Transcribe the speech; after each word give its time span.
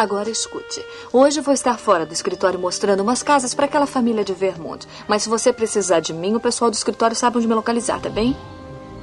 Agora 0.00 0.30
escute. 0.30 0.82
Hoje 1.12 1.42
vou 1.42 1.52
estar 1.52 1.76
fora 1.76 2.06
do 2.06 2.14
escritório 2.14 2.58
mostrando 2.58 3.02
umas 3.02 3.22
casas 3.22 3.52
para 3.52 3.66
aquela 3.66 3.86
família 3.86 4.24
de 4.24 4.32
Vermont. 4.32 4.88
Mas 5.06 5.24
se 5.24 5.28
você 5.28 5.52
precisar 5.52 6.00
de 6.00 6.14
mim, 6.14 6.34
o 6.34 6.40
pessoal 6.40 6.70
do 6.70 6.74
escritório 6.74 7.14
sabe 7.14 7.36
onde 7.36 7.46
me 7.46 7.52
localizar, 7.52 8.00
tá 8.00 8.08
bem? 8.08 8.34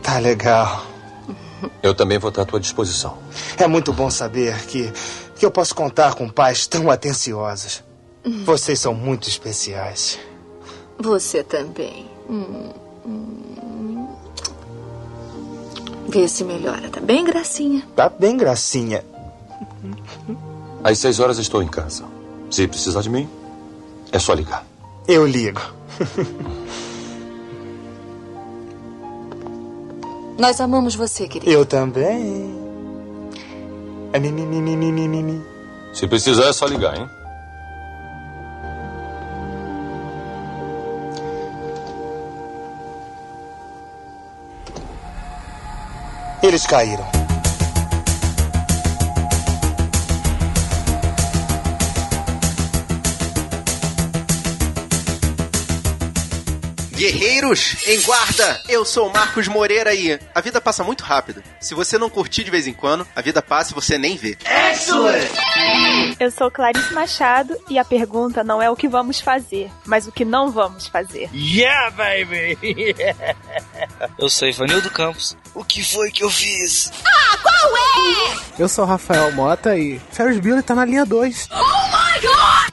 Tá 0.02 0.18
legal. 0.18 0.83
Eu 1.83 1.94
também 1.94 2.18
vou 2.18 2.29
estar 2.29 2.41
à 2.41 2.46
tua 2.46 2.60
disposição. 2.60 3.15
É 3.60 3.68
muito 3.68 3.94
bom 3.94 4.10
saber 4.10 4.57
que, 4.65 4.91
que 5.36 5.46
eu 5.46 5.52
posso 5.52 5.75
contar 5.75 6.15
com 6.15 6.28
pais 6.28 6.65
tão 6.65 6.90
atenciosos. 6.90 7.84
Vocês 8.44 8.79
são 8.79 8.96
muito 8.96 9.29
especiais. 9.29 10.18
Você 10.98 11.44
também. 11.44 12.10
Hum, 12.28 12.74
hum. 13.06 14.08
Vê 16.08 16.27
se 16.27 16.44
melhora, 16.44 16.90
tá 16.90 17.00
bem, 17.00 17.23
gracinha? 17.23 17.88
Tá 17.95 18.09
bem, 18.09 18.36
gracinha. 18.36 19.05
Às 20.88 20.98
seis 20.99 21.20
horas 21.20 21.38
estou 21.38 21.62
em 21.62 21.67
casa. 21.67 22.05
Se 22.49 22.66
precisar 22.66 23.02
de 23.02 23.09
mim, 23.09 23.27
é 24.09 24.18
só 24.18 24.34
ligar. 24.34 24.66
Eu 25.05 25.27
ligo. 25.27 25.60
Nós 30.40 30.62
amamos 30.62 30.96
você, 30.96 31.27
querido. 31.27 31.52
Eu 31.52 31.66
também. 31.66 32.55
É 34.13 34.20
mi, 34.20 34.32
mi, 34.32 34.46
mi, 34.46 34.62
mi, 34.62 34.77
mi, 34.77 34.94
mi, 34.94 35.10
mi, 35.10 35.23
mi. 35.23 35.44
Se 35.94 36.08
precisar, 36.08 36.46
é 36.46 36.54
só 36.54 36.66
ligar, 36.66 36.98
hein? 36.98 37.10
Eles 46.41 46.66
caíram. 46.66 47.27
Guerreiros, 56.98 57.76
em 57.85 58.01
guarda! 58.01 58.59
Eu 58.67 58.84
sou 58.84 59.07
o 59.07 59.13
Marcos 59.13 59.48
Moreira 59.48 59.93
e 59.93 60.20
a 60.34 60.41
vida 60.41 60.59
passa 60.59 60.84
muito 60.84 61.03
rápido. 61.03 61.43
Se 61.59 61.76
você 61.76 61.95
não 61.95 62.09
curtir 62.09 62.43
de 62.43 62.49
vez 62.49 62.65
em 62.65 62.73
quando, 62.73 63.07
a 63.15 63.21
vida 63.21 63.40
passa 63.40 63.71
e 63.71 63.76
você 63.76 63.99
nem 63.99 64.17
vê. 64.17 64.35
Eu 66.19 66.31
sou 66.31 66.49
Clarice 66.49 66.91
Machado 66.95 67.55
e 67.69 67.77
a 67.77 67.85
pergunta 67.85 68.43
não 68.43 68.59
é 68.59 68.67
o 68.67 68.75
que 68.75 68.87
vamos 68.87 69.21
fazer, 69.21 69.69
mas 69.85 70.07
o 70.07 70.11
que 70.11 70.25
não 70.25 70.49
vamos 70.49 70.87
fazer. 70.87 71.29
Yeah, 71.31 71.91
baby! 71.91 72.57
Eu 74.17 74.27
sou 74.27 74.47
Ivanildo 74.47 74.89
Campos. 74.89 75.37
O 75.53 75.63
que 75.63 75.83
foi 75.83 76.09
que 76.11 76.23
eu 76.23 76.29
fiz? 76.29 76.91
Eu 78.57 78.67
sou 78.67 78.83
o 78.83 78.87
Rafael 78.87 79.31
Mota 79.33 79.77
e 79.77 79.99
Ferris 80.11 80.39
Bueller 80.39 80.63
tá 80.63 80.73
na 80.73 80.85
linha 80.85 81.05
2. 81.05 81.49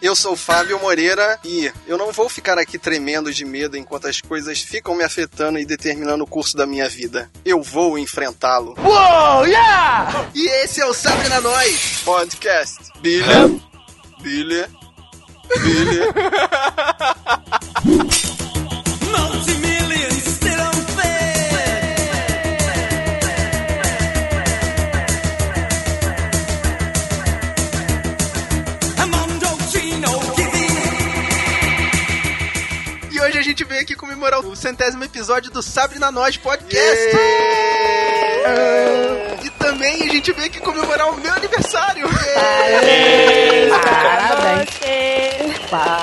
Eu 0.00 0.14
sou 0.14 0.32
o 0.32 0.36
Fábio 0.36 0.78
Moreira 0.80 1.38
e 1.44 1.72
eu 1.86 1.96
não 1.96 2.12
vou 2.12 2.28
ficar 2.28 2.58
aqui 2.58 2.78
tremendo 2.78 3.32
de 3.32 3.44
medo 3.44 3.76
enquanto 3.76 4.06
as 4.06 4.20
coisas 4.20 4.60
ficam 4.60 4.94
me 4.94 5.02
afetando 5.02 5.58
e 5.58 5.64
determinando 5.64 6.24
o 6.24 6.26
curso 6.26 6.56
da 6.56 6.66
minha 6.66 6.88
vida. 6.88 7.30
Eu 7.44 7.62
vou 7.62 7.98
enfrentá-lo. 7.98 8.74
Uou, 8.78 9.46
yeah! 9.46 10.28
E 10.34 10.46
esse 10.62 10.80
é 10.80 10.86
o 10.86 10.94
Sabe 10.94 11.28
na 11.28 11.40
Nós! 11.40 12.02
Podcast. 12.04 12.78
Bilha. 13.00 13.48
Bilha. 14.20 14.68
Bilha. 15.62 16.12
aqui 33.84 33.94
comemorar 33.94 34.40
o 34.40 34.56
centésimo 34.56 35.04
episódio 35.04 35.50
do 35.50 35.62
Sabre 35.62 35.98
na 35.98 36.10
Nós 36.10 36.38
Podcast! 36.38 37.04
E 39.44 39.50
também 39.50 40.04
a 40.04 40.06
gente 40.06 40.32
veio 40.32 40.46
aqui 40.46 40.58
comemorar 40.58 41.10
o 41.12 41.20
meu 41.20 41.30
aniversário! 41.30 42.08
Parabéns. 43.84 44.70
Você. 44.70 45.44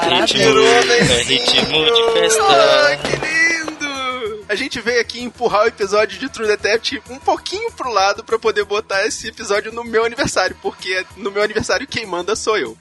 Ritmo, 0.08 0.60
é 0.92 1.24
ritmo 1.24 1.86
de 1.86 2.14
festa. 2.14 2.98
que 2.98 3.16
lindo! 3.16 4.46
A 4.48 4.54
gente 4.54 4.80
veio 4.80 5.02
aqui 5.02 5.20
empurrar 5.24 5.64
o 5.64 5.68
episódio 5.68 6.20
de 6.20 6.30
True 6.30 6.48
Detective 6.48 7.02
um 7.10 7.18
pouquinho 7.18 7.72
pro 7.72 7.92
lado 7.92 8.24
pra 8.24 8.38
poder 8.38 8.64
botar 8.64 9.08
esse 9.08 9.28
episódio 9.30 9.72
no 9.72 9.84
meu 9.84 10.06
aniversário, 10.06 10.56
porque 10.62 11.04
no 11.18 11.32
meu 11.32 11.42
aniversário 11.42 11.88
quem 11.88 12.06
manda 12.06 12.36
sou 12.36 12.60
eu. 12.60 12.78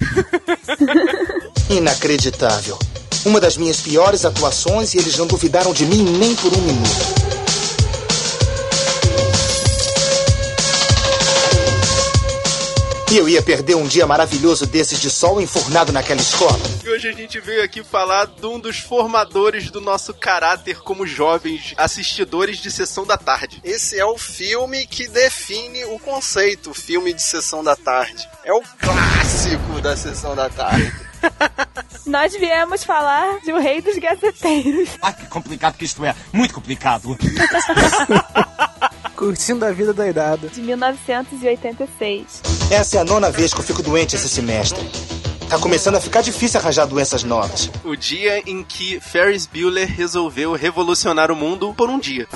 Inacreditável. 1.71 2.79
Uma 3.25 3.41
das 3.41 3.57
minhas 3.57 3.81
piores 3.81 4.25
atuações 4.25 4.95
e 4.95 4.99
eles 4.99 5.17
não 5.19 5.27
duvidaram 5.27 5.73
de 5.73 5.85
mim 5.85 6.03
nem 6.03 6.35
por 6.35 6.53
um 6.57 6.61
minuto. 6.61 7.21
E 13.13 13.19
eu 13.19 13.29
ia 13.29 13.43
perder 13.43 13.75
um 13.75 13.89
dia 13.89 14.07
maravilhoso 14.07 14.65
desses 14.67 15.01
de 15.01 15.11
sol 15.11 15.41
enfurnado 15.41 15.91
naquela 15.91 16.21
escola. 16.21 16.61
E 16.85 16.89
hoje 16.89 17.09
a 17.09 17.13
gente 17.13 17.41
veio 17.41 17.65
aqui 17.65 17.83
falar 17.83 18.27
de 18.27 18.47
um 18.47 18.57
dos 18.57 18.79
formadores 18.79 19.69
do 19.69 19.81
nosso 19.81 20.15
caráter 20.15 20.79
como 20.79 21.05
jovens 21.05 21.75
assistidores 21.77 22.59
de 22.59 22.71
sessão 22.71 23.05
da 23.05 23.19
tarde. 23.19 23.61
Esse 23.65 23.99
é 23.99 24.05
o 24.05 24.17
filme 24.17 24.87
que 24.87 25.09
define 25.09 25.85
o 25.87 25.99
conceito, 25.99 26.73
filme 26.73 27.13
de 27.13 27.21
sessão 27.21 27.65
da 27.65 27.75
tarde. 27.75 28.29
É 28.45 28.53
o 28.53 28.63
clássico 28.79 29.81
da 29.83 29.97
sessão 29.97 30.37
da 30.37 30.49
tarde. 30.49 31.10
Nós 32.07 32.35
viemos 32.37 32.83
falar 32.83 33.41
de 33.41 33.53
O 33.53 33.61
Rei 33.61 33.81
dos 33.81 33.97
Gaceteiros. 33.99 34.89
Ah, 35.01 35.13
que 35.13 35.27
complicado 35.27 35.77
que 35.77 35.85
isto 35.85 36.05
é. 36.05 36.15
Muito 36.33 36.55
complicado. 36.55 37.17
Curtindo 39.15 39.65
a 39.65 39.71
vida 39.71 39.93
doidada. 39.93 40.49
De 40.49 40.61
1986. 40.61 42.43
Essa 42.71 42.97
é 42.97 43.01
a 43.01 43.05
nona 43.05 43.31
vez 43.31 43.53
que 43.53 43.61
eu 43.61 43.65
fico 43.65 43.83
doente 43.83 44.17
esse 44.17 44.29
semestre. 44.29 44.81
Tá 45.49 45.59
começando 45.59 45.97
a 45.97 46.01
ficar 46.01 46.23
difícil 46.23 46.61
arranjar 46.61 46.87
doenças 46.87 47.25
novas. 47.25 47.71
O 47.85 47.97
dia 47.97 48.41
em 48.49 48.63
que 48.63 49.01
Ferris 49.01 49.47
Bueller 49.47 49.89
resolveu 49.89 50.53
revolucionar 50.55 51.31
o 51.31 51.37
mundo 51.37 51.75
por 51.75 51.91
um 51.91 51.99
dia. 51.99 52.29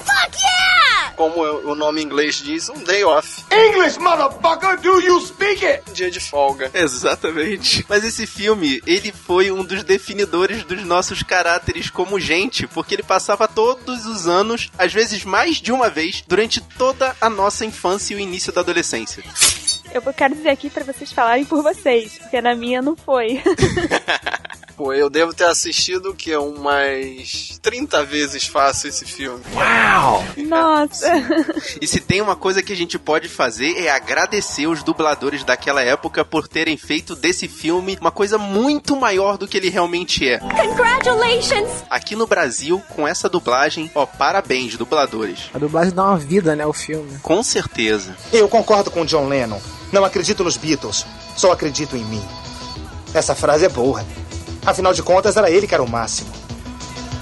Como 1.16 1.42
o 1.42 1.75
nome 1.75 2.00
em 2.00 2.04
inglês 2.04 2.36
diz, 2.36 2.69
um 2.69 2.82
day 2.82 3.04
off. 3.04 3.44
English, 3.50 3.98
motherfucker, 3.98 4.80
do 4.80 5.00
you 5.00 5.20
speak 5.20 5.64
it? 5.64 5.82
Um 5.88 5.92
dia 5.92 6.10
de 6.10 6.20
folga. 6.20 6.70
Exatamente. 6.75 7.84
Mas 7.88 8.04
esse 8.04 8.26
filme, 8.26 8.82
ele 8.86 9.12
foi 9.12 9.50
um 9.50 9.64
dos 9.64 9.82
definidores 9.84 10.64
dos 10.64 10.82
nossos 10.84 11.22
caráteres 11.22 11.91
como 11.91 12.19
gente, 12.19 12.66
porque 12.66 12.94
ele 12.94 13.02
passava 13.02 13.47
todos 13.47 14.06
os 14.06 14.26
anos, 14.26 14.70
às 14.78 14.92
vezes 14.92 15.25
mais 15.25 15.56
de 15.56 15.72
uma 15.72 15.88
vez, 15.88 16.22
durante 16.26 16.60
toda 16.60 17.14
a 17.20 17.28
nossa 17.28 17.64
infância 17.64 18.14
e 18.14 18.16
o 18.16 18.20
início 18.20 18.52
da 18.52 18.60
adolescência. 18.60 19.22
Eu 19.92 20.02
quero 20.12 20.34
dizer 20.34 20.50
aqui 20.50 20.69
pra 20.69 20.82
vocês 20.82 21.12
falarem 21.12 21.44
por 21.44 21.62
vocês, 21.62 22.19
porque 22.19 22.41
na 22.41 22.54
minha 22.54 22.82
não 22.82 22.96
foi. 22.96 23.41
Pô, 24.77 24.93
eu 24.93 25.09
devo 25.09 25.33
ter 25.33 25.45
assistido 25.45 26.11
o 26.11 26.15
quê? 26.15 26.37
Umas 26.37 27.59
30 27.62 28.05
vezes 28.05 28.45
fácil 28.45 28.89
esse 28.89 29.05
filme. 29.05 29.43
Nossa. 30.37 31.12
E 31.81 31.87
se 31.87 32.01
tem 32.01 32.21
uma 32.21 32.37
coisa 32.37 32.62
que 32.62 32.73
a 32.73 32.77
gente 32.77 32.99
pode 32.99 33.29
fazer 33.29 33.77
é 33.79 33.91
agradecer 33.91 34.67
os 34.67 34.83
dubladores 34.83 35.45
daquela 35.45 35.83
época 35.83 36.25
por 36.25 36.47
terem 36.49 36.77
feito 36.77 37.15
desse 37.15 37.49
filme 37.49 37.99
uma 38.01 38.11
coisa 38.11 38.39
muito 38.39 38.97
maior 38.97 39.37
do 39.37 39.47
que 39.47 39.57
ele 39.57 39.69
realmente 39.69 40.29
é. 40.29 40.39
Congratulations! 40.39 41.85
Aqui 41.91 42.15
no 42.17 42.27
Brasil, 42.27 42.83
com 42.91 43.06
essa 43.06 43.29
dublagem, 43.29 43.91
ó, 43.95 44.06
parabéns, 44.06 44.77
dubladores. 44.77 45.51
A 45.53 45.59
dublagem 45.59 45.93
dá 45.93 46.05
uma 46.05 46.19
vida, 46.19 46.55
né, 46.56 46.65
o 46.65 46.73
filme. 46.73 47.19
Com 47.23 47.43
certeza. 47.43 48.17
Eu 48.33 48.49
concordo 48.49 48.91
com 48.91 49.05
John 49.05 49.29
Lennon. 49.29 49.61
Não 49.93 50.05
acredito 50.05 50.45
nos 50.45 50.56
Beatles, 50.56 51.05
só 51.37 51.53
acredito 51.53 51.97
em 51.97 52.05
mim. 52.05 52.23
Essa 53.12 53.35
frase 53.35 53.65
é 53.65 53.69
boa. 53.69 54.05
Afinal 54.66 54.94
de 54.94 55.02
contas, 55.02 55.37
era 55.37 55.50
ele 55.50 55.66
que 55.66 55.75
era 55.75 55.82
o 55.82 55.88
máximo. 55.88 56.44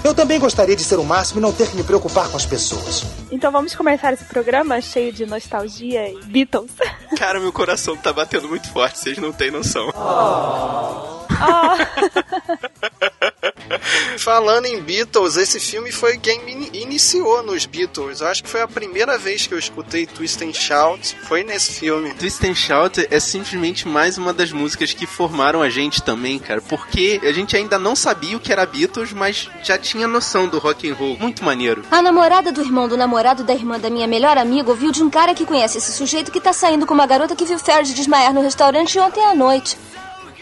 Eu 0.03 0.13
também 0.13 0.39
gostaria 0.39 0.75
de 0.75 0.83
ser 0.83 0.99
o 0.99 1.03
máximo 1.03 1.39
e 1.39 1.41
não 1.41 1.53
ter 1.53 1.69
que 1.69 1.77
me 1.77 1.83
preocupar 1.83 2.29
com 2.29 2.35
as 2.35 2.45
pessoas. 2.45 3.03
Então 3.31 3.51
vamos 3.51 3.73
começar 3.73 4.11
esse 4.11 4.25
programa 4.25 4.81
cheio 4.81 5.13
de 5.13 5.25
nostalgia 5.25 6.09
e 6.09 6.21
Beatles. 6.25 6.71
Cara, 7.17 7.39
meu 7.39 7.53
coração 7.53 7.95
tá 7.95 8.11
batendo 8.11 8.49
muito 8.49 8.69
forte, 8.69 8.99
vocês 8.99 9.17
não 9.17 9.31
têm 9.31 9.49
noção. 9.49 9.89
Oh, 9.95 11.23
Falando 14.17 14.65
em 14.65 14.81
Beatles, 14.81 15.37
esse 15.37 15.59
filme 15.59 15.91
foi 15.91 16.17
quem 16.17 16.43
me 16.43 16.69
iniciou 16.73 17.43
nos 17.43 17.65
Beatles. 17.65 18.21
Eu 18.21 18.27
acho 18.27 18.43
que 18.43 18.49
foi 18.49 18.61
a 18.61 18.67
primeira 18.67 19.17
vez 19.17 19.47
que 19.47 19.53
eu 19.53 19.59
escutei 19.59 20.05
Twist 20.05 20.43
and 20.43 20.53
Shout, 20.53 21.15
foi 21.23 21.43
nesse 21.43 21.73
filme. 21.73 22.13
Twist 22.13 22.45
and 22.47 22.55
Shout 22.55 23.07
é 23.09 23.19
simplesmente 23.19 23.87
mais 23.87 24.17
uma 24.17 24.33
das 24.33 24.51
músicas 24.51 24.93
que 24.93 25.05
formaram 25.05 25.61
a 25.61 25.69
gente 25.69 26.01
também, 26.01 26.39
cara, 26.39 26.61
porque 26.61 27.19
a 27.23 27.31
gente 27.31 27.55
ainda 27.55 27.79
não 27.79 27.95
sabia 27.95 28.37
o 28.37 28.39
que 28.39 28.51
era 28.51 28.65
Beatles, 28.65 29.13
mas 29.13 29.49
já 29.63 29.77
tinha 29.77 29.92
noção 30.07 30.47
do 30.47 30.59
rock 30.59 30.89
and 30.89 30.95
roll. 30.95 31.17
Muito 31.19 31.43
maneiro. 31.43 31.83
A 31.91 32.01
namorada 32.01 32.51
do 32.51 32.61
irmão 32.61 32.87
do 32.87 32.97
namorado 32.97 33.43
da 33.43 33.53
irmã 33.53 33.79
da 33.79 33.89
minha 33.89 34.07
melhor 34.07 34.37
amiga 34.37 34.69
ouviu 34.69 34.91
de 34.91 35.03
um 35.03 35.09
cara 35.09 35.33
que 35.33 35.45
conhece 35.45 35.77
esse 35.77 35.91
sujeito 35.91 36.31
que 36.31 36.41
tá 36.41 36.51
saindo 36.51 36.85
com 36.85 36.93
uma 36.93 37.05
garota 37.05 37.35
que 37.35 37.45
viu 37.45 37.59
Ferris 37.59 37.93
desmaiar 37.93 38.33
no 38.33 38.41
restaurante 38.41 38.99
ontem 38.99 39.23
à 39.25 39.35
noite. 39.35 39.77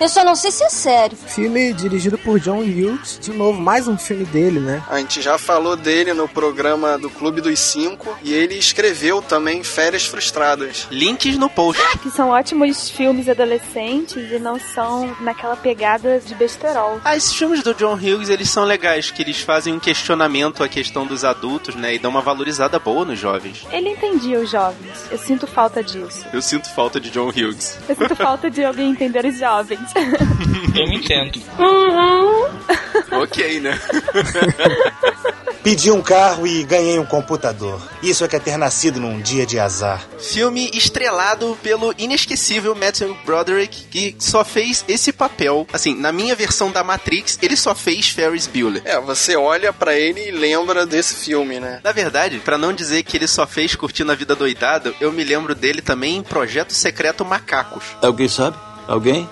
Eu 0.01 0.09
só 0.09 0.23
não 0.25 0.35
sei 0.35 0.49
se 0.49 0.63
é 0.63 0.69
sério. 0.69 1.15
Filme 1.15 1.71
dirigido 1.73 2.17
por 2.17 2.39
John 2.39 2.61
Hughes. 2.61 3.19
De 3.21 3.31
novo, 3.31 3.61
mais 3.61 3.87
um 3.87 3.95
filme 3.95 4.25
dele, 4.25 4.59
né? 4.59 4.83
A 4.89 4.97
gente 4.97 5.21
já 5.21 5.37
falou 5.37 5.75
dele 5.75 6.11
no 6.11 6.27
programa 6.27 6.97
do 6.97 7.07
Clube 7.07 7.39
dos 7.39 7.59
Cinco 7.59 8.17
e 8.23 8.33
ele 8.33 8.55
escreveu 8.55 9.21
também 9.21 9.63
Férias 9.63 10.07
Frustradas. 10.07 10.87
Links 10.89 11.37
no 11.37 11.47
post. 11.47 11.79
Que 11.99 12.09
são 12.09 12.29
ótimos 12.29 12.89
filmes 12.89 13.29
adolescentes 13.29 14.31
e 14.31 14.39
não 14.39 14.59
são 14.59 15.15
naquela 15.19 15.55
pegada 15.55 16.19
de 16.19 16.33
besterol. 16.33 16.99
Ah, 17.05 17.15
esses 17.15 17.35
filmes 17.35 17.61
do 17.61 17.75
John 17.75 17.93
Hughes, 17.93 18.29
eles 18.29 18.49
são 18.49 18.63
legais, 18.63 19.11
que 19.11 19.21
eles 19.21 19.39
fazem 19.39 19.71
um 19.71 19.79
questionamento 19.79 20.63
à 20.63 20.67
questão 20.67 21.05
dos 21.05 21.23
adultos, 21.23 21.75
né? 21.75 21.93
E 21.93 21.99
dão 21.99 22.09
uma 22.09 22.21
valorizada 22.21 22.79
boa 22.79 23.05
nos 23.05 23.19
jovens. 23.19 23.67
Ele 23.71 23.89
entendia 23.89 24.39
os 24.39 24.49
jovens. 24.49 25.05
Eu 25.11 25.19
sinto 25.19 25.45
falta 25.45 25.83
disso. 25.83 26.25
Eu 26.33 26.41
sinto 26.41 26.67
falta 26.73 26.99
de 26.99 27.11
John 27.11 27.29
Hughes. 27.29 27.77
Eu 27.87 27.95
sinto 27.95 28.15
falta 28.15 28.49
de 28.49 28.65
alguém 28.65 28.89
entender 28.89 29.25
os 29.25 29.37
jovens. 29.37 29.90
Eu 30.75 30.87
entendo. 30.87 31.41
Uhum. 31.59 33.21
ok, 33.21 33.59
né? 33.59 33.79
Pedi 35.63 35.91
um 35.91 36.01
carro 36.01 36.47
e 36.47 36.63
ganhei 36.63 36.97
um 36.97 37.05
computador. 37.05 37.79
Isso 38.01 38.25
é 38.25 38.27
que 38.27 38.35
é 38.35 38.39
ter 38.39 38.57
nascido 38.57 38.99
num 38.99 39.21
dia 39.21 39.45
de 39.45 39.59
azar. 39.59 40.03
Filme 40.17 40.71
estrelado 40.73 41.55
pelo 41.61 41.93
inesquecível 41.99 42.73
Matthew 42.73 43.15
Broderick, 43.23 43.83
que 43.83 44.15
só 44.17 44.43
fez 44.43 44.83
esse 44.87 45.13
papel. 45.13 45.67
Assim, 45.71 45.93
na 45.95 46.11
minha 46.11 46.35
versão 46.35 46.71
da 46.71 46.83
Matrix, 46.83 47.37
ele 47.43 47.55
só 47.55 47.75
fez 47.75 48.09
Ferris 48.09 48.47
Bueller. 48.47 48.81
É, 48.83 48.99
você 48.99 49.35
olha 49.35 49.71
para 49.71 49.95
ele 49.95 50.29
e 50.29 50.31
lembra 50.31 50.83
desse 50.83 51.13
filme, 51.13 51.59
né? 51.59 51.79
Na 51.83 51.91
verdade, 51.91 52.39
para 52.39 52.57
não 52.57 52.73
dizer 52.73 53.03
que 53.03 53.15
ele 53.15 53.27
só 53.27 53.45
fez 53.45 53.75
Curtindo 53.75 54.11
a 54.11 54.15
Vida 54.15 54.35
Doidado, 54.35 54.95
eu 54.99 55.11
me 55.11 55.23
lembro 55.23 55.53
dele 55.53 55.81
também 55.83 56.17
em 56.17 56.23
Projeto 56.23 56.73
Secreto 56.73 57.23
Macacos. 57.23 57.83
Alguém 58.01 58.27
sabe? 58.27 58.57
Alguém? 58.87 59.29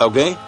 Alguém? 0.00 0.38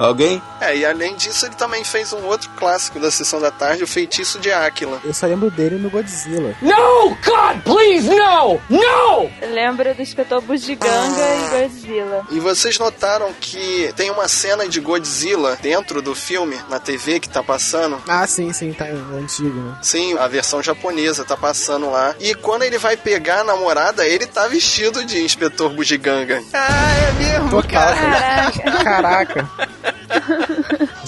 Alguém? 0.00 0.42
É, 0.60 0.74
e 0.76 0.84
além 0.86 1.14
disso, 1.14 1.44
ele 1.44 1.54
também 1.54 1.84
fez 1.84 2.12
um 2.12 2.24
outro 2.24 2.48
clássico 2.56 2.98
da 2.98 3.10
sessão 3.10 3.38
da 3.38 3.50
tarde, 3.50 3.84
O 3.84 3.86
Feitiço 3.86 4.38
de 4.38 4.50
Áquila. 4.50 4.98
Eu 5.04 5.12
só 5.12 5.26
lembro 5.26 5.50
dele 5.50 5.76
no 5.76 5.90
Godzilla. 5.90 6.54
No! 6.62 7.10
God, 7.22 7.62
please, 7.64 8.08
no! 8.08 8.60
No! 8.70 9.30
Eu 9.42 9.54
lembro 9.54 9.94
do 9.94 10.00
Inspetor 10.00 10.40
Bugiganga 10.40 11.20
e 11.36 11.62
Godzilla. 11.68 12.26
E 12.30 12.40
vocês 12.40 12.78
notaram 12.78 13.30
que 13.38 13.92
tem 13.94 14.10
uma 14.10 14.26
cena 14.26 14.66
de 14.66 14.80
Godzilla 14.80 15.58
dentro 15.60 16.00
do 16.00 16.14
filme, 16.14 16.58
na 16.70 16.78
TV 16.78 17.20
que 17.20 17.28
tá 17.28 17.42
passando? 17.42 18.02
Ah, 18.08 18.26
sim, 18.26 18.52
sim, 18.54 18.72
tá 18.72 18.86
antigo, 18.86 19.60
né? 19.60 19.76
Sim, 19.82 20.16
a 20.18 20.26
versão 20.26 20.62
japonesa 20.62 21.24
tá 21.26 21.36
passando 21.36 21.90
lá. 21.90 22.14
E 22.18 22.34
quando 22.34 22.62
ele 22.62 22.78
vai 22.78 22.96
pegar 22.96 23.40
a 23.40 23.44
namorada, 23.44 24.06
ele 24.06 24.24
tá 24.26 24.48
vestido 24.48 25.04
de 25.04 25.22
Inspetor 25.22 25.70
Bugiganga. 25.74 26.42
Ah, 26.54 26.68
é 27.08 27.12
mesmo, 27.12 27.50
Total. 27.50 27.70
cara. 27.70 28.50
Caraca. 28.50 28.84
Caraca. 28.84 29.69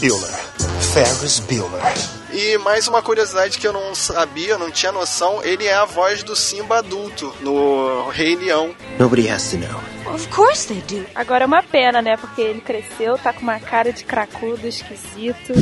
Bueller. 0.03 0.35
Ferris 0.93 1.39
Bueller. 1.39 1.81
E 2.33 2.59
mais 2.59 2.89
uma 2.89 3.01
curiosidade 3.01 3.57
que 3.57 3.65
eu 3.65 3.73
não 3.73 3.95
sabia, 3.95 4.59
não 4.59 4.69
tinha 4.69 4.91
noção, 4.91 5.41
ele 5.45 5.65
é 5.65 5.75
a 5.75 5.85
voz 5.85 6.25
do 6.25 6.35
Simba 6.35 6.79
adulto 6.79 7.33
no 7.41 8.09
Rei 8.09 8.35
Leão. 8.35 8.75
Nobody 8.99 9.29
has 9.29 9.51
to 9.51 9.59
know. 9.59 9.81
Of 10.13 10.27
course 10.31 10.67
they 10.67 10.81
do. 10.81 11.07
Agora 11.15 11.45
é 11.45 11.47
uma 11.47 11.63
pena, 11.63 12.03
né? 12.03 12.17
Porque 12.17 12.41
ele 12.41 12.61
cresceu, 12.61 13.17
tá 13.17 13.33
com 13.33 13.43
uma 13.43 13.61
cara 13.61 13.93
de 13.93 14.03
cracudo 14.03 14.67
esquisito. 14.67 15.53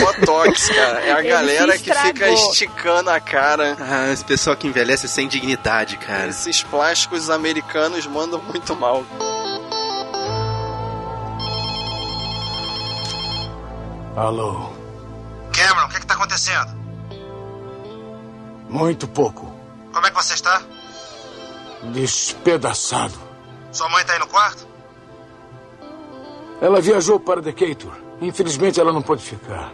Botox, 0.00 0.70
cara. 0.70 1.00
É 1.00 1.12
a 1.12 1.18
Ele 1.20 1.28
galera 1.28 1.76
que 1.76 1.92
fica 1.92 2.30
esticando 2.30 3.10
a 3.10 3.20
cara. 3.20 3.76
Ah, 3.78 4.10
esse 4.10 4.24
pessoal 4.24 4.56
que 4.56 4.66
envelhece 4.66 5.06
sem 5.08 5.28
dignidade, 5.28 5.98
cara. 5.98 6.28
Esses 6.28 6.62
plásticos 6.62 7.28
americanos 7.28 8.06
mandam 8.06 8.40
muito 8.40 8.74
mal. 8.74 9.04
Alô? 14.16 14.70
Cameron, 15.52 15.86
o 15.86 15.88
que, 15.88 16.00
que 16.00 16.06
tá 16.06 16.14
acontecendo? 16.14 16.72
Muito 18.68 19.08
pouco. 19.08 19.52
Como 19.92 20.06
é 20.06 20.10
que 20.10 20.16
você 20.16 20.34
está? 20.34 20.62
Despedaçado. 21.92 23.18
Sua 23.70 23.88
mãe 23.88 24.04
tá 24.04 24.12
aí 24.12 24.18
no 24.18 24.26
quarto? 24.26 24.66
Ela 26.60 26.80
viajou 26.80 27.18
para 27.18 27.40
Decatur. 27.40 27.92
Infelizmente 28.20 28.78
ela 28.78 28.92
não 28.92 29.02
pode 29.02 29.22
ficar. 29.22 29.72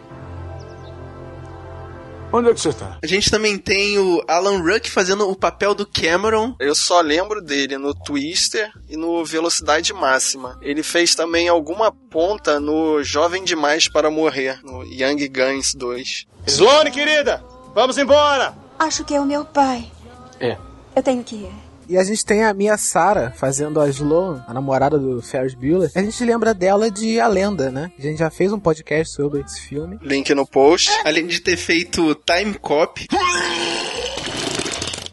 Onde 2.30 2.50
é 2.50 2.54
que 2.54 2.60
você 2.60 2.68
está? 2.68 2.98
A 3.02 3.06
gente 3.06 3.30
também 3.30 3.56
tem 3.56 3.98
o 3.98 4.22
Alan 4.28 4.58
Ruck 4.60 4.90
fazendo 4.90 5.28
o 5.30 5.34
papel 5.34 5.74
do 5.74 5.86
Cameron. 5.86 6.54
Eu 6.60 6.74
só 6.74 7.00
lembro 7.00 7.40
dele 7.40 7.78
no 7.78 7.94
Twister 7.94 8.70
e 8.88 8.98
no 8.98 9.24
Velocidade 9.24 9.94
Máxima. 9.94 10.58
Ele 10.60 10.82
fez 10.82 11.14
também 11.14 11.48
alguma 11.48 11.90
ponta 11.90 12.60
no 12.60 13.02
Jovem 13.02 13.44
Demais 13.44 13.88
para 13.88 14.10
Morrer, 14.10 14.60
no 14.62 14.84
Young 14.84 15.26
Guns 15.28 15.74
2. 15.74 16.26
Sloane, 16.46 16.90
querida! 16.90 17.42
Vamos 17.74 17.96
embora! 17.96 18.54
Acho 18.78 19.04
que 19.04 19.14
é 19.14 19.20
o 19.20 19.24
meu 19.24 19.44
pai. 19.46 19.90
É. 20.38 20.58
Eu 20.94 21.02
tenho 21.02 21.24
que 21.24 21.36
ir. 21.36 21.67
E 21.88 21.96
a 21.96 22.04
gente 22.04 22.22
tem 22.24 22.44
a 22.44 22.52
Mia 22.52 22.76
Sara 22.76 23.32
fazendo 23.34 23.80
a 23.80 23.88
Sloan, 23.88 24.44
a 24.46 24.52
namorada 24.52 24.98
do 24.98 25.22
Ferris 25.22 25.54
Bueller. 25.54 25.90
A 25.94 26.02
gente 26.02 26.22
lembra 26.22 26.52
dela 26.52 26.90
de 26.90 27.18
A 27.18 27.26
Lenda, 27.26 27.70
né? 27.70 27.90
A 27.98 28.02
gente 28.02 28.18
já 28.18 28.30
fez 28.30 28.52
um 28.52 28.60
podcast 28.60 29.14
sobre 29.14 29.40
esse 29.40 29.62
filme. 29.62 29.98
Link 30.02 30.34
no 30.34 30.46
post. 30.46 30.90
Além 31.04 31.26
de 31.26 31.40
ter 31.40 31.56
feito 31.56 32.14
Time 32.14 32.54
Cop 32.54 33.06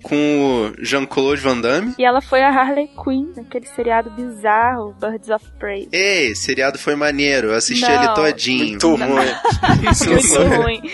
com 0.08 0.72
o 0.78 0.84
Jean-Claude 0.84 1.42
Van 1.42 1.60
Damme. 1.60 1.96
E 1.98 2.06
ela 2.06 2.22
foi 2.22 2.44
a 2.44 2.50
Harley 2.50 2.88
Quinn, 3.04 3.34
naquele 3.36 3.66
seriado 3.66 4.12
bizarro, 4.12 4.96
Birds 5.02 5.30
of 5.30 5.44
Prey. 5.58 5.90
Ei, 5.92 6.36
seriado 6.36 6.78
foi 6.78 6.96
maneiro. 6.96 7.48
Eu 7.48 7.56
assisti 7.56 7.90
Não. 7.90 8.04
ele 8.04 8.14
todinho. 8.14 8.70
Muito 8.70 8.88
ruim. 8.90 9.08
Muito 9.82 10.62
ruim. 10.62 10.82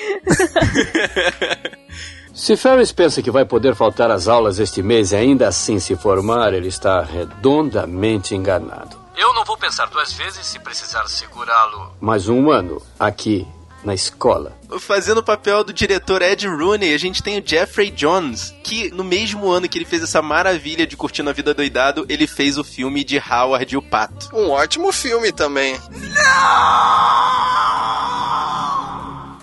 Se 2.34 2.56
Ferris 2.56 2.94
pensa 2.94 3.22
que 3.22 3.30
vai 3.30 3.44
poder 3.44 3.75
faltar 3.75 4.10
às 4.10 4.30
aulas 4.30 4.60
este 4.60 4.81
mês 4.81 5.12
e 5.12 5.18
ainda 5.18 5.50
assim 5.50 5.78
se 5.78 5.94
formar, 5.98 6.54
ele 6.54 6.69
está 6.69 7.02
redondamente 7.02 8.34
enganado. 8.34 8.96
Eu 9.18 9.34
não 9.34 9.44
vou 9.44 9.58
pensar 9.58 9.88
duas 9.88 10.13
vezes 10.13 10.48
se 10.48 10.58
precisar 10.58 11.06
segurá-lo. 11.08 11.92
Mais 12.00 12.30
um 12.30 12.50
ano 12.50 12.81
aqui 12.98 13.46
na 13.83 13.94
escola. 13.94 14.57
Fazendo 14.80 15.19
o 15.19 15.24
papel 15.24 15.63
do 15.63 15.74
diretor 15.74 16.22
Ed 16.22 16.48
Rooney, 16.48 16.94
a 16.94 16.98
gente 16.98 17.22
tem 17.22 17.39
o 17.39 17.44
Jeffrey 17.45 17.92
Jones, 17.92 18.54
que 18.63 18.89
no 18.92 19.04
mesmo 19.04 19.50
ano 19.50 19.68
que 19.68 19.78
ele 19.78 19.86
fez 19.86 20.04
essa 20.04 20.22
maravilha 20.22 20.88
de 20.88 20.95
Curtindo 20.95 21.30
a 21.30 21.33
Vida 21.33 21.54
Doidado, 21.54 22.06
ele 22.07 22.28
fez 22.28 22.57
o 22.57 22.63
filme 22.63 23.04
de 23.04 23.18
Howard 23.18 23.74
e 23.74 23.78
o 23.78 23.81
Pato. 23.81 24.30
Um 24.33 24.50
ótimo 24.50 24.92
filme 24.92 25.31
também. 25.31 25.80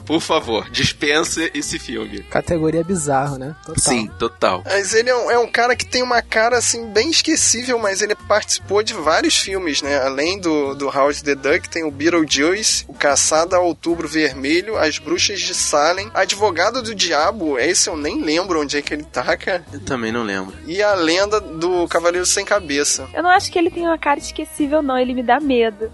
Por 0.08 0.22
favor, 0.22 0.70
dispensa 0.70 1.50
esse 1.52 1.78
filme. 1.78 2.22
Categoria 2.22 2.82
bizarro, 2.82 3.36
né? 3.36 3.54
Total. 3.62 3.76
Sim, 3.76 4.10
total. 4.18 4.62
Mas 4.64 4.94
ele 4.94 5.10
é 5.10 5.14
um, 5.14 5.30
é 5.30 5.38
um 5.38 5.46
cara 5.46 5.76
que 5.76 5.84
tem 5.84 6.02
uma 6.02 6.22
cara, 6.22 6.56
assim, 6.56 6.86
bem 6.86 7.10
esquecível, 7.10 7.78
mas 7.78 8.00
ele 8.00 8.14
participou 8.14 8.82
de 8.82 8.94
vários 8.94 9.36
filmes, 9.36 9.82
né? 9.82 9.98
Além 9.98 10.40
do, 10.40 10.74
do 10.74 10.86
Howard 10.86 11.22
the 11.22 11.34
Duck, 11.34 11.68
tem 11.68 11.84
o 11.84 11.90
Beetlejuice, 11.90 12.86
o 12.88 12.94
Caçada 12.94 13.56
a 13.56 13.60
Outubro 13.60 14.08
Vermelho, 14.08 14.78
As 14.78 14.98
Bruxas 14.98 15.40
de 15.40 15.54
Salem, 15.54 16.10
Advogado 16.14 16.82
do 16.82 16.94
Diabo, 16.94 17.58
esse 17.58 17.90
eu 17.90 17.96
nem 17.96 18.22
lembro 18.22 18.62
onde 18.62 18.78
é 18.78 18.82
que 18.82 18.94
ele 18.94 19.04
tá, 19.04 19.36
cara. 19.36 19.62
Eu 19.70 19.80
também 19.80 20.10
não 20.10 20.22
lembro. 20.22 20.56
E 20.66 20.82
a 20.82 20.94
Lenda 20.94 21.38
do 21.38 21.86
Cavaleiro 21.86 22.24
Sem 22.24 22.46
Cabeça. 22.46 23.06
Eu 23.12 23.22
não 23.22 23.28
acho 23.28 23.52
que 23.52 23.58
ele 23.58 23.70
tem 23.70 23.82
uma 23.82 23.98
cara 23.98 24.18
esquecível, 24.18 24.80
não. 24.80 24.96
Ele 24.96 25.12
me 25.12 25.22
dá 25.22 25.38
medo. 25.38 25.90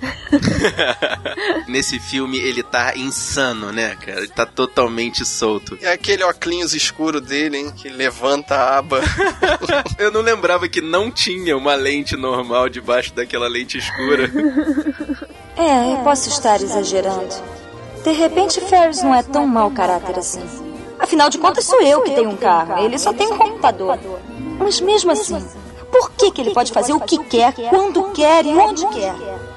Nesse 1.67 1.99
filme 1.99 2.39
ele 2.39 2.63
tá 2.63 2.97
insano, 2.97 3.73
né, 3.73 3.97
cara? 4.05 4.19
Ele 4.19 4.29
tá 4.29 4.45
totalmente 4.45 5.25
solto. 5.25 5.79
E 5.81 5.87
aquele 5.87 6.23
óculos 6.23 6.75
escuro 6.75 7.21
dele, 7.21 7.59
hein? 7.59 7.73
Que 7.75 7.89
levanta 7.89 8.55
a 8.55 8.79
aba. 8.79 9.01
Eu 9.99 10.11
não 10.11 10.21
lembrava 10.21 10.69
que 10.69 10.81
não 10.81 11.11
tinha 11.11 11.57
uma 11.57 11.75
lente 11.75 12.17
normal 12.17 12.69
debaixo 12.69 13.15
daquela 13.15 13.49
lente 13.49 13.79
escura. 13.79 14.31
É, 15.57 15.93
eu 15.93 15.99
posso 15.99 16.29
estar 16.29 16.61
exagerando. 16.61 17.35
De 18.03 18.11
repente, 18.11 18.61
Ferris 18.61 19.03
não 19.03 19.15
é 19.15 19.23
tão 19.23 19.47
mau 19.47 19.71
caráter 19.71 20.19
assim. 20.19 20.43
Afinal 20.99 21.31
de 21.31 21.39
contas, 21.39 21.65
sou 21.65 21.81
eu 21.81 22.03
que 22.03 22.11
tenho 22.11 22.31
um 22.31 22.37
carro. 22.37 22.85
Ele 22.85 22.99
só 22.99 23.13
tem 23.13 23.29
um 23.29 23.39
computador. 23.39 23.99
Mas 24.59 24.81
mesmo 24.81 25.13
assim, 25.13 25.43
por 25.91 26.11
que, 26.13 26.31
que 26.33 26.41
ele 26.41 26.53
pode 26.53 26.73
fazer 26.73 26.93
o 26.93 27.01
que 27.01 27.19
quer, 27.25 27.53
quando 27.71 28.11
quer 28.13 28.45
e 28.45 28.49
onde 28.49 28.87
quer? 28.89 29.15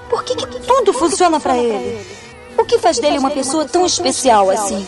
Por 0.09 0.23
que, 0.23 0.35
que 0.35 0.59
tudo 0.61 0.93
funciona 0.93 1.39
pra 1.39 1.57
ele? 1.57 2.16
O 2.57 2.65
que 2.65 2.79
faz 2.79 2.99
dele 2.99 3.17
uma 3.19 3.31
pessoa 3.31 3.65
tão 3.65 3.85
especial 3.85 4.49
assim? 4.49 4.85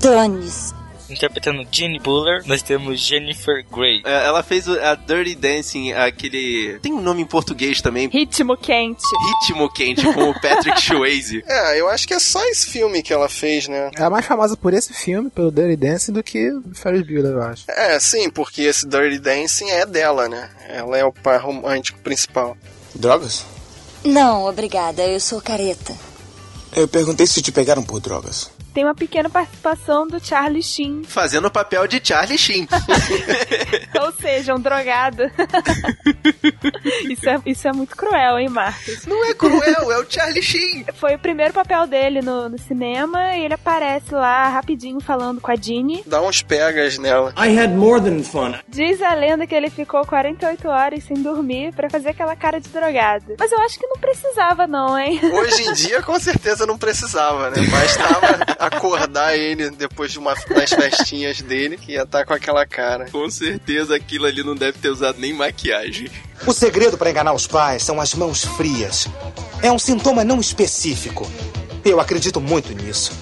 Dane-se. 0.00 0.74
Interpretando 1.08 1.66
Jeannie 1.70 2.00
Buller, 2.00 2.42
nós 2.46 2.62
temos 2.62 2.98
Jennifer 2.98 3.64
Grey. 3.70 4.02
É, 4.04 4.24
Ela 4.26 4.42
fez 4.42 4.66
a 4.68 4.94
Dirty 4.94 5.34
Dancing, 5.36 5.92
aquele. 5.92 6.78
Tem 6.80 6.92
um 6.92 7.00
nome 7.00 7.22
em 7.22 7.26
português 7.26 7.80
também. 7.80 8.08
Ritmo 8.08 8.56
quente. 8.56 9.02
Ritmo 9.42 9.70
quente 9.72 10.02
com 10.12 10.30
o 10.30 10.40
Patrick 10.40 10.80
Swayze. 10.82 11.44
É, 11.46 11.78
eu 11.80 11.88
acho 11.88 12.08
que 12.08 12.14
é 12.14 12.18
só 12.18 12.42
esse 12.46 12.66
filme 12.66 13.02
que 13.02 13.12
ela 13.12 13.28
fez, 13.28 13.68
né? 13.68 13.90
Ela 13.94 14.06
é 14.06 14.10
mais 14.10 14.24
famosa 14.26 14.56
por 14.56 14.72
esse 14.74 14.92
filme, 14.94 15.30
pelo 15.30 15.52
Dirty 15.52 15.76
Dancing, 15.76 16.12
do 16.12 16.22
que 16.22 16.50
Ferris 16.72 17.02
Bueller, 17.06 17.32
eu 17.32 17.42
acho. 17.42 17.64
É, 17.68 18.00
sim, 18.00 18.28
porque 18.30 18.62
esse 18.62 18.86
Dirty 18.88 19.18
Dancing 19.18 19.70
é 19.70 19.86
dela, 19.86 20.26
né? 20.28 20.50
Ela 20.68 20.98
é 20.98 21.04
o 21.04 21.12
par 21.12 21.38
romântico 21.40 21.98
principal. 22.00 22.56
Drogas? 22.94 23.44
Não, 24.04 24.44
obrigada, 24.46 25.02
eu 25.06 25.18
sou 25.18 25.40
careta. 25.40 25.94
Eu 26.76 26.86
perguntei 26.86 27.26
se 27.26 27.40
te 27.40 27.50
pegaram 27.50 27.82
por 27.82 28.00
drogas. 28.00 28.50
Tem 28.74 28.82
uma 28.82 28.94
pequena 28.94 29.30
participação 29.30 30.04
do 30.04 30.18
Charlie 30.18 30.62
Sheen. 30.62 31.04
Fazendo 31.04 31.46
o 31.46 31.50
papel 31.50 31.86
de 31.86 32.00
Charlie 32.02 32.36
Sheen. 32.36 32.66
Ou 34.02 34.12
seja, 34.20 34.52
um 34.52 34.58
drogado. 34.58 35.22
isso, 37.08 37.28
é, 37.28 37.40
isso 37.46 37.68
é 37.68 37.72
muito 37.72 37.96
cruel, 37.96 38.36
hein, 38.36 38.48
Marcos? 38.48 39.06
Não 39.06 39.24
é 39.24 39.32
cruel, 39.32 39.92
é 39.92 39.98
o 39.98 40.04
Charlie 40.10 40.42
Sheen. 40.42 40.86
Foi 40.94 41.14
o 41.14 41.18
primeiro 41.20 41.54
papel 41.54 41.86
dele 41.86 42.20
no, 42.20 42.48
no 42.48 42.58
cinema 42.58 43.36
e 43.36 43.44
ele 43.44 43.54
aparece 43.54 44.12
lá 44.12 44.48
rapidinho 44.48 45.00
falando 45.00 45.40
com 45.40 45.52
a 45.52 45.54
Jeannie. 45.54 46.02
Dá 46.04 46.20
uns 46.20 46.42
pegas 46.42 46.98
nela. 46.98 47.32
I 47.38 47.56
had 47.56 47.70
more 47.70 48.00
than 48.00 48.24
fun. 48.24 48.54
Diz 48.66 49.00
a 49.00 49.14
lenda 49.14 49.46
que 49.46 49.54
ele 49.54 49.70
ficou 49.70 50.04
48 50.04 50.66
horas 50.68 51.04
sem 51.04 51.22
dormir 51.22 51.72
pra 51.74 51.88
fazer 51.88 52.08
aquela 52.08 52.34
cara 52.34 52.60
de 52.60 52.68
drogado. 52.70 53.36
Mas 53.38 53.52
eu 53.52 53.60
acho 53.60 53.78
que 53.78 53.86
não 53.86 53.98
precisava, 53.98 54.66
não, 54.66 54.98
hein? 54.98 55.20
Hoje 55.32 55.62
em 55.62 55.72
dia, 55.74 56.02
com 56.02 56.18
certeza 56.18 56.66
não 56.66 56.76
precisava, 56.76 57.50
né? 57.50 57.56
Bastava 57.70 58.38
acordar 58.66 59.36
ele 59.36 59.70
depois 59.70 60.12
de 60.12 60.18
uma 60.18 60.34
das 60.34 60.70
festinhas 60.70 61.40
dele, 61.40 61.76
que 61.76 61.92
ia 61.92 62.02
estar 62.02 62.24
com 62.24 62.32
aquela 62.32 62.66
cara. 62.66 63.10
Com 63.10 63.28
certeza 63.30 63.94
aquilo 63.94 64.26
ali 64.26 64.42
não 64.42 64.54
deve 64.54 64.78
ter 64.78 64.88
usado 64.88 65.18
nem 65.18 65.32
maquiagem. 65.32 66.10
O 66.46 66.52
segredo 66.52 66.98
para 66.98 67.10
enganar 67.10 67.32
os 67.32 67.46
pais 67.46 67.82
são 67.82 68.00
as 68.00 68.14
mãos 68.14 68.44
frias. 68.44 69.06
É 69.62 69.70
um 69.72 69.78
sintoma 69.78 70.24
não 70.24 70.40
específico. 70.40 71.30
Eu 71.84 72.00
acredito 72.00 72.40
muito 72.40 72.72
nisso. 72.72 73.12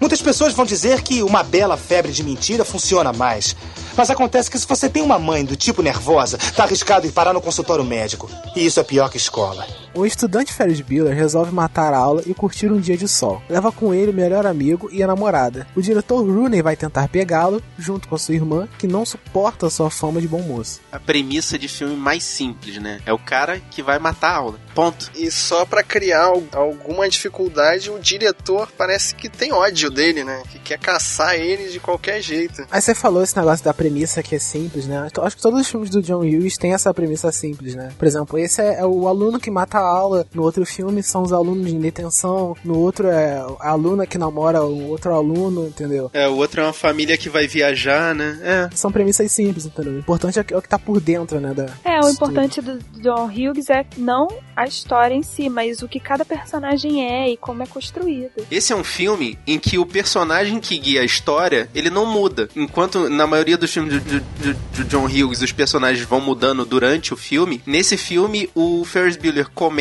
Muitas 0.00 0.20
pessoas 0.20 0.52
vão 0.52 0.64
dizer 0.64 1.02
que 1.02 1.22
uma 1.22 1.42
bela 1.42 1.76
febre 1.76 2.10
de 2.10 2.24
mentira 2.24 2.64
funciona 2.64 3.12
mais. 3.12 3.54
Mas 3.96 4.10
acontece 4.10 4.50
que 4.50 4.58
se 4.58 4.66
você 4.66 4.88
tem 4.88 5.02
uma 5.02 5.18
mãe 5.18 5.44
do 5.44 5.54
tipo 5.54 5.82
nervosa, 5.82 6.38
tá 6.56 6.64
arriscado 6.64 7.06
em 7.06 7.10
parar 7.10 7.32
no 7.32 7.40
consultório 7.40 7.84
médico. 7.84 8.28
E 8.56 8.64
isso 8.66 8.80
é 8.80 8.82
pior 8.82 9.08
que 9.10 9.16
escola. 9.16 9.66
O 9.94 10.06
estudante 10.06 10.52
Ferris 10.52 10.80
Bueller 10.80 11.14
resolve 11.14 11.52
matar 11.52 11.92
a 11.92 11.98
aula 11.98 12.22
e 12.26 12.32
curtir 12.32 12.70
um 12.72 12.80
dia 12.80 12.96
de 12.96 13.06
sol. 13.06 13.42
Leva 13.48 13.70
com 13.70 13.92
ele 13.92 14.10
o 14.10 14.14
melhor 14.14 14.46
amigo 14.46 14.88
e 14.90 15.02
a 15.02 15.06
namorada. 15.06 15.66
O 15.76 15.82
diretor 15.82 16.22
Rooney 16.24 16.62
vai 16.62 16.76
tentar 16.76 17.08
pegá-lo, 17.08 17.62
junto 17.78 18.08
com 18.08 18.16
sua 18.16 18.34
irmã, 18.34 18.66
que 18.78 18.86
não 18.86 19.04
suporta 19.04 19.68
sua 19.68 19.90
fama 19.90 20.20
de 20.20 20.26
bom 20.28 20.40
moço. 20.40 20.80
A 20.90 20.98
premissa 20.98 21.58
de 21.58 21.68
filme 21.68 21.94
mais 21.94 22.24
simples, 22.24 22.78
né? 22.80 23.00
É 23.04 23.12
o 23.12 23.18
cara 23.18 23.60
que 23.70 23.82
vai 23.82 23.98
matar 23.98 24.30
a 24.30 24.36
aula. 24.36 24.58
Ponto. 24.74 25.10
E 25.14 25.30
só 25.30 25.66
pra 25.66 25.82
criar 25.82 26.24
al- 26.24 26.42
alguma 26.52 27.06
dificuldade, 27.08 27.90
o 27.90 27.98
diretor 27.98 28.72
parece 28.78 29.14
que 29.14 29.28
tem 29.28 29.52
ódio 29.52 29.90
dele, 29.90 30.24
né? 30.24 30.42
Que 30.50 30.58
quer 30.58 30.78
caçar 30.78 31.34
ele 31.34 31.68
de 31.68 31.78
qualquer 31.78 32.22
jeito. 32.22 32.64
Aí 32.70 32.80
você 32.80 32.94
falou 32.94 33.22
esse 33.22 33.36
negócio 33.36 33.62
da 33.64 33.74
premissa 33.74 34.22
que 34.22 34.34
é 34.34 34.38
simples, 34.38 34.86
né? 34.86 35.06
Acho 35.20 35.36
que 35.36 35.42
todos 35.42 35.60
os 35.60 35.68
filmes 35.68 35.90
do 35.90 36.00
John 36.00 36.20
Hughes 36.20 36.56
têm 36.56 36.72
essa 36.72 36.94
premissa 36.94 37.30
simples, 37.30 37.74
né? 37.74 37.90
Por 37.98 38.08
exemplo, 38.08 38.38
esse 38.38 38.62
é, 38.62 38.80
é 38.80 38.86
o 38.86 39.06
aluno 39.06 39.38
que 39.38 39.50
mata 39.50 39.78
a 39.78 39.81
aula, 39.82 40.26
no 40.34 40.42
outro 40.42 40.64
filme 40.66 41.02
são 41.02 41.22
os 41.22 41.32
alunos 41.32 41.66
em 41.70 41.78
detenção, 41.80 42.56
no 42.64 42.78
outro 42.78 43.08
é 43.08 43.38
a 43.60 43.70
aluna 43.70 44.06
que 44.06 44.18
namora 44.18 44.62
o 44.62 44.88
outro 44.88 45.14
aluno, 45.14 45.66
entendeu? 45.66 46.10
É, 46.12 46.28
o 46.28 46.36
outro 46.36 46.60
é 46.60 46.64
uma 46.64 46.72
família 46.72 47.16
que 47.16 47.28
vai 47.28 47.46
viajar, 47.46 48.14
né? 48.14 48.38
É. 48.42 48.70
São 48.74 48.90
premissas 48.92 49.30
simples, 49.32 49.66
entendeu? 49.66 49.94
O 49.94 49.98
importante 49.98 50.38
é, 50.38 50.44
que- 50.44 50.54
o 50.54 50.62
que 50.62 50.68
tá 50.68 50.78
por 50.78 51.00
dentro, 51.00 51.40
né? 51.40 51.52
Da, 51.54 51.66
É, 51.84 52.00
o 52.04 52.08
importante 52.08 52.60
do 52.60 52.78
John 53.00 53.26
Hughes 53.26 53.68
é 53.70 53.84
não 53.96 54.28
a 54.56 54.64
história 54.64 55.14
em 55.14 55.22
si, 55.22 55.48
mas 55.48 55.82
o 55.82 55.88
que 55.88 55.98
cada 56.00 56.24
personagem 56.24 57.04
é 57.04 57.30
e 57.30 57.36
como 57.36 57.62
é 57.62 57.66
construído. 57.66 58.30
Esse 58.50 58.72
é 58.72 58.76
um 58.76 58.84
filme 58.84 59.38
em 59.46 59.58
que 59.58 59.78
o 59.78 59.86
personagem 59.86 60.60
que 60.60 60.78
guia 60.78 61.00
a 61.00 61.04
história, 61.04 61.68
ele 61.74 61.90
não 61.90 62.06
muda. 62.06 62.48
Enquanto 62.54 63.08
na 63.08 63.26
maioria 63.26 63.56
dos 63.56 63.72
filmes 63.72 64.02
do 64.02 64.84
John 64.84 65.06
Hughes 65.06 65.42
os 65.42 65.52
personagens 65.52 66.06
vão 66.06 66.20
mudando 66.20 66.64
durante 66.64 67.12
o 67.12 67.16
filme, 67.16 67.62
nesse 67.66 67.96
filme 67.96 68.48
o 68.54 68.84
Ferris 68.84 69.16
Bueller 69.16 69.48
começa 69.50 69.71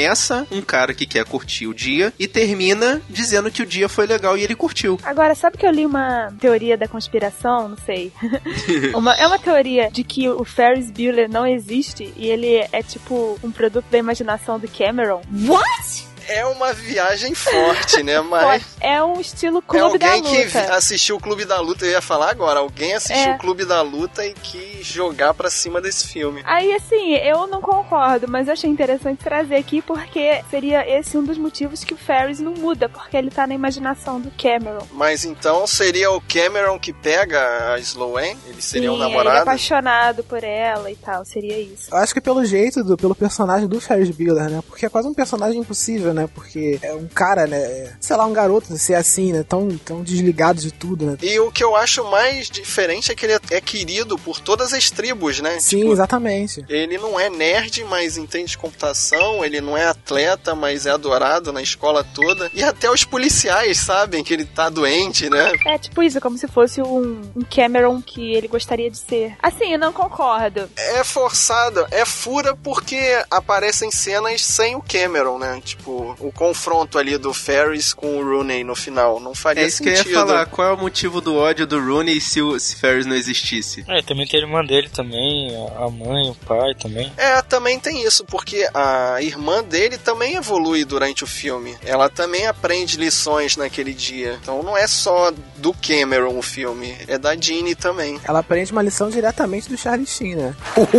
um 0.51 0.61
cara 0.61 0.93
que 0.93 1.05
quer 1.05 1.25
curtir 1.25 1.67
o 1.67 1.73
dia 1.73 2.13
e 2.17 2.27
termina 2.27 3.01
dizendo 3.09 3.51
que 3.51 3.61
o 3.61 3.65
dia 3.65 3.87
foi 3.89 4.05
legal 4.07 4.37
e 4.37 4.43
ele 4.43 4.55
curtiu. 4.55 4.99
Agora, 5.03 5.35
sabe 5.35 5.57
que 5.57 5.65
eu 5.65 5.71
li 5.71 5.85
uma 5.85 6.31
teoria 6.39 6.77
da 6.77 6.87
conspiração? 6.87 7.69
Não 7.69 7.77
sei. 7.77 8.11
Uma- 8.95 9.15
é 9.15 9.25
uma 9.27 9.39
teoria 9.39 9.89
de 9.91 10.03
que 10.03 10.27
o 10.29 10.43
Ferris 10.43 10.89
Bueller 10.91 11.29
não 11.29 11.45
existe 11.45 12.13
e 12.15 12.27
ele 12.27 12.55
é 12.71 12.81
tipo 12.83 13.37
um 13.43 13.51
produto 13.51 13.85
da 13.91 13.97
imaginação 13.97 14.57
do 14.59 14.67
Cameron. 14.67 15.21
What? 15.47 16.10
É 16.31 16.45
uma 16.45 16.73
viagem 16.73 17.33
forte, 17.35 18.01
né? 18.03 18.19
Mas. 18.21 18.63
É 18.79 19.03
um 19.03 19.19
estilo 19.19 19.59
É 19.59 19.61
clube 19.61 19.97
da 19.97 20.13
alguém 20.13 20.23
que 20.23 20.43
luta. 20.59 20.73
assistiu 20.75 21.15
o 21.15 21.19
Clube 21.19 21.45
da 21.45 21.59
Luta, 21.59 21.85
eu 21.85 21.91
ia 21.91 22.01
falar 22.01 22.29
agora. 22.31 22.59
Alguém 22.59 22.93
assistiu 22.93 23.31
É. 23.31 23.35
o 23.35 23.37
Clube 23.37 23.65
da 23.65 23.81
Luta 23.81 24.25
e 24.25 24.33
quis 24.33 24.85
jogar 24.85 25.33
pra 25.33 25.49
cima 25.49 25.79
desse 25.81 26.07
filme. 26.07 26.41
Aí, 26.45 26.73
assim, 26.73 27.13
eu 27.15 27.47
não 27.47 27.61
concordo, 27.61 28.27
mas 28.27 28.47
eu 28.47 28.53
achei 28.53 28.69
interessante 28.69 29.23
trazer 29.23 29.55
aqui 29.55 29.81
porque 29.81 30.41
seria 30.49 30.87
esse 30.89 31.17
um 31.17 31.23
dos 31.23 31.37
motivos 31.37 31.83
que 31.83 31.93
o 31.93 31.97
Ferris 31.97 32.39
não 32.39 32.53
muda, 32.53 32.89
porque 32.89 33.15
ele 33.15 33.29
tá 33.29 33.45
na 33.45 33.53
imaginação 33.53 34.19
do 34.19 34.31
Cameron. 34.31 34.85
Mas 34.91 35.25
então 35.25 35.65
seria 35.67 36.11
o 36.11 36.21
Cameron 36.21 36.79
que 36.79 36.91
pega 36.93 37.73
a 37.73 37.79
Sloane? 37.79 38.37
Ele 38.47 38.61
seria 38.61 38.91
um 38.91 38.95
Sim, 38.95 39.01
Ele 39.01 39.09
é 39.11 39.15
namorado? 39.17 39.41
apaixonado 39.41 40.23
por 40.23 40.43
ela 40.43 40.89
e 40.91 40.95
tal, 40.95 41.23
seria 41.25 41.59
isso. 41.59 41.89
Eu 41.91 41.97
acho 41.97 42.13
que 42.13 42.21
pelo 42.21 42.43
jeito, 42.45 42.83
do, 42.83 42.97
pelo 42.97 43.13
personagem 43.15 43.67
do 43.67 43.79
Ferris 43.79 44.09
Bueller, 44.09 44.49
né? 44.49 44.61
Porque 44.67 44.85
é 44.85 44.89
quase 44.89 45.07
um 45.07 45.13
personagem 45.13 45.59
impossível, 45.59 46.13
né? 46.13 46.20
Porque 46.27 46.79
é 46.81 46.93
um 46.93 47.07
cara, 47.07 47.45
né? 47.47 47.57
é, 47.57 47.93
Sei 47.99 48.15
lá, 48.15 48.25
um 48.25 48.33
garoto 48.33 48.77
ser 48.77 48.95
assim, 48.95 49.31
né? 49.33 49.43
Tão, 49.47 49.69
tão 49.77 50.03
desligado 50.03 50.59
de 50.61 50.71
tudo, 50.71 51.05
né? 51.05 51.17
E 51.21 51.39
o 51.39 51.51
que 51.51 51.63
eu 51.63 51.75
acho 51.75 52.03
mais 52.09 52.49
diferente 52.49 53.11
é 53.11 53.15
que 53.15 53.25
ele 53.25 53.39
é 53.49 53.61
querido 53.61 54.17
por 54.17 54.39
todas 54.39 54.73
as 54.73 54.89
tribos, 54.89 55.39
né? 55.39 55.59
Sim, 55.59 55.81
Tipo, 55.81 55.91
exatamente. 55.93 56.65
Ele 56.69 56.97
não 56.97 57.19
é 57.19 57.29
nerd, 57.29 57.83
mas 57.85 58.17
entende 58.17 58.51
de 58.51 58.57
computação. 58.57 59.43
Ele 59.43 59.61
não 59.61 59.77
é 59.77 59.85
atleta, 59.85 60.55
mas 60.55 60.85
é 60.85 60.91
adorado 60.91 61.51
na 61.51 61.61
escola 61.61 62.03
toda. 62.03 62.49
E 62.53 62.63
até 62.63 62.89
os 62.89 63.03
policiais 63.03 63.77
sabem 63.77 64.23
que 64.23 64.33
ele 64.33 64.45
tá 64.45 64.69
doente, 64.69 65.29
né? 65.29 65.51
É 65.65 65.77
tipo 65.77 66.01
isso, 66.03 66.19
como 66.19 66.37
se 66.37 66.47
fosse 66.47 66.81
um, 66.81 67.21
um 67.35 67.41
Cameron 67.43 68.01
que 68.01 68.33
ele 68.33 68.47
gostaria 68.47 68.89
de 68.89 68.97
ser. 68.97 69.35
Assim, 69.41 69.73
eu 69.73 69.79
não 69.79 69.93
concordo. 69.93 70.69
É 70.75 71.03
forçado, 71.03 71.85
é 71.91 72.05
fura 72.05 72.55
porque 72.55 72.99
aparecem 73.29 73.91
cenas 73.91 74.43
sem 74.43 74.75
o 74.75 74.81
Cameron, 74.81 75.37
né? 75.37 75.61
Tipo, 75.63 76.10
o 76.19 76.31
confronto 76.31 76.97
ali 76.97 77.17
do 77.17 77.33
Ferris 77.33 77.93
com 77.93 78.17
o 78.17 78.23
Rooney 78.23 78.63
no 78.63 78.75
final. 78.75 79.19
Não 79.19 79.33
faria 79.35 79.63
É 79.63 79.67
isso 79.67 79.81
que 79.81 79.89
eu 79.89 79.95
sentido. 79.95 80.11
ia 80.11 80.19
falar. 80.25 80.45
Qual 80.47 80.67
é 80.67 80.73
o 80.73 80.77
motivo 80.77 81.21
do 81.21 81.35
ódio 81.35 81.65
do 81.67 81.79
Rooney 81.79 82.19
se 82.21 82.41
o 82.41 82.59
se 82.59 82.75
Ferris 82.75 83.05
não 83.05 83.15
existisse? 83.15 83.83
É, 83.87 84.01
também 84.01 84.27
tem 84.27 84.39
a 84.39 84.43
irmã 84.43 84.63
dele 84.63 84.89
também, 84.89 85.51
a 85.77 85.89
mãe, 85.89 86.29
o 86.29 86.35
pai 86.45 86.73
também. 86.79 87.11
É, 87.17 87.41
também 87.41 87.79
tem 87.79 88.03
isso, 88.05 88.23
porque 88.25 88.67
a 88.73 89.21
irmã 89.21 89.63
dele 89.63 89.97
também 89.97 90.35
evolui 90.35 90.83
durante 90.85 91.23
o 91.23 91.27
filme. 91.27 91.75
Ela 91.83 92.09
também 92.09 92.47
aprende 92.47 92.97
lições 92.97 93.55
naquele 93.57 93.93
dia. 93.93 94.37
Então 94.41 94.61
não 94.63 94.77
é 94.77 94.87
só 94.87 95.31
do 95.57 95.73
Cameron 95.73 96.37
o 96.37 96.41
filme, 96.41 96.95
é 97.07 97.17
da 97.17 97.35
Jeannie 97.35 97.75
também. 97.75 98.19
Ela 98.23 98.39
aprende 98.39 98.71
uma 98.71 98.81
lição 98.81 99.09
diretamente 99.09 99.69
do 99.69 99.77
Charlie 99.77 100.07
Sheen, 100.07 100.35
né? 100.35 100.55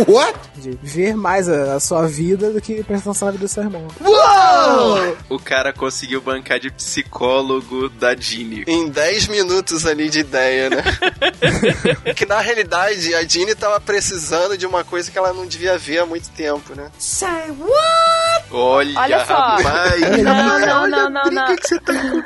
What? 0.07 0.37
De 0.55 0.77
ver 0.81 1.15
mais 1.15 1.47
a, 1.49 1.75
a 1.75 1.79
sua 1.79 2.07
vida 2.07 2.51
do 2.51 2.61
que 2.61 2.83
prestar 2.83 3.11
atenção 3.11 3.25
na 3.27 3.31
vida 3.33 3.45
do 3.45 3.47
seu 3.49 3.63
irmão. 3.63 3.87
O 5.29 5.39
cara 5.39 5.73
conseguiu 5.73 6.21
bancar 6.21 6.59
de 6.59 6.69
psicólogo 6.71 7.89
da 7.89 8.15
Jeannie. 8.15 8.63
Em 8.67 8.89
10 8.89 9.27
minutos 9.27 9.85
ali 9.85 10.09
de 10.09 10.19
ideia, 10.19 10.69
né? 10.69 10.83
que 12.15 12.25
na 12.25 12.39
realidade 12.39 13.13
a 13.15 13.23
Jeannie 13.23 13.55
tava 13.55 13.79
precisando 13.79 14.57
de 14.57 14.65
uma 14.65 14.83
coisa 14.83 15.11
que 15.11 15.17
ela 15.17 15.33
não 15.33 15.45
devia 15.45 15.77
ver 15.77 15.99
há 15.99 16.05
muito 16.05 16.29
tempo, 16.31 16.75
né? 16.75 16.91
Say 16.97 17.51
what? 17.59 18.45
Olha, 18.51 18.99
Olha 18.99 19.25
só. 19.25 19.33
rapaz. 19.33 20.01
Não, 20.23 20.59
não, 20.59 20.87
não, 20.87 21.09
não, 21.09 21.31
não. 21.31 21.55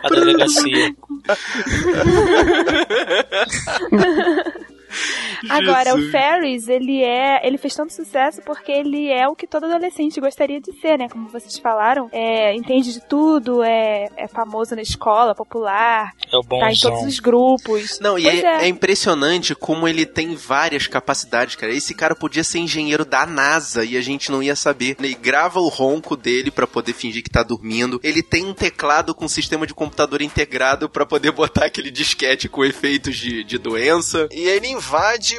A 0.03 0.09
delegacia. 0.09 0.95
Agora, 5.49 5.91
Jesus. 5.91 6.07
o 6.07 6.11
Ferris, 6.11 6.67
ele 6.67 7.03
é. 7.03 7.45
Ele 7.45 7.57
fez 7.57 7.75
tanto 7.75 7.93
sucesso 7.93 8.41
porque 8.41 8.71
ele 8.71 9.11
é 9.11 9.27
o 9.27 9.35
que 9.35 9.47
todo 9.47 9.65
adolescente 9.65 10.19
gostaria 10.19 10.59
de 10.59 10.71
ser, 10.79 10.97
né? 10.97 11.07
Como 11.09 11.29
vocês 11.29 11.57
falaram. 11.57 12.09
É, 12.11 12.53
entende 12.55 12.93
de 12.93 13.01
tudo, 13.07 13.63
é, 13.63 14.07
é 14.17 14.27
famoso 14.27 14.75
na 14.75 14.81
escola, 14.81 15.35
popular, 15.35 16.11
É 16.31 16.37
o 16.37 16.43
tá 16.43 16.71
em 16.71 16.75
todos 16.75 17.03
os 17.03 17.19
grupos. 17.19 17.99
Não, 17.99 18.17
e 18.17 18.23
Pois 18.23 18.43
é, 18.43 18.65
é 18.65 18.67
impressionante 18.67 19.55
como 19.55 19.87
ele 19.87 20.05
tem 20.05 20.35
várias 20.35 20.87
capacidades, 20.87 21.55
cara. 21.55 21.73
Esse 21.73 21.93
cara 21.93 22.15
podia 22.15 22.43
ser 22.43 22.59
engenheiro 22.59 23.05
da 23.05 23.25
NASA 23.25 23.83
e 23.85 23.97
a 23.97 24.01
gente 24.01 24.31
não 24.31 24.41
ia 24.41 24.55
saber. 24.55 24.95
Ele 24.99 25.13
grava 25.13 25.59
o 25.59 25.67
ronco 25.67 26.15
dele 26.15 26.51
pra 26.51 26.67
poder 26.67 26.93
fingir 26.93 27.23
que 27.23 27.29
tá 27.29 27.43
dormindo. 27.43 27.99
Ele 28.03 28.23
tem 28.23 28.45
um 28.45 28.53
teclado 28.53 29.13
com 29.13 29.27
sistema 29.27 29.67
de 29.67 29.73
computador 29.73 30.21
integrado 30.21 30.89
pra 30.89 31.05
poder 31.05 31.31
botar 31.31 31.65
aquele 31.65 31.91
disquete 31.91 32.49
com 32.49 32.65
efeitos 32.65 33.15
de, 33.15 33.43
de 33.43 33.57
doença. 33.57 34.27
E 34.31 34.47
ele 34.47 34.67
invade 34.67 34.86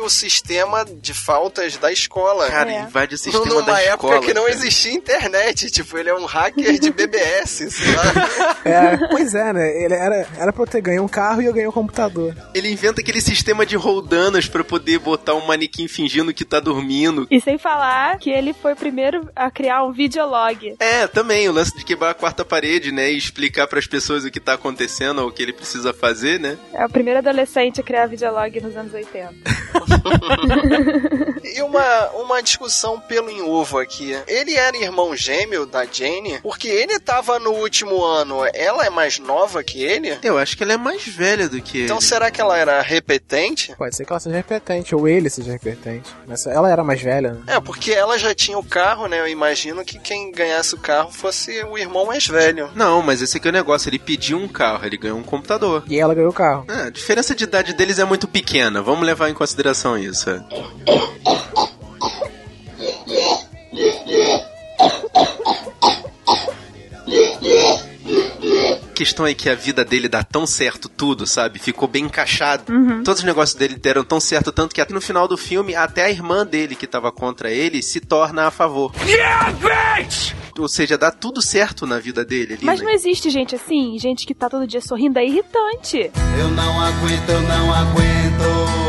o 0.03 0.09
sistema 0.11 0.85
de 0.85 1.15
faltas 1.15 1.77
da 1.77 1.91
escola. 1.93 2.49
Cara, 2.49 2.71
É. 2.73 2.81
invade 2.83 3.15
o 3.15 3.19
sistema 3.19 3.45
Numa 3.47 3.63
da 3.63 3.81
época 3.81 4.07
escola. 4.15 4.21
que 4.27 4.35
não 4.35 4.49
existia 4.49 4.93
internet. 4.93 5.71
Tipo, 5.71 5.97
ele 5.99 6.11
é 6.11 6.15
um 6.15 6.25
hacker 6.25 6.79
de 6.79 6.91
BBS, 6.91 7.71
sei 7.71 7.95
lá. 7.95 8.59
É, 8.65 8.97
pois 9.11 9.35
é, 9.35 9.53
né? 9.53 9.83
Ele 9.85 9.95
era, 9.95 10.27
era 10.39 10.53
pra 10.53 10.63
eu 10.63 10.67
ter 10.67 10.81
ganho 10.81 11.03
um 11.03 11.09
carro 11.09 11.41
e 11.43 11.47
eu 11.47 11.53
ganhei 11.53 11.69
um 11.69 11.73
computador. 11.73 12.35
Ele 12.55 12.71
inventa 12.71 13.01
aquele 13.01 13.21
sistema 13.21 13.65
de 13.65 13.77
roldanas 13.77 14.47
pra 14.49 14.63
poder 14.65 14.99
botar 14.99 15.35
um 15.35 15.47
manequim 15.47 15.89
fingindo 15.89 16.33
que 16.35 16.45
tá 16.45 16.61
dormindo. 16.61 17.27
E 17.31 17.41
sem 17.41 17.59
falar 17.59 18.19
que 18.19 18.31
ele 18.31 18.53
foi 18.53 18.73
o 18.73 18.77
primeiro 18.77 19.29
a 19.35 19.51
criar 19.51 19.85
um 19.85 19.93
videolog. 19.93 20.75
É, 20.79 21.07
também, 21.07 21.49
o 21.49 21.53
lance 21.53 21.77
de 21.77 21.85
quebrar 21.85 22.11
a 22.11 22.15
quarta 22.15 22.45
parede, 22.45 22.93
né? 22.93 23.11
E 23.11 23.17
explicar 23.17 23.67
pras 23.67 23.87
pessoas 23.87 24.25
o 24.25 24.31
que 24.31 24.41
tá 24.41 24.55
acontecendo 24.55 25.21
ou 25.23 25.29
o 25.29 25.33
que 25.33 25.43
ele 25.43 25.53
precisa 25.53 25.93
fazer, 25.93 26.39
né? 26.41 26.59
É 26.73 26.85
o 26.85 26.89
primeiro 26.91 27.19
adolescente 27.19 27.81
a 27.81 27.85
criar 27.85 28.07
videolog 28.07 28.61
nos 28.61 28.77
anos 28.77 28.93
80. 28.93 29.35
E 31.45 31.63
uma, 31.63 32.09
uma 32.11 32.43
discussão 32.43 33.01
pelo 33.01 33.31
em 33.31 33.41
ovo 33.43 33.79
aqui. 33.79 34.17
Ele 34.27 34.55
era 34.55 34.77
irmão 34.77 35.17
gêmeo 35.17 35.65
da 35.67 35.85
Jane, 35.85 36.39
porque 36.43 36.69
ele 36.69 36.99
tava 37.01 37.39
no 37.39 37.51
último 37.53 38.05
ano. 38.05 38.41
Ela 38.55 38.87
é 38.87 38.91
mais 38.91 39.19
nova 39.19 39.63
que 39.65 39.83
ele? 39.83 40.17
Eu 40.23 40.39
acho 40.39 40.57
que 40.57 40.63
ela 40.63 40.75
é 40.75 40.77
mais 40.77 41.07
velha 41.07 41.49
do 41.49 41.61
que 41.61 41.85
Então 41.85 41.97
ele. 41.97 42.05
será 42.05 42.31
que 42.31 42.41
ela 42.41 42.57
era 42.57 42.81
repetente? 42.83 43.75
Pode 43.77 43.97
ser 43.97 44.05
que 44.05 44.13
ela 44.13 44.21
seja 44.21 44.37
repetente, 44.37 44.95
ou 44.95 45.09
ele 45.09 45.31
seja 45.31 45.53
repetente. 45.53 46.11
Mas 46.27 46.47
ela 46.47 46.71
era 46.71 46.85
mais 46.85 47.01
velha, 47.01 47.33
né? 47.33 47.41
É, 47.57 47.61
porque 47.61 47.93
ela 47.93 48.19
já 48.19 48.35
tinha 48.35 48.59
o 48.59 48.65
carro, 48.65 49.07
né? 49.07 49.19
Eu 49.21 49.29
imagino 49.29 49.85
que 49.85 49.99
quem 49.99 50.31
ganhasse 50.31 50.75
o 50.75 50.79
carro 50.79 51.11
fosse 51.11 51.63
o 51.65 51.79
irmão 51.79 52.07
mais 52.07 52.27
velho. 52.27 52.71
Não, 52.75 53.03
mas 53.03 53.23
esse 53.23 53.37
aqui 53.39 53.49
é 53.49 53.51
o 53.51 53.55
negócio. 53.55 53.89
Ele 53.89 53.99
pediu 53.99 54.39
um 54.39 54.49
carro, 54.49 54.85
ele 54.85 54.97
ganhou 54.97 55.19
um 55.19 55.23
computador. 55.25 55.83
E 55.89 55.99
ela 55.99 56.15
ganhou 56.15 56.31
o 56.31 56.35
carro. 56.35 56.67
É, 56.69 56.83
a 56.87 56.91
diferença 56.91 57.35
de 57.35 57.45
idade 57.45 57.73
deles 57.75 57.99
é 57.99 58.05
muito 58.05 58.29
pequena. 58.29 58.83
Vamos 58.83 59.07
levar 59.07 59.18
em 59.27 59.35
consideração 59.35 59.97
isso. 59.97 60.29
é. 60.31 60.45
A 68.83 68.93
questão 68.99 69.27
é 69.27 69.33
que 69.33 69.49
a 69.49 69.55
vida 69.55 69.85
dele 69.85 70.09
dá 70.09 70.25
tão 70.25 70.45
certo 70.45 70.89
tudo, 70.89 71.25
sabe? 71.25 71.61
Ficou 71.61 71.87
bem 71.87 72.05
encaixado. 72.05 72.65
Todos 73.05 73.21
os 73.21 73.25
negócios 73.25 73.57
dele 73.57 73.77
deram 73.77 74.03
tão 74.03 74.19
certo, 74.19 74.51
tanto 74.51 74.75
que 74.75 74.93
no 74.93 75.01
final 75.01 75.29
do 75.29 75.37
filme, 75.37 75.75
até 75.75 76.05
a 76.05 76.11
irmã 76.11 76.45
dele, 76.45 76.75
que 76.75 76.87
tava 76.87 77.13
contra 77.13 77.51
ele, 77.51 77.81
se 77.81 78.01
torna 78.01 78.47
a 78.49 78.51
favor. 78.51 78.93
Ou 80.59 80.69
seja, 80.69 80.99
dá 80.99 81.13
tudo 81.13 81.41
certo 81.41 81.87
na 81.87 82.01
vida 82.01 82.25
dele 82.25 82.55
ali. 82.55 82.65
Mas 82.65 82.81
né? 82.81 82.87
não 82.87 82.93
existe 82.93 83.31
gente 83.31 83.55
assim? 83.55 83.97
Gente 83.99 84.27
que 84.27 84.35
tá 84.35 84.49
todo 84.51 84.67
dia 84.67 84.81
sorrindo 84.81 85.19
é 85.19 85.25
irritante. 85.25 86.11
Eu 86.39 86.49
não 86.49 86.81
aguento, 86.81 87.29
eu 87.29 87.41
não 87.43 87.73
aguento. 87.73 88.88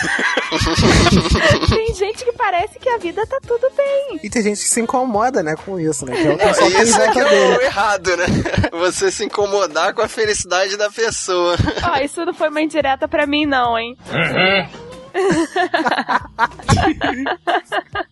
Tem 1.68 1.94
gente 1.94 2.24
que 2.24 2.32
parece 2.32 2.78
que 2.78 2.88
a 2.88 2.98
vida 2.98 3.26
tá 3.26 3.38
tudo 3.46 3.70
bem. 3.76 4.20
E 4.22 4.30
tem 4.30 4.42
gente 4.42 4.60
que 4.60 4.68
se 4.68 4.80
incomoda, 4.80 5.42
né, 5.42 5.54
com 5.56 5.78
isso, 5.78 6.04
né? 6.04 6.16
Que 6.16 6.26
é 6.26 6.32
o 6.32 6.38
pessoal 6.38 6.68
Isso 6.70 7.00
é 7.00 7.12
que 7.12 7.18
é 7.20 7.24
o 7.24 7.60
errado, 7.60 8.16
né? 8.16 8.26
Você 8.72 9.10
se 9.10 9.24
incomodar 9.24 9.94
com 9.94 10.02
a 10.02 10.08
felicidade 10.08 10.76
da 10.76 10.90
pessoa. 10.90 11.56
Ó, 11.84 11.96
isso 11.98 12.24
não 12.24 12.34
foi 12.34 12.48
uma 12.48 12.60
indireta 12.60 13.06
pra 13.06 13.26
mim, 13.26 13.46
não, 13.46 13.78
hein? 13.78 13.96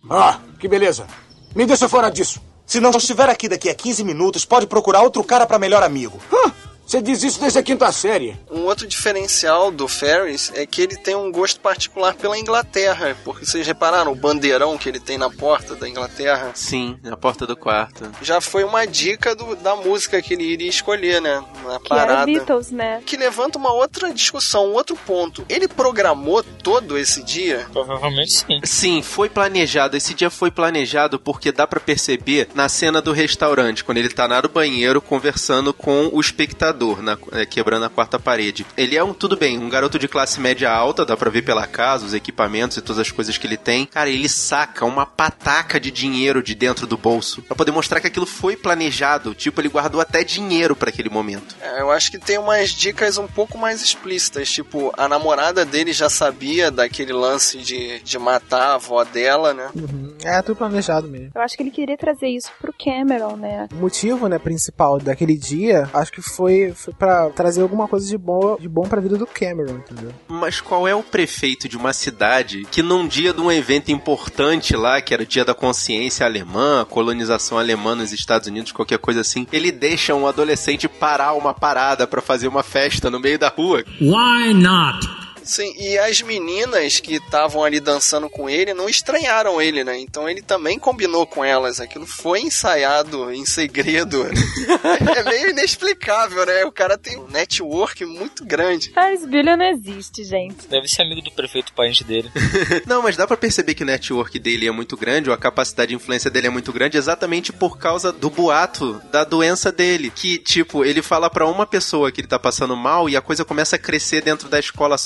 Ah, 0.09 0.39
que 0.59 0.67
beleza. 0.67 1.07
Me 1.55 1.65
deixa 1.65 1.87
fora 1.87 2.09
disso. 2.09 2.41
Se 2.65 2.79
não 2.79 2.91
estiver 2.91 3.29
aqui 3.29 3.47
daqui 3.47 3.69
a 3.69 3.73
15 3.73 4.03
minutos, 4.03 4.45
pode 4.45 4.67
procurar 4.67 5.01
outro 5.01 5.23
cara 5.23 5.45
pra 5.45 5.57
melhor 5.57 5.81
amigo. 5.81 6.19
Ah, 6.31 6.51
Você 6.89 7.03
diz 7.03 7.21
isso 7.21 7.39
desde 7.39 7.59
a 7.59 7.61
quinta 7.61 7.91
série. 7.91 8.35
Um 8.49 8.61
outro 8.61 8.87
diferencial 8.87 9.69
do 9.69 9.87
Ferris 9.87 10.51
é 10.55 10.65
que 10.65 10.81
ele 10.81 10.97
tem 10.97 11.13
um 11.13 11.31
gosto 11.31 11.59
particular 11.59 12.15
pela 12.15 12.35
Inglaterra, 12.35 13.15
porque 13.23 13.45
vocês 13.45 13.67
repararam 13.67 14.11
o 14.11 14.15
bandeirão 14.15 14.75
que 14.75 14.89
ele 14.89 14.99
tem 14.99 15.15
na 15.15 15.29
porta 15.29 15.75
da 15.75 15.87
Inglaterra? 15.87 16.49
Sim, 16.55 16.97
na 17.03 17.15
porta 17.15 17.45
do 17.45 17.55
quarto. 17.55 18.11
Já 18.23 18.41
foi 18.41 18.63
uma 18.63 18.87
dica 18.87 19.35
do- 19.35 19.55
da 19.57 19.75
música 19.75 20.19
que 20.19 20.33
ele 20.33 20.43
iria 20.45 20.67
escolher, 20.67 21.21
né? 21.21 21.43
Na 21.63 21.79
Que 21.79 21.93
era 21.93 22.05
parada. 22.07 22.25
Beatles, 22.25 22.71
né? 22.71 23.03
Que 23.05 23.15
levanta 23.17 23.59
uma 23.59 23.71
outra 23.71 24.11
discussão, 24.11 24.69
um 24.69 24.73
outro 24.73 24.95
ponto. 24.95 25.45
Ele 25.47 25.67
programou 25.67 26.41
todo 26.69 26.97
esse 26.97 27.23
dia? 27.23 27.65
Provavelmente 27.71 28.31
sim. 28.31 28.59
Sim, 28.63 29.01
foi 29.01 29.27
planejado. 29.29 29.97
Esse 29.97 30.13
dia 30.13 30.29
foi 30.29 30.51
planejado 30.51 31.19
porque 31.19 31.51
dá 31.51 31.65
pra 31.65 31.79
perceber 31.79 32.47
na 32.53 32.69
cena 32.69 33.01
do 33.01 33.11
restaurante, 33.11 33.83
quando 33.83 33.97
ele 33.97 34.09
tá 34.09 34.27
lá 34.27 34.41
no 34.41 34.49
banheiro 34.49 35.01
conversando 35.01 35.73
com 35.73 36.09
o 36.13 36.19
espectador, 36.21 37.01
na- 37.01 37.17
é, 37.31 37.45
quebrando 37.45 37.85
a 37.85 37.89
quarta 37.89 38.19
parede. 38.19 38.65
Ele 38.77 38.95
é 38.95 39.03
um, 39.03 39.13
tudo 39.13 39.35
bem, 39.35 39.57
um 39.57 39.69
garoto 39.69 39.97
de 39.97 40.07
classe 40.07 40.39
média 40.39 40.69
alta, 40.71 41.05
dá 41.05 41.17
pra 41.17 41.29
ver 41.29 41.41
pela 41.43 41.65
casa, 41.65 42.05
os 42.05 42.13
equipamentos 42.13 42.77
e 42.77 42.81
todas 42.81 42.99
as 42.99 43.11
coisas 43.11 43.37
que 43.37 43.47
ele 43.47 43.57
tem. 43.57 43.85
Cara, 43.85 44.09
ele 44.09 44.29
saca 44.29 44.85
uma 44.85 45.05
pataca 45.05 45.79
de 45.79 45.89
dinheiro 45.91 46.41
de 46.43 46.53
dentro 46.55 46.85
do 46.85 46.97
bolso 46.97 47.41
pra 47.41 47.55
poder 47.55 47.71
mostrar 47.71 47.99
que 47.99 48.07
aquilo 48.07 48.25
foi 48.25 48.55
planejado. 48.55 49.33
Tipo, 49.33 49.61
ele 49.61 49.69
guardou 49.69 49.99
até 50.01 50.23
dinheiro 50.23 50.75
pra 50.75 50.89
aquele 50.89 51.09
momento. 51.09 51.55
É, 51.61 51.81
eu 51.81 51.91
acho 51.91 52.11
que 52.11 52.19
tem 52.19 52.37
umas 52.37 52.69
dicas 52.71 53.17
um 53.17 53.27
pouco 53.27 53.57
mais 53.57 53.81
explícitas. 53.81 54.49
Tipo, 54.49 54.93
a 54.97 55.07
namorada 55.07 55.65
dele 55.65 55.93
já 55.93 56.09
sabia 56.09 56.58
daquele 56.69 57.13
lance 57.13 57.57
de, 57.57 57.99
de 57.99 58.19
matar 58.19 58.71
a 58.71 58.73
avó 58.75 59.03
dela, 59.03 59.53
né? 59.53 59.69
Uhum. 59.75 60.15
É 60.23 60.41
tudo 60.41 60.57
planejado 60.57 61.07
mesmo. 61.07 61.31
Eu 61.33 61.41
acho 61.41 61.55
que 61.55 61.63
ele 61.63 61.71
queria 61.71 61.97
trazer 61.97 62.27
isso 62.27 62.51
pro 62.59 62.73
Cameron, 62.73 63.37
né? 63.37 63.67
O 63.71 63.75
motivo, 63.75 64.27
né, 64.27 64.37
principal 64.37 64.99
daquele 64.99 65.37
dia, 65.37 65.89
acho 65.93 66.11
que 66.11 66.21
foi, 66.21 66.73
foi 66.75 66.93
para 66.93 67.29
trazer 67.29 67.61
alguma 67.61 67.87
coisa 67.87 68.07
de 68.07 68.17
bom, 68.17 68.57
de 68.59 68.67
bom 68.67 68.83
pra 68.83 68.99
vida 69.01 69.17
do 69.17 69.25
Cameron, 69.25 69.77
entendeu? 69.77 70.11
Mas 70.27 70.59
qual 70.59 70.87
é 70.87 70.93
o 70.93 71.03
prefeito 71.03 71.69
de 71.69 71.77
uma 71.77 71.93
cidade 71.93 72.65
que 72.69 72.81
num 72.81 73.07
dia 73.07 73.33
de 73.33 73.41
um 73.41 73.51
evento 73.51 73.91
importante 73.91 74.75
lá, 74.75 75.01
que 75.01 75.13
era 75.13 75.23
o 75.23 75.25
dia 75.25 75.45
da 75.45 75.53
consciência 75.53 76.25
alemã, 76.25 76.81
a 76.81 76.85
colonização 76.85 77.57
alemã 77.57 77.95
nos 77.95 78.11
Estados 78.11 78.47
Unidos, 78.47 78.71
qualquer 78.71 78.97
coisa 78.99 79.21
assim, 79.21 79.47
ele 79.51 79.71
deixa 79.71 80.13
um 80.15 80.27
adolescente 80.27 80.87
parar 80.87 81.33
uma 81.33 81.53
parada 81.53 82.05
pra 82.07 82.21
fazer 82.21 82.47
uma 82.47 82.63
festa 82.63 83.09
no 83.09 83.19
meio 83.19 83.39
da 83.39 83.49
rua? 83.49 83.83
Why 84.01 84.53
not? 84.53 85.28
Sim, 85.49 85.73
e 85.79 85.97
as 85.97 86.21
meninas 86.21 86.99
que 86.99 87.15
estavam 87.15 87.63
ali 87.63 87.79
dançando 87.79 88.29
com 88.29 88.47
ele 88.47 88.71
não 88.71 88.87
estranharam 88.87 89.59
ele, 89.59 89.83
né? 89.83 89.99
Então 89.99 90.29
ele 90.29 90.43
também 90.43 90.77
combinou 90.77 91.25
com 91.25 91.43
elas. 91.43 91.81
Aquilo 91.81 92.05
foi 92.05 92.41
ensaiado 92.41 93.33
em 93.33 93.43
segredo. 93.47 94.27
é 95.17 95.23
meio 95.23 95.49
inexplicável, 95.49 96.45
né? 96.45 96.63
O 96.65 96.71
cara 96.71 96.99
tem 96.99 97.17
um 97.17 97.27
network 97.27 98.05
muito 98.05 98.45
grande. 98.45 98.91
Ferris 98.91 99.25
Bueller 99.25 99.57
não 99.57 99.65
existe, 99.65 100.23
gente. 100.23 100.67
Deve 100.67 100.87
ser 100.87 101.01
amigo 101.01 101.23
do 101.23 101.31
prefeito 101.31 101.73
parente 101.73 102.03
dele. 102.03 102.31
Não, 102.85 103.01
mas 103.01 103.17
dá 103.17 103.25
pra 103.25 103.35
perceber 103.35 103.73
que 103.73 103.83
o 103.83 103.87
network 103.87 104.37
dele 104.37 104.67
é 104.67 104.71
muito 104.71 104.95
grande, 104.95 105.29
ou 105.29 105.33
a 105.33 105.37
capacidade 105.37 105.89
de 105.89 105.95
influência 105.95 106.29
dele 106.29 106.47
é 106.47 106.49
muito 106.49 106.71
grande, 106.71 106.97
exatamente 106.97 107.51
por 107.51 107.79
causa 107.79 108.11
do 108.11 108.29
boato 108.29 109.01
da 109.11 109.23
doença 109.23 109.71
dele. 109.71 110.11
Que, 110.11 110.37
tipo, 110.37 110.85
ele 110.85 111.01
fala 111.01 111.29
pra 111.29 111.47
uma 111.47 111.65
pessoa 111.65 112.11
que 112.11 112.21
ele 112.21 112.27
tá 112.27 112.37
passando 112.37 112.75
mal 112.75 113.09
e 113.09 113.17
a 113.17 113.21
coisa 113.21 113.43
começa 113.43 113.77
a 113.77 113.79
crescer 113.79 114.21
dentro 114.21 114.47
da 114.47 114.59
escola 114.59 114.97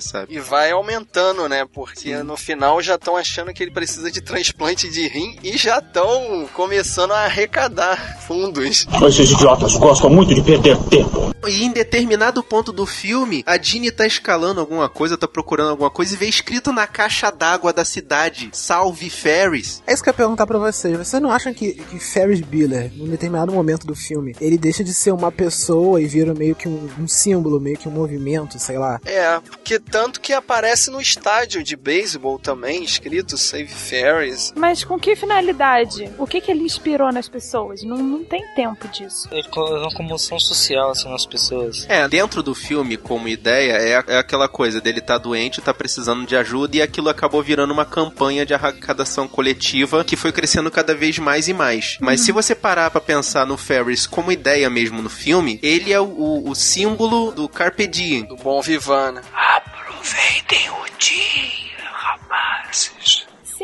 sabe? 0.00 0.34
E 0.34 0.40
vai 0.40 0.70
aumentando, 0.70 1.48
né? 1.48 1.66
Porque 1.72 2.16
no 2.22 2.36
final 2.36 2.80
já 2.80 2.94
estão 2.94 3.16
achando 3.16 3.52
que 3.52 3.62
ele 3.62 3.70
precisa 3.70 4.10
de 4.10 4.20
transplante 4.20 4.90
de 4.90 5.06
rim 5.08 5.36
e 5.42 5.56
já 5.56 5.78
estão 5.78 6.48
começando 6.52 7.12
a 7.12 7.24
arrecadar 7.24 8.20
fundos. 8.26 8.86
Esses 9.06 9.30
idiotas 9.30 9.74
gostam 9.76 10.10
muito 10.10 10.34
de 10.34 10.42
perder 10.42 10.76
tempo. 10.84 11.33
E 11.46 11.64
em 11.64 11.70
determinado 11.70 12.42
ponto 12.42 12.72
do 12.72 12.86
filme, 12.86 13.42
a 13.46 13.60
Ginny 13.60 13.90
tá 13.90 14.06
escalando 14.06 14.60
alguma 14.60 14.88
coisa, 14.88 15.16
tá 15.16 15.28
procurando 15.28 15.70
alguma 15.70 15.90
coisa 15.90 16.14
e 16.14 16.16
vê 16.16 16.26
escrito 16.26 16.72
na 16.72 16.86
caixa 16.86 17.30
d'água 17.30 17.72
da 17.72 17.84
cidade: 17.84 18.48
Salve 18.52 19.10
Ferris. 19.10 19.82
É 19.86 19.92
isso 19.92 20.02
que 20.02 20.08
eu 20.08 20.12
ia 20.12 20.16
perguntar 20.16 20.46
pra 20.46 20.58
vocês. 20.58 20.96
Vocês 20.96 21.22
não 21.22 21.30
acham 21.30 21.52
que, 21.52 21.74
que 21.74 21.98
Ferris 21.98 22.40
Bueller, 22.40 22.90
num 22.96 23.08
determinado 23.08 23.52
momento 23.52 23.86
do 23.86 23.94
filme, 23.94 24.34
ele 24.40 24.58
deixa 24.58 24.82
de 24.82 24.94
ser 24.94 25.12
uma 25.12 25.30
pessoa 25.30 26.00
e 26.00 26.06
vira 26.06 26.34
meio 26.34 26.54
que 26.54 26.68
um, 26.68 26.88
um 26.98 27.08
símbolo, 27.08 27.60
meio 27.60 27.76
que 27.76 27.88
um 27.88 27.92
movimento, 27.92 28.58
sei 28.58 28.78
lá? 28.78 29.00
É, 29.04 29.40
porque 29.40 29.78
tanto 29.78 30.20
que 30.20 30.32
aparece 30.32 30.90
no 30.90 31.00
estádio 31.00 31.62
de 31.62 31.76
beisebol 31.76 32.38
também, 32.38 32.82
escrito 32.82 33.36
Save 33.36 33.66
Ferris. 33.68 34.52
Mas 34.56 34.84
com 34.84 34.98
que 34.98 35.16
finalidade? 35.16 36.10
O 36.18 36.26
que 36.26 36.40
que 36.40 36.50
ele 36.50 36.62
inspirou 36.62 37.12
nas 37.12 37.28
pessoas? 37.28 37.82
Não, 37.82 37.96
não 37.96 38.24
tem 38.24 38.42
tempo 38.54 38.88
disso. 38.88 39.28
Ele 39.30 39.48
colocou 39.48 39.78
uma 39.78 39.94
comoção 39.94 40.38
social 40.38 40.90
assim 40.90 41.08
nas 41.08 41.26
pessoas. 41.34 41.86
É, 41.88 42.06
dentro 42.08 42.42
do 42.42 42.54
filme, 42.54 42.96
como 42.96 43.28
ideia, 43.28 43.72
é, 43.72 44.14
é 44.14 44.18
aquela 44.18 44.48
coisa 44.48 44.80
dele 44.80 45.00
tá 45.00 45.18
doente, 45.18 45.60
tá 45.60 45.74
precisando 45.74 46.26
de 46.26 46.36
ajuda, 46.36 46.76
e 46.76 46.82
aquilo 46.82 47.08
acabou 47.08 47.42
virando 47.42 47.72
uma 47.72 47.84
campanha 47.84 48.46
de 48.46 48.54
arrecadação 48.54 49.26
coletiva 49.28 50.04
que 50.04 50.16
foi 50.16 50.32
crescendo 50.32 50.70
cada 50.70 50.94
vez 50.94 51.18
mais 51.18 51.48
e 51.48 51.52
mais. 51.54 51.96
Mas 52.00 52.20
se 52.20 52.32
você 52.32 52.54
parar 52.54 52.90
pra 52.90 53.00
pensar 53.00 53.46
no 53.46 53.56
Ferris 53.56 54.06
como 54.06 54.30
ideia 54.32 54.68
mesmo 54.70 55.02
no 55.02 55.10
filme, 55.10 55.58
ele 55.62 55.92
é 55.92 56.00
o, 56.00 56.04
o- 56.04 56.50
o 56.50 56.54
símbolo 56.54 57.32
do 57.32 57.48
Carpe 57.48 57.86
Diem. 57.86 58.24
Do 58.24 58.36
bom 58.36 58.60
Vivana. 58.62 59.22
Aproveitem 59.32 59.43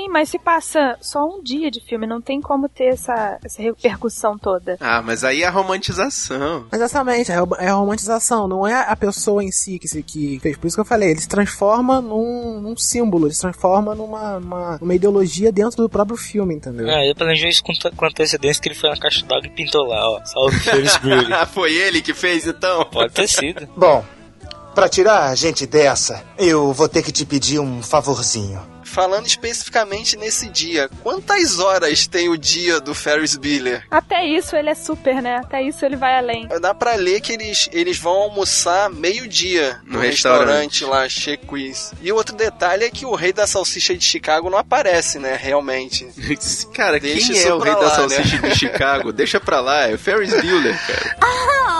Sim, 0.00 0.08
mas 0.08 0.30
se 0.30 0.38
passa 0.38 0.96
só 1.00 1.26
um 1.26 1.42
dia 1.42 1.70
de 1.70 1.78
filme, 1.80 2.06
não 2.06 2.20
tem 2.22 2.40
como 2.40 2.68
ter 2.68 2.86
essa, 2.94 3.38
essa 3.44 3.60
repercussão 3.62 4.38
toda. 4.38 4.76
Ah, 4.80 5.02
mas 5.02 5.24
aí 5.24 5.42
é 5.42 5.46
a 5.46 5.50
romantização. 5.50 6.64
Mas 6.70 6.80
exatamente, 6.80 7.30
é 7.30 7.36
a- 7.36 7.46
é 7.58 7.68
a 7.68 7.74
romantização, 7.74 8.48
não 8.48 8.66
é 8.66 8.74
a 8.74 8.96
pessoa 8.96 9.44
em 9.44 9.50
si 9.52 9.78
que, 9.78 9.86
se, 9.86 10.02
que 10.02 10.38
fez. 10.40 10.56
Por 10.56 10.66
isso 10.66 10.76
que 10.76 10.80
eu 10.80 10.84
falei, 10.86 11.10
ele 11.10 11.20
se 11.20 11.28
transforma 11.28 12.00
num, 12.00 12.60
num 12.60 12.76
símbolo, 12.76 13.26
ele 13.26 13.34
se 13.34 13.40
transforma 13.42 13.94
numa, 13.94 14.40
numa, 14.40 14.78
numa 14.78 14.94
ideologia 14.94 15.52
dentro 15.52 15.82
do 15.82 15.88
próprio 15.88 16.16
filme, 16.16 16.54
entendeu? 16.54 16.88
É, 16.88 17.04
ele 17.04 17.14
planejou 17.14 17.48
isso 17.48 17.62
com, 17.62 17.72
com 17.94 18.06
antecedência 18.06 18.62
que 18.62 18.68
ele 18.68 18.74
foi 18.74 18.88
na 18.90 18.96
caixa 18.96 19.24
d'água 19.26 19.46
e 19.46 19.50
pintou 19.50 19.86
lá, 19.86 20.00
ó. 20.10 20.24
Salve 20.24 20.58
Ferris 20.60 20.96
Bueller. 20.96 21.46
Foi 21.48 21.72
ele 21.74 22.00
que 22.00 22.14
fez 22.14 22.46
então? 22.46 22.84
Pode 22.86 23.12
ter 23.12 23.28
sido. 23.28 23.66
Bom, 23.76 24.04
pra 24.74 24.88
tirar 24.88 25.24
a 25.30 25.34
gente 25.34 25.66
dessa, 25.66 26.24
eu 26.38 26.72
vou 26.72 26.88
ter 26.88 27.02
que 27.02 27.12
te 27.12 27.26
pedir 27.26 27.58
um 27.58 27.82
favorzinho. 27.82 28.60
Falando 28.90 29.26
especificamente 29.26 30.16
nesse 30.16 30.48
dia, 30.48 30.90
quantas 31.02 31.58
horas 31.60 32.06
tem 32.06 32.28
o 32.28 32.36
dia 32.36 32.80
do 32.80 32.94
Ferris 32.94 33.36
Bueller? 33.36 33.84
Até 33.90 34.26
isso 34.26 34.56
ele 34.56 34.68
é 34.70 34.74
super, 34.74 35.22
né? 35.22 35.36
Até 35.36 35.62
isso 35.62 35.84
ele 35.84 35.96
vai 35.96 36.16
além. 36.18 36.48
Dá 36.60 36.74
pra 36.74 36.94
ler 36.96 37.20
que 37.20 37.32
eles, 37.32 37.68
eles 37.72 37.96
vão 37.98 38.12
almoçar 38.14 38.90
meio-dia 38.90 39.80
no, 39.84 39.94
No 39.94 40.00
restaurante. 40.00 40.84
lá, 40.84 41.08
Che 41.08 41.36
Quiz. 41.36 41.92
E 42.02 42.10
outro 42.12 42.34
detalhe 42.34 42.84
é 42.84 42.90
que 42.90 43.06
o 43.06 43.14
rei 43.14 43.32
da 43.32 43.46
salsicha 43.46 43.94
de 43.96 44.04
Chicago 44.04 44.50
não 44.50 44.58
aparece, 44.58 45.18
né? 45.18 45.38
Realmente. 45.40 46.08
Cara, 46.74 46.98
Deixa 46.98 47.28
quem 47.28 47.36
isso 47.36 47.48
é 47.48 47.54
o 47.54 47.58
pra 47.60 47.70
rei 47.72 47.80
da 47.80 47.86
lá, 47.88 47.94
salsicha 47.94 48.40
né? 48.40 48.48
de 48.48 48.58
Chicago? 48.58 49.12
Deixa 49.12 49.38
pra 49.40 49.60
lá, 49.60 49.86
é 49.88 49.94
o 49.94 49.98
Ferris 49.98 50.30
Bueller, 50.32 50.76
cara. 50.86 51.16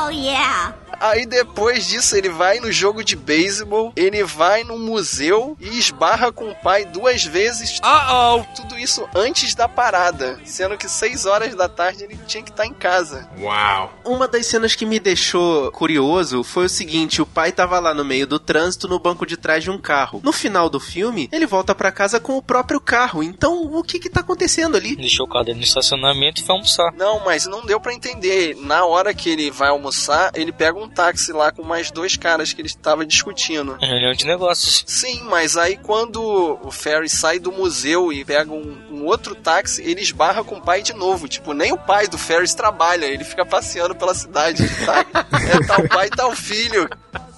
Oh, 0.03 0.09
yeah. 0.11 0.75
Aí 1.01 1.25
depois 1.25 1.89
disso 1.89 2.15
ele 2.15 2.29
vai 2.29 2.61
no 2.61 2.71
jogo 2.71 3.03
de 3.03 3.17
beisebol, 3.17 3.93
ele 3.97 4.23
vai 4.23 4.65
no 4.65 4.79
museu 4.79 5.57
e 5.59 5.79
esbarra 5.79 6.31
com 6.31 6.51
o 6.51 6.55
pai 6.55 6.85
duas 6.85 7.25
vezes. 7.25 7.81
Uh-oh. 7.81 8.45
Tudo 8.55 8.79
isso 8.79 9.09
antes 9.15 9.55
da 9.55 9.67
parada, 9.67 10.39
sendo 10.45 10.77
que 10.77 10.89
seis 10.89 11.25
horas 11.25 11.55
da 11.55 11.69
tarde 11.69 12.05
ele 12.05 12.19
tinha 12.27 12.43
que 12.43 12.51
estar 12.51 12.67
em 12.67 12.75
casa. 12.75 13.29
Uau. 13.39 13.93
Uma 14.05 14.29
das 14.29 14.47
cenas 14.47 14.75
que 14.75 14.85
me 14.85 15.01
deixou 15.01 15.73
curioso 15.73 16.45
foi 16.45 16.67
o 16.67 16.69
seguinte: 16.69 17.23
o 17.23 17.27
pai 17.27 17.51
tava 17.51 17.79
lá 17.79 17.95
no 17.95 18.05
meio 18.05 18.27
do 18.27 18.39
trânsito 18.39 18.87
no 18.87 18.99
banco 18.99 19.25
de 19.25 19.37
trás 19.39 19.65
de 19.65 19.71
um 19.71 19.79
carro. 19.79 20.21
No 20.23 20.33
final 20.33 20.69
do 20.69 20.79
filme, 20.79 21.29
ele 21.33 21.47
volta 21.47 21.75
pra 21.75 21.91
casa 21.91 22.21
com 22.21 22.37
o 22.37 22.43
próprio 22.43 22.81
carro. 22.81 23.23
Então, 23.23 23.73
o 23.73 23.83
que 23.83 23.99
que 23.99 24.11
tá 24.11 24.21
acontecendo 24.21 24.77
ali? 24.77 24.97
Deixou 24.97 25.27
o 25.27 25.29
carro 25.29 25.47
dele 25.47 25.59
no 25.59 25.65
estacionamento 25.65 26.43
e 26.43 26.45
foi 26.45 26.55
almoçar. 26.55 26.93
Não, 26.93 27.25
mas 27.25 27.47
não 27.47 27.65
deu 27.65 27.81
pra 27.81 27.95
entender. 27.95 28.55
Na 28.57 28.85
hora 28.85 29.15
que 29.15 29.31
ele 29.31 29.51
vai 29.51 29.71
almoçar, 29.71 30.31
ele 30.35 30.53
pega 30.53 30.79
um 30.79 30.90
táxi 30.91 31.33
lá 31.33 31.51
com 31.51 31.63
mais 31.63 31.91
dois 31.91 32.17
caras 32.17 32.53
que 32.53 32.61
ele 32.61 32.69
estava 32.69 33.07
discutindo. 33.07 33.77
É 33.81 33.87
reunião 33.87 34.13
de 34.13 34.27
negócios. 34.27 34.85
Sim, 34.87 35.23
mas 35.25 35.57
aí 35.57 35.77
quando 35.77 36.21
o 36.63 36.71
Ferry 36.71 37.09
sai 37.09 37.39
do 37.39 37.53
museu 37.53 38.13
e 38.13 38.25
pega 38.25 38.53
um, 38.53 38.77
um 38.91 39.05
outro 39.07 39.35
táxi, 39.35 39.83
ele 39.83 40.01
esbarra 40.01 40.45
com 40.45 40.57
o 40.57 40.61
pai 40.61 40.83
de 40.83 40.93
novo. 40.93 41.29
Tipo, 41.29 41.53
nem 41.53 41.73
o 41.73 41.79
pai 41.79 42.07
do 42.07 42.19
Ferris 42.19 42.55
trabalha, 42.55 43.07
ele 43.07 43.25
fica 43.25 43.45
passeando 43.45 43.95
pela 43.95 44.15
cidade. 44.15 44.69
Tá? 44.85 45.05
É 45.33 45.67
tal 45.67 45.89
pai, 45.89 46.11
tal 46.11 46.35
filho. 46.35 46.89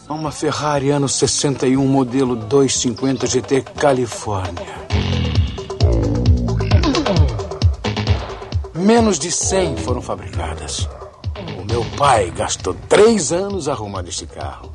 Uma 0.08 0.30
Ferrari 0.30 0.90
ano 0.90 1.08
61, 1.08 1.86
modelo 1.86 2.36
250 2.36 3.26
GT 3.26 3.62
Califórnia. 3.78 4.82
Menos 8.74 9.18
de 9.18 9.30
100 9.30 9.76
foram 9.76 10.02
fabricadas. 10.02 10.88
O 11.62 11.64
meu 11.64 11.84
pai 11.96 12.28
gastou 12.32 12.74
três 12.88 13.30
anos 13.30 13.68
arrumando 13.68 14.08
este 14.08 14.26
carro. 14.26 14.72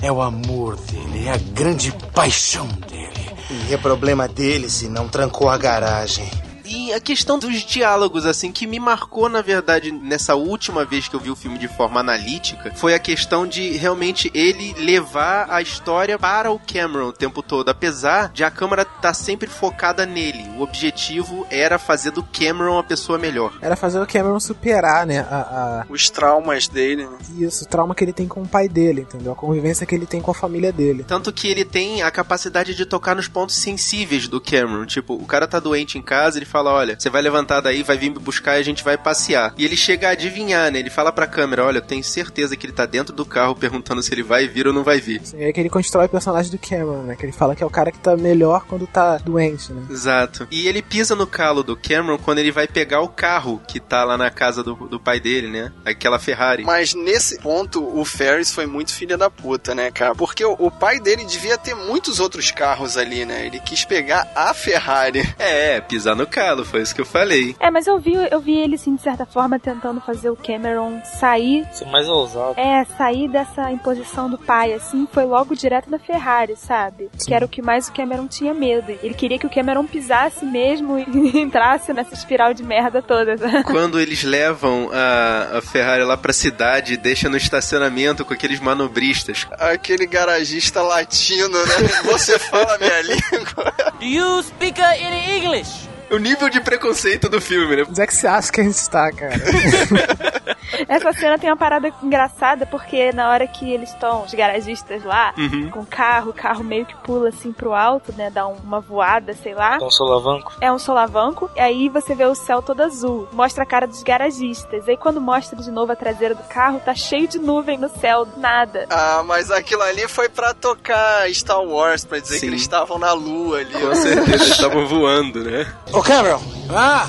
É 0.00 0.10
o 0.10 0.22
amor 0.22 0.76
dele, 0.76 1.26
é 1.26 1.32
a 1.32 1.36
grande 1.36 1.92
paixão 2.14 2.66
dele. 2.66 3.30
E 3.68 3.74
é 3.74 3.76
problema 3.76 4.26
dele 4.26 4.70
se 4.70 4.88
não 4.88 5.06
trancou 5.08 5.50
a 5.50 5.58
garagem. 5.58 6.26
E 6.64 6.92
a 6.92 7.00
questão 7.00 7.38
dos 7.38 7.60
diálogos, 7.62 8.24
assim, 8.26 8.50
que 8.52 8.66
me 8.66 8.78
marcou, 8.80 9.28
na 9.28 9.42
verdade, 9.42 9.92
nessa 9.92 10.34
última 10.34 10.84
vez 10.84 11.08
que 11.08 11.14
eu 11.14 11.20
vi 11.20 11.30
o 11.30 11.36
filme 11.36 11.58
de 11.58 11.68
forma 11.68 12.00
analítica, 12.00 12.72
foi 12.76 12.94
a 12.94 12.98
questão 12.98 13.46
de 13.46 13.70
realmente 13.72 14.30
ele 14.34 14.74
levar 14.78 15.50
a 15.50 15.60
história 15.60 16.18
para 16.18 16.50
o 16.50 16.58
Cameron 16.58 17.08
o 17.08 17.12
tempo 17.12 17.42
todo. 17.42 17.68
Apesar 17.68 18.30
de 18.32 18.42
a 18.44 18.50
câmera 18.50 18.82
estar 18.82 19.14
sempre 19.14 19.48
focada 19.48 20.06
nele. 20.06 20.44
O 20.56 20.62
objetivo 20.62 21.46
era 21.50 21.78
fazer 21.78 22.10
do 22.12 22.22
Cameron 22.22 22.74
uma 22.74 22.82
pessoa 22.84 23.18
melhor. 23.18 23.52
Era 23.60 23.76
fazer 23.76 24.00
o 24.00 24.06
Cameron 24.06 24.40
superar, 24.40 25.06
né? 25.06 25.20
A, 25.30 25.36
a- 25.82 25.86
Os 25.88 26.08
traumas 26.10 26.68
dele. 26.68 27.06
né? 27.06 27.16
Isso, 27.38 27.64
o 27.64 27.68
trauma 27.68 27.94
que 27.94 28.02
ele 28.04 28.12
tem 28.12 28.26
com 28.26 28.42
o 28.42 28.48
pai 28.48 28.68
dele, 28.68 29.02
entendeu? 29.02 29.32
A 29.32 29.36
convivência 29.36 29.86
que 29.86 29.94
ele 29.94 30.06
tem 30.06 30.20
com 30.20 30.30
a 30.30 30.34
família 30.34 30.72
dele. 30.72 31.04
Tanto 31.06 31.32
que 31.32 31.48
ele 31.48 31.64
tem 31.64 32.02
a 32.02 32.10
capacidade 32.10 32.74
de 32.74 32.86
tocar 32.86 33.14
nos 33.14 33.28
pontos 33.28 33.56
sensíveis 33.56 34.28
do 34.28 34.40
Cameron. 34.40 34.86
Tipo, 34.86 35.14
o 35.14 35.26
cara 35.26 35.46
tá 35.46 35.58
doente 35.60 35.98
em 35.98 36.02
casa, 36.02 36.38
ele 36.38 36.46
fala: 36.54 36.72
Olha, 36.72 36.96
você 36.96 37.10
vai 37.10 37.20
levantar 37.20 37.60
daí, 37.60 37.82
vai 37.82 37.98
vir 37.98 38.10
me 38.10 38.18
buscar 38.20 38.56
e 38.56 38.60
a 38.60 38.64
gente 38.64 38.84
vai 38.84 38.96
passear. 38.96 39.52
E 39.58 39.64
ele 39.64 39.76
chega 39.76 40.08
a 40.08 40.12
adivinhar, 40.12 40.70
né? 40.70 40.78
Ele 40.78 40.90
fala 40.90 41.10
pra 41.10 41.26
câmera: 41.26 41.64
Olha, 41.64 41.78
eu 41.78 41.82
tenho 41.82 42.04
certeza 42.04 42.56
que 42.56 42.64
ele 42.64 42.72
tá 42.72 42.86
dentro 42.86 43.12
do 43.12 43.26
carro 43.26 43.56
perguntando 43.56 44.00
se 44.02 44.14
ele 44.14 44.22
vai 44.22 44.46
vir 44.46 44.68
ou 44.68 44.72
não 44.72 44.84
vai 44.84 45.00
vir. 45.00 45.20
É 45.34 45.52
que 45.52 45.58
ele 45.58 45.68
constrói 45.68 46.06
o 46.06 46.08
personagem 46.08 46.52
do 46.52 46.58
Cameron, 46.58 47.02
né? 47.02 47.16
Que 47.16 47.26
ele 47.26 47.32
fala 47.32 47.56
que 47.56 47.62
é 47.62 47.66
o 47.66 47.70
cara 47.70 47.90
que 47.90 47.98
tá 47.98 48.16
melhor 48.16 48.64
quando 48.68 48.86
tá 48.86 49.18
doente, 49.18 49.72
né? 49.72 49.82
Exato. 49.90 50.46
E 50.50 50.68
ele 50.68 50.80
pisa 50.80 51.16
no 51.16 51.26
calo 51.26 51.64
do 51.64 51.76
Cameron 51.76 52.18
quando 52.18 52.38
ele 52.38 52.52
vai 52.52 52.68
pegar 52.68 53.00
o 53.00 53.08
carro 53.08 53.60
que 53.66 53.80
tá 53.80 54.04
lá 54.04 54.16
na 54.16 54.30
casa 54.30 54.62
do, 54.62 54.74
do 54.74 55.00
pai 55.00 55.18
dele, 55.18 55.48
né? 55.48 55.72
Aquela 55.84 56.20
Ferrari. 56.20 56.62
Mas 56.62 56.94
nesse 56.94 57.40
ponto, 57.40 57.82
o 57.98 58.04
Ferris 58.04 58.52
foi 58.52 58.66
muito 58.66 58.92
filha 58.92 59.18
da 59.18 59.28
puta, 59.28 59.74
né, 59.74 59.90
cara? 59.90 60.14
Porque 60.14 60.44
o, 60.44 60.52
o 60.52 60.70
pai 60.70 61.00
dele 61.00 61.24
devia 61.24 61.58
ter 61.58 61.74
muitos 61.74 62.20
outros 62.20 62.52
carros 62.52 62.96
ali, 62.96 63.24
né? 63.24 63.46
Ele 63.46 63.58
quis 63.58 63.84
pegar 63.84 64.30
a 64.36 64.54
Ferrari. 64.54 65.24
É, 65.38 65.80
pisar 65.80 66.14
no 66.14 66.26
foi 66.64 66.82
isso 66.82 66.94
que 66.94 67.00
eu 67.00 67.06
falei. 67.06 67.54
É, 67.60 67.70
mas 67.70 67.86
eu 67.86 67.98
vi, 67.98 68.14
eu 68.30 68.40
vi 68.40 68.58
ele, 68.58 68.74
assim, 68.74 68.94
de 68.96 69.02
certa 69.02 69.24
forma, 69.24 69.58
tentando 69.58 70.00
fazer 70.00 70.30
o 70.30 70.36
Cameron 70.36 71.00
sair. 71.04 71.66
Ser 71.72 71.86
mais 71.86 72.08
ousado. 72.08 72.58
É, 72.58 72.84
sair 72.96 73.28
dessa 73.28 73.70
imposição 73.70 74.28
do 74.28 74.36
pai, 74.38 74.72
assim, 74.72 75.08
foi 75.12 75.24
logo 75.24 75.54
direto 75.54 75.90
na 75.90 75.98
Ferrari, 75.98 76.56
sabe? 76.56 77.08
Que 77.24 77.32
era 77.32 77.44
o 77.44 77.48
que 77.48 77.62
mais 77.62 77.88
o 77.88 77.92
Cameron 77.92 78.26
tinha 78.26 78.52
medo. 78.52 78.90
Ele 79.02 79.14
queria 79.14 79.38
que 79.38 79.46
o 79.46 79.50
Cameron 79.50 79.86
pisasse 79.86 80.44
mesmo 80.44 80.98
e 80.98 81.38
entrasse 81.40 81.92
nessa 81.92 82.14
espiral 82.14 82.52
de 82.52 82.62
merda 82.62 83.00
toda. 83.00 83.36
sabe? 83.38 83.64
Quando 83.64 83.98
eles 84.00 84.22
levam 84.24 84.90
a, 84.92 85.58
a 85.58 85.62
Ferrari 85.62 86.04
lá 86.04 86.16
pra 86.16 86.32
cidade 86.32 86.94
e 86.94 86.96
deixam 86.96 87.30
no 87.30 87.36
estacionamento 87.36 88.24
com 88.24 88.34
aqueles 88.34 88.60
manobristas. 88.60 89.46
Aquele 89.52 90.06
garagista 90.06 90.82
latino, 90.82 91.58
né? 91.58 92.02
Você 92.04 92.38
fala 92.38 92.76
minha 92.78 93.00
língua. 93.02 93.72
Do 93.98 94.04
you 94.04 94.42
speak 94.42 94.80
uh, 94.80 94.84
in 94.94 95.36
English? 95.38 95.88
O 96.10 96.18
nível 96.18 96.48
de 96.48 96.60
preconceito 96.60 97.28
do 97.28 97.40
filme, 97.40 97.76
né? 97.76 97.84
Onde 97.88 98.00
é 98.00 98.06
que 98.06 98.14
você 98.14 98.26
acha 98.26 98.52
que 98.52 98.60
a 98.60 98.64
gente 98.64 98.90
tá, 98.90 99.10
cara? 99.12 99.34
Essa 100.88 101.12
cena 101.12 101.38
tem 101.38 101.50
uma 101.50 101.56
parada 101.56 101.92
engraçada 102.02 102.66
porque 102.66 103.12
na 103.12 103.28
hora 103.30 103.46
que 103.46 103.70
eles 103.72 103.90
estão, 103.90 104.22
os 104.22 104.32
garagistas 104.34 105.04
lá, 105.04 105.32
Uhum. 105.38 105.70
com 105.70 105.80
o 105.80 105.86
carro, 105.86 106.30
o 106.30 106.34
carro 106.34 106.64
meio 106.64 106.86
que 106.86 106.96
pula 106.96 107.28
assim 107.28 107.52
pro 107.52 107.72
alto, 107.74 108.12
né? 108.16 108.30
Dá 108.30 108.46
um- 108.46 108.56
uma 108.64 108.80
voada, 108.80 109.32
sei 109.34 109.54
lá. 109.54 109.78
Com 109.78 109.86
um 109.86 109.90
solavanco. 109.90 110.52
É 110.60 110.72
um 110.72 110.78
solavanco, 110.78 111.50
e 111.56 111.60
aí 111.60 111.88
você 111.88 112.14
vê 112.14 112.24
o 112.24 112.34
céu 112.34 112.62
todo 112.62 112.80
azul. 112.82 113.28
Mostra 113.32 113.62
a 113.64 113.66
cara 113.66 113.86
dos 113.86 114.02
garagistas. 114.02 114.88
Aí 114.88 114.96
quando 114.96 115.20
mostra 115.20 115.60
de 115.60 115.70
novo 115.70 115.92
a 115.92 115.96
traseira 115.96 116.34
do 116.34 116.42
carro, 116.44 116.80
tá 116.84 116.94
cheio 116.94 117.28
de 117.28 117.38
nuvem 117.38 117.78
no 117.78 117.88
céu, 117.88 118.24
do 118.24 118.40
nada. 118.40 118.86
Ah, 118.90 119.22
mas 119.24 119.50
aquilo 119.50 119.82
ali 119.82 120.08
foi 120.08 120.28
pra 120.28 120.54
tocar 120.54 121.28
Star 121.32 121.62
Wars, 121.62 122.04
pra 122.04 122.18
dizer 122.18 122.34
Sim. 122.34 122.40
que 122.40 122.46
eles 122.46 122.60
estavam 122.62 122.98
na 122.98 123.12
lua 123.12 123.58
ali. 123.58 123.72
Com 123.72 123.94
certeza 123.94 124.34
eles 124.34 124.48
estavam 124.48 124.86
voando, 124.86 125.42
né? 125.44 125.72
Ô 125.92 126.02
Cameron! 126.02 126.40
Ah! 126.70 127.06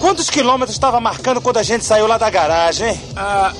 Quantos 0.00 0.30
quilômetros 0.30 0.74
estava 0.76 1.00
marcando 1.00 1.40
quando 1.40 1.58
a 1.58 1.62
gente 1.62 1.84
saiu 1.84 2.06
lá 2.06 2.16
da 2.18 2.30
garagem, 2.30 2.90
hein? 2.90 3.00
Ah, 3.16 3.52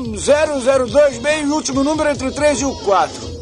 1002, 0.00 1.18
bem 1.18 1.44
o 1.46 1.54
último 1.54 1.84
número 1.84 2.08
entre 2.10 2.26
o 2.26 2.32
3 2.32 2.60
e 2.60 2.64
o 2.64 2.74
4. 2.76 3.34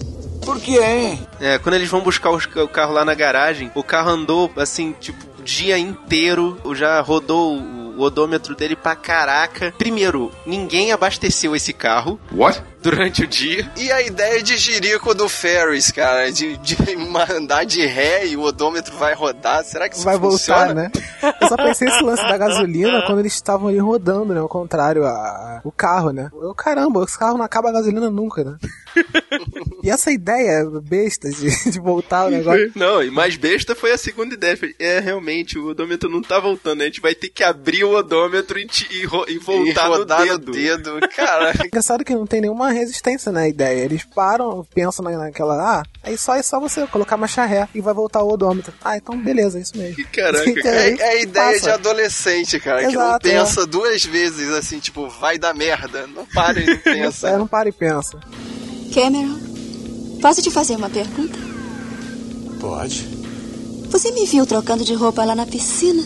Por 0.44 0.60
quê, 0.60 0.78
hein? 0.80 1.26
É, 1.40 1.58
quando 1.58 1.76
eles 1.76 1.88
vão 1.88 2.00
buscar 2.00 2.30
os- 2.30 2.46
o 2.56 2.66
carro 2.68 2.92
lá 2.92 3.04
na 3.04 3.14
garagem, 3.14 3.70
o 3.74 3.82
carro 3.82 4.10
andou 4.10 4.50
assim, 4.56 4.92
tipo, 5.00 5.24
o 5.38 5.42
dia 5.42 5.78
inteiro, 5.78 6.58
já 6.74 7.00
rodou 7.00 7.56
o 7.96 8.02
odômetro 8.02 8.54
dele 8.54 8.76
pra 8.76 8.94
caraca. 8.96 9.72
Primeiro, 9.78 10.30
ninguém 10.46 10.92
abasteceu 10.92 11.54
esse 11.56 11.72
carro. 11.72 12.18
What? 12.32 12.62
Durante 12.82 13.22
o 13.22 13.26
dia. 13.28 13.70
E 13.76 13.92
a 13.92 14.02
ideia 14.02 14.42
de 14.42 14.56
jirico 14.56 15.14
do 15.14 15.28
Ferris, 15.28 15.92
cara, 15.92 16.32
de, 16.32 16.56
de 16.56 16.96
mandar 16.96 17.64
de 17.64 17.86
ré 17.86 18.26
e 18.26 18.36
o 18.36 18.42
odômetro 18.42 18.96
vai 18.96 19.14
rodar, 19.14 19.62
será 19.64 19.88
que 19.88 19.94
isso 19.94 20.04
Vai 20.04 20.18
funciona? 20.18 20.64
voltar, 20.66 20.74
né? 20.74 20.90
Eu 21.40 21.48
só 21.48 21.56
pensei 21.56 21.86
esse 21.86 22.02
lance 22.02 22.22
da 22.24 22.36
gasolina 22.36 23.02
quando 23.06 23.20
eles 23.20 23.34
estavam 23.34 23.68
ali 23.68 23.78
rodando, 23.78 24.34
né? 24.34 24.40
Ao 24.40 24.48
contrário, 24.48 25.04
a, 25.04 25.10
a- 25.10 25.60
o 25.62 25.70
carro, 25.70 26.10
né? 26.10 26.28
Eu, 26.34 26.52
caramba, 26.54 27.04
esse 27.04 27.16
carro 27.16 27.38
não 27.38 27.44
acaba 27.44 27.68
a 27.68 27.72
gasolina 27.72 28.10
nunca, 28.10 28.42
né? 28.42 28.56
E 29.82 29.90
essa 29.90 30.10
ideia 30.12 30.64
besta 30.82 31.28
de, 31.30 31.50
de 31.70 31.80
voltar 31.80 32.26
o 32.26 32.30
negócio. 32.30 32.70
Não, 32.76 33.02
e 33.02 33.10
mais 33.10 33.36
besta 33.36 33.74
foi 33.74 33.92
a 33.92 33.98
segunda 33.98 34.34
ideia. 34.34 34.58
É, 34.78 35.00
realmente, 35.00 35.58
o 35.58 35.68
odômetro 35.68 36.08
não 36.08 36.22
tá 36.22 36.38
voltando. 36.38 36.82
A 36.82 36.84
gente 36.84 37.00
vai 37.00 37.14
ter 37.14 37.28
que 37.28 37.42
abrir 37.42 37.84
o 37.84 37.94
odômetro 37.96 38.58
e, 38.58 38.66
e 38.90 39.02
e 39.02 39.38
voltar 39.38 39.86
e 39.86 39.88
no 39.90 39.96
rodar 39.96 40.22
dedo. 40.22 40.46
no 40.46 40.52
dedo. 40.52 41.00
Cara, 41.16 41.52
Engraçado 41.64 42.04
que 42.04 42.14
não 42.14 42.26
tem 42.26 42.40
nenhuma 42.40 42.70
resistência 42.70 43.32
na 43.32 43.48
ideia. 43.48 43.84
Eles 43.84 44.04
param, 44.04 44.64
pensam 44.74 45.04
na- 45.04 45.16
naquela. 45.18 45.54
Ah, 45.80 45.82
aí 46.02 46.16
só 46.16 46.34
é 46.36 46.42
só 46.42 46.60
você 46.60 46.86
colocar 46.86 47.16
marcha 47.16 47.44
ré 47.44 47.68
e 47.74 47.80
vai 47.80 47.92
voltar 47.94 48.22
o 48.22 48.32
odômetro. 48.32 48.72
Ah, 48.84 48.96
então 48.96 49.18
beleza, 49.20 49.58
é 49.58 49.62
isso 49.62 49.76
mesmo. 49.76 50.04
Caraca, 50.12 50.48
Então, 50.48 50.70
é, 50.70 50.78
aí 50.84 50.96
é 50.98 51.08
a 51.08 51.20
ideia 51.22 51.46
passa. 51.54 51.60
de 51.60 51.70
adolescente, 51.70 52.60
cara, 52.60 52.80
que 52.86 52.94
não 52.94 53.02
Exato, 53.02 53.26
é. 53.28 53.30
pensa 53.32 53.66
duas 53.66 54.04
vezes 54.04 54.50
assim, 54.50 54.78
tipo, 54.78 55.08
vai 55.08 55.38
dar 55.38 55.54
merda. 55.54 56.06
Não 56.06 56.24
para 56.26 56.60
e 56.60 56.66
não 56.66 56.78
pensa. 56.78 57.28
É, 57.28 57.36
não 57.36 57.46
para 57.46 57.68
e 57.68 57.72
pensa. 57.72 58.18
Cameron, 58.94 59.38
posso 60.22 60.40
te 60.40 60.50
fazer 60.50 60.76
uma 60.76 60.88
pergunta? 60.88 61.36
Pode. 62.60 63.08
Você 63.90 64.12
me 64.12 64.24
viu 64.24 64.46
trocando 64.46 64.84
de 64.84 64.94
roupa 64.94 65.24
lá 65.24 65.34
na 65.34 65.44
piscina? 65.44 66.02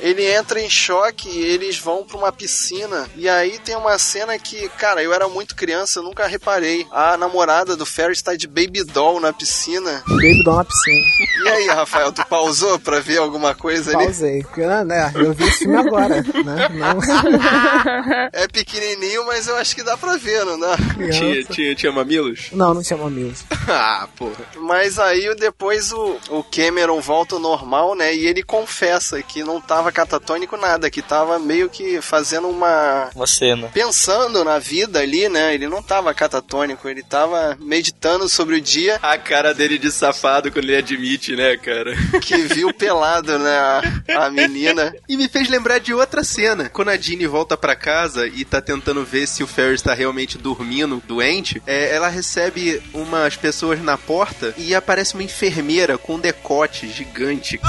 Ele 0.00 0.24
entra 0.24 0.60
em 0.60 0.68
choque 0.68 1.28
e 1.28 1.42
eles 1.44 1.78
vão 1.78 2.04
pra 2.04 2.16
uma 2.16 2.32
piscina. 2.32 3.08
E 3.16 3.28
aí 3.28 3.58
tem 3.58 3.76
uma 3.76 3.98
cena 3.98 4.38
que, 4.38 4.68
cara, 4.70 5.02
eu 5.02 5.12
era 5.12 5.28
muito 5.28 5.54
criança, 5.54 5.98
eu 5.98 6.02
nunca 6.02 6.26
reparei. 6.26 6.86
A 6.90 7.16
namorada 7.16 7.76
do 7.76 7.86
Ferris 7.86 8.22
tá 8.22 8.34
de 8.34 8.46
baby 8.46 8.82
doll 8.84 9.20
na 9.20 9.32
piscina. 9.32 10.02
Baby 10.08 10.42
doll 10.44 10.56
na 10.56 10.64
piscina. 10.64 11.00
E 11.44 11.48
aí, 11.48 11.66
Rafael, 11.68 12.12
tu 12.12 12.24
pausou 12.26 12.78
pra 12.78 13.00
ver 13.00 13.18
alguma 13.18 13.54
coisa 13.54 13.94
ali? 13.96 14.04
Pausei. 14.04 14.42
Porque, 14.42 14.66
né, 14.66 15.12
eu 15.14 15.32
vi 15.32 15.44
esse 15.44 15.58
filme 15.60 15.76
agora, 15.76 16.08
né? 16.22 16.68
Não. 16.70 18.30
É 18.32 18.46
pequenininho, 18.48 19.26
mas 19.26 19.46
eu 19.48 19.56
acho 19.56 19.74
que 19.74 19.82
dá 19.82 19.96
pra 19.96 20.16
ver, 20.16 20.44
não 20.44 20.58
dá? 20.58 20.76
Tinha, 21.12 21.44
tinha, 21.44 21.74
tinha 21.74 21.92
mamilos? 21.92 22.48
Não, 22.52 22.74
não 22.74 22.82
tinha 22.82 22.96
mamilos. 22.96 23.44
ah, 23.68 24.08
porra. 24.16 24.44
Mas 24.56 24.98
aí 24.98 25.34
depois 25.36 25.92
o, 25.92 26.16
o 26.30 26.42
Cameron 26.44 27.00
volta 27.00 27.34
ao 27.36 27.40
normal, 27.40 27.94
né? 27.94 28.14
E 28.14 28.26
ele 28.26 28.42
confessa 28.42 29.22
que 29.22 29.42
não 29.42 29.60
tava 29.60 29.89
catatônico 29.92 30.56
nada, 30.56 30.90
que 30.90 31.02
tava 31.02 31.38
meio 31.38 31.68
que 31.68 32.00
fazendo 32.00 32.48
uma. 32.48 33.10
Uma 33.14 33.26
cena. 33.26 33.68
Pensando 33.68 34.44
na 34.44 34.58
vida 34.58 35.00
ali, 35.00 35.28
né? 35.28 35.54
Ele 35.54 35.68
não 35.68 35.82
tava 35.82 36.12
catatônico, 36.14 36.88
ele 36.88 37.02
tava 37.02 37.56
meditando 37.60 38.28
sobre 38.28 38.56
o 38.56 38.60
dia. 38.60 38.98
A 39.02 39.16
cara 39.18 39.54
dele 39.54 39.78
de 39.78 39.90
safado 39.90 40.50
quando 40.50 40.64
ele 40.64 40.76
admite, 40.76 41.34
né, 41.34 41.56
cara? 41.56 41.94
Que 42.20 42.36
viu 42.42 42.72
pelado, 42.72 43.38
né? 43.38 43.58
A, 43.58 44.26
a 44.26 44.30
menina. 44.30 44.94
E 45.08 45.16
me 45.16 45.28
fez 45.28 45.48
lembrar 45.48 45.78
de 45.78 45.92
outra 45.92 46.22
cena. 46.22 46.68
Quando 46.68 46.90
a 46.90 46.96
Jeannie 46.96 47.26
volta 47.26 47.56
pra 47.56 47.74
casa 47.74 48.26
e 48.26 48.44
tá 48.44 48.60
tentando 48.60 49.04
ver 49.04 49.26
se 49.26 49.42
o 49.42 49.46
Ferris 49.46 49.82
tá 49.82 49.94
realmente 49.94 50.38
dormindo, 50.38 51.02
doente, 51.06 51.62
é, 51.66 51.94
ela 51.94 52.08
recebe 52.08 52.82
umas 52.92 53.36
pessoas 53.36 53.82
na 53.82 53.96
porta 53.96 54.54
e 54.56 54.74
aparece 54.74 55.14
uma 55.14 55.22
enfermeira 55.22 55.98
com 55.98 56.14
um 56.14 56.20
decote 56.20 56.88
gigante. 56.88 57.60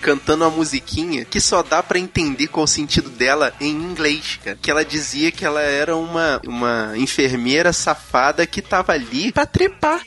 Cantando 0.00 0.44
uma 0.44 0.50
musiquinha 0.50 1.03
que 1.30 1.40
só 1.40 1.62
dá 1.62 1.82
pra 1.82 1.98
entender 1.98 2.46
qual 2.48 2.64
o 2.64 2.68
sentido 2.68 3.10
dela 3.10 3.52
em 3.60 3.70
inglês, 3.70 4.38
cara. 4.42 4.58
Que 4.60 4.70
ela 4.70 4.84
dizia 4.84 5.30
que 5.30 5.44
ela 5.44 5.60
era 5.60 5.96
uma, 5.96 6.40
uma 6.46 6.92
enfermeira 6.96 7.72
safada 7.72 8.46
que 8.46 8.62
tava 8.62 8.92
ali 8.92 9.32
pra 9.32 9.44
trepar. 9.46 10.00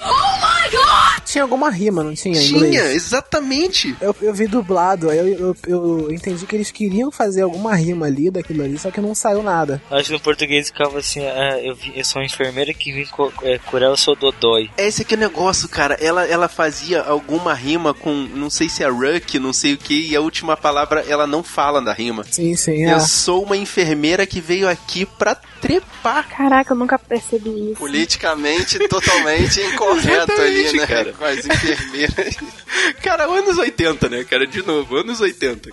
Tinha 1.26 1.44
alguma 1.44 1.70
rima, 1.70 2.04
não 2.04 2.14
tinha? 2.14 2.38
Em 2.40 2.46
Tinha, 2.46 2.58
inglês? 2.68 2.96
exatamente. 2.96 3.96
Eu, 4.00 4.16
eu 4.22 4.34
vi 4.34 4.48
dublado, 4.48 5.10
aí 5.10 5.18
eu, 5.18 5.38
eu, 5.38 5.56
eu 5.68 6.12
entendi 6.12 6.46
que 6.46 6.56
eles 6.56 6.72
queriam 6.72 7.12
fazer 7.12 7.42
alguma 7.42 7.76
rima 7.76 8.06
ali 8.06 8.30
daquilo 8.32 8.64
ali, 8.64 8.78
só 8.78 8.90
que 8.92 9.02
não 9.02 9.14
saiu 9.14 9.44
nada. 9.44 9.82
Acho 9.92 10.06
que 10.06 10.14
no 10.14 10.20
português 10.20 10.68
ficava 10.68 11.00
assim, 11.00 11.20
ah, 11.26 11.60
eu, 11.62 11.76
vi- 11.76 11.94
eu 11.96 12.06
sou 12.06 12.22
uma 12.22 12.26
enfermeira 12.26 12.74
que 12.74 12.92
vim 12.94 13.06
co- 13.06 13.32
é, 13.44 13.58
curar 13.60 13.92
o 13.92 13.98
seu 13.98 14.16
dodói. 14.16 14.70
É 14.78 14.88
esse 14.88 15.02
aqui 15.02 15.16
o 15.16 15.18
negócio, 15.18 15.68
cara. 15.68 15.96
Ela, 16.00 16.26
ela 16.26 16.48
fazia 16.48 17.02
alguma 17.02 17.54
rima 17.54 17.94
com, 17.94 18.14
não 18.14 18.50
sei 18.50 18.70
se 18.70 18.84
é 18.84 18.88
Ruck, 18.88 19.38
não 19.40 19.52
sei 19.54 19.74
o 19.74 19.78
que, 19.78 20.08
e 20.10 20.16
a 20.16 20.22
última 20.22 20.56
palavra 20.56 20.87
ela 21.08 21.28
não 21.28 21.43
fala 21.43 21.82
da 21.82 21.93
rima. 21.93 22.23
Sim, 22.30 22.56
sim, 22.56 22.86
é. 22.86 22.93
Eu 22.93 23.00
sou 23.00 23.43
uma 23.43 23.58
enfermeira 23.58 24.26
que 24.26 24.39
veio 24.41 24.67
aqui 24.67 25.06
pra 25.06 25.36
trepar. 25.36 26.28
Caraca, 26.30 26.73
eu 26.73 26.78
nunca 26.78 26.97
percebi 26.97 27.71
isso. 27.71 27.76
Politicamente 27.80 28.80
totalmente 28.88 29.60
incorreto 29.62 30.32
ali, 30.32 30.78
né? 30.78 30.88
cara. 30.88 31.13
Com 31.13 31.26
as 31.26 31.45
enfermeiras. 31.45 32.36
Cara, 33.02 33.26
anos 33.26 33.58
80, 33.58 34.10
né, 34.10 34.23
cara? 34.23 34.45
De 34.45 34.65
novo, 34.65 34.97
anos 34.97 35.19
80. 35.19 35.69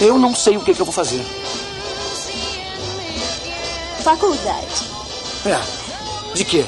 Eu 0.00 0.18
não 0.18 0.34
sei 0.34 0.56
o 0.56 0.60
que, 0.60 0.72
que 0.72 0.80
eu 0.80 0.86
vou 0.86 0.94
fazer. 0.94 1.22
Faculdade. 4.02 4.90
É. 5.44 6.34
De 6.34 6.44
quê? 6.44 6.64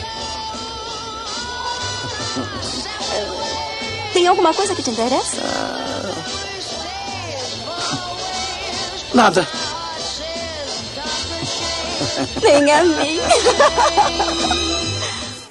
Tem 4.12 4.26
alguma 4.26 4.52
coisa 4.52 4.74
que 4.74 4.82
te 4.82 4.90
interessa? 4.90 5.40
Nada. 9.14 9.46
Nem 12.42 12.68
a 12.68 12.82
mim. 12.82 13.20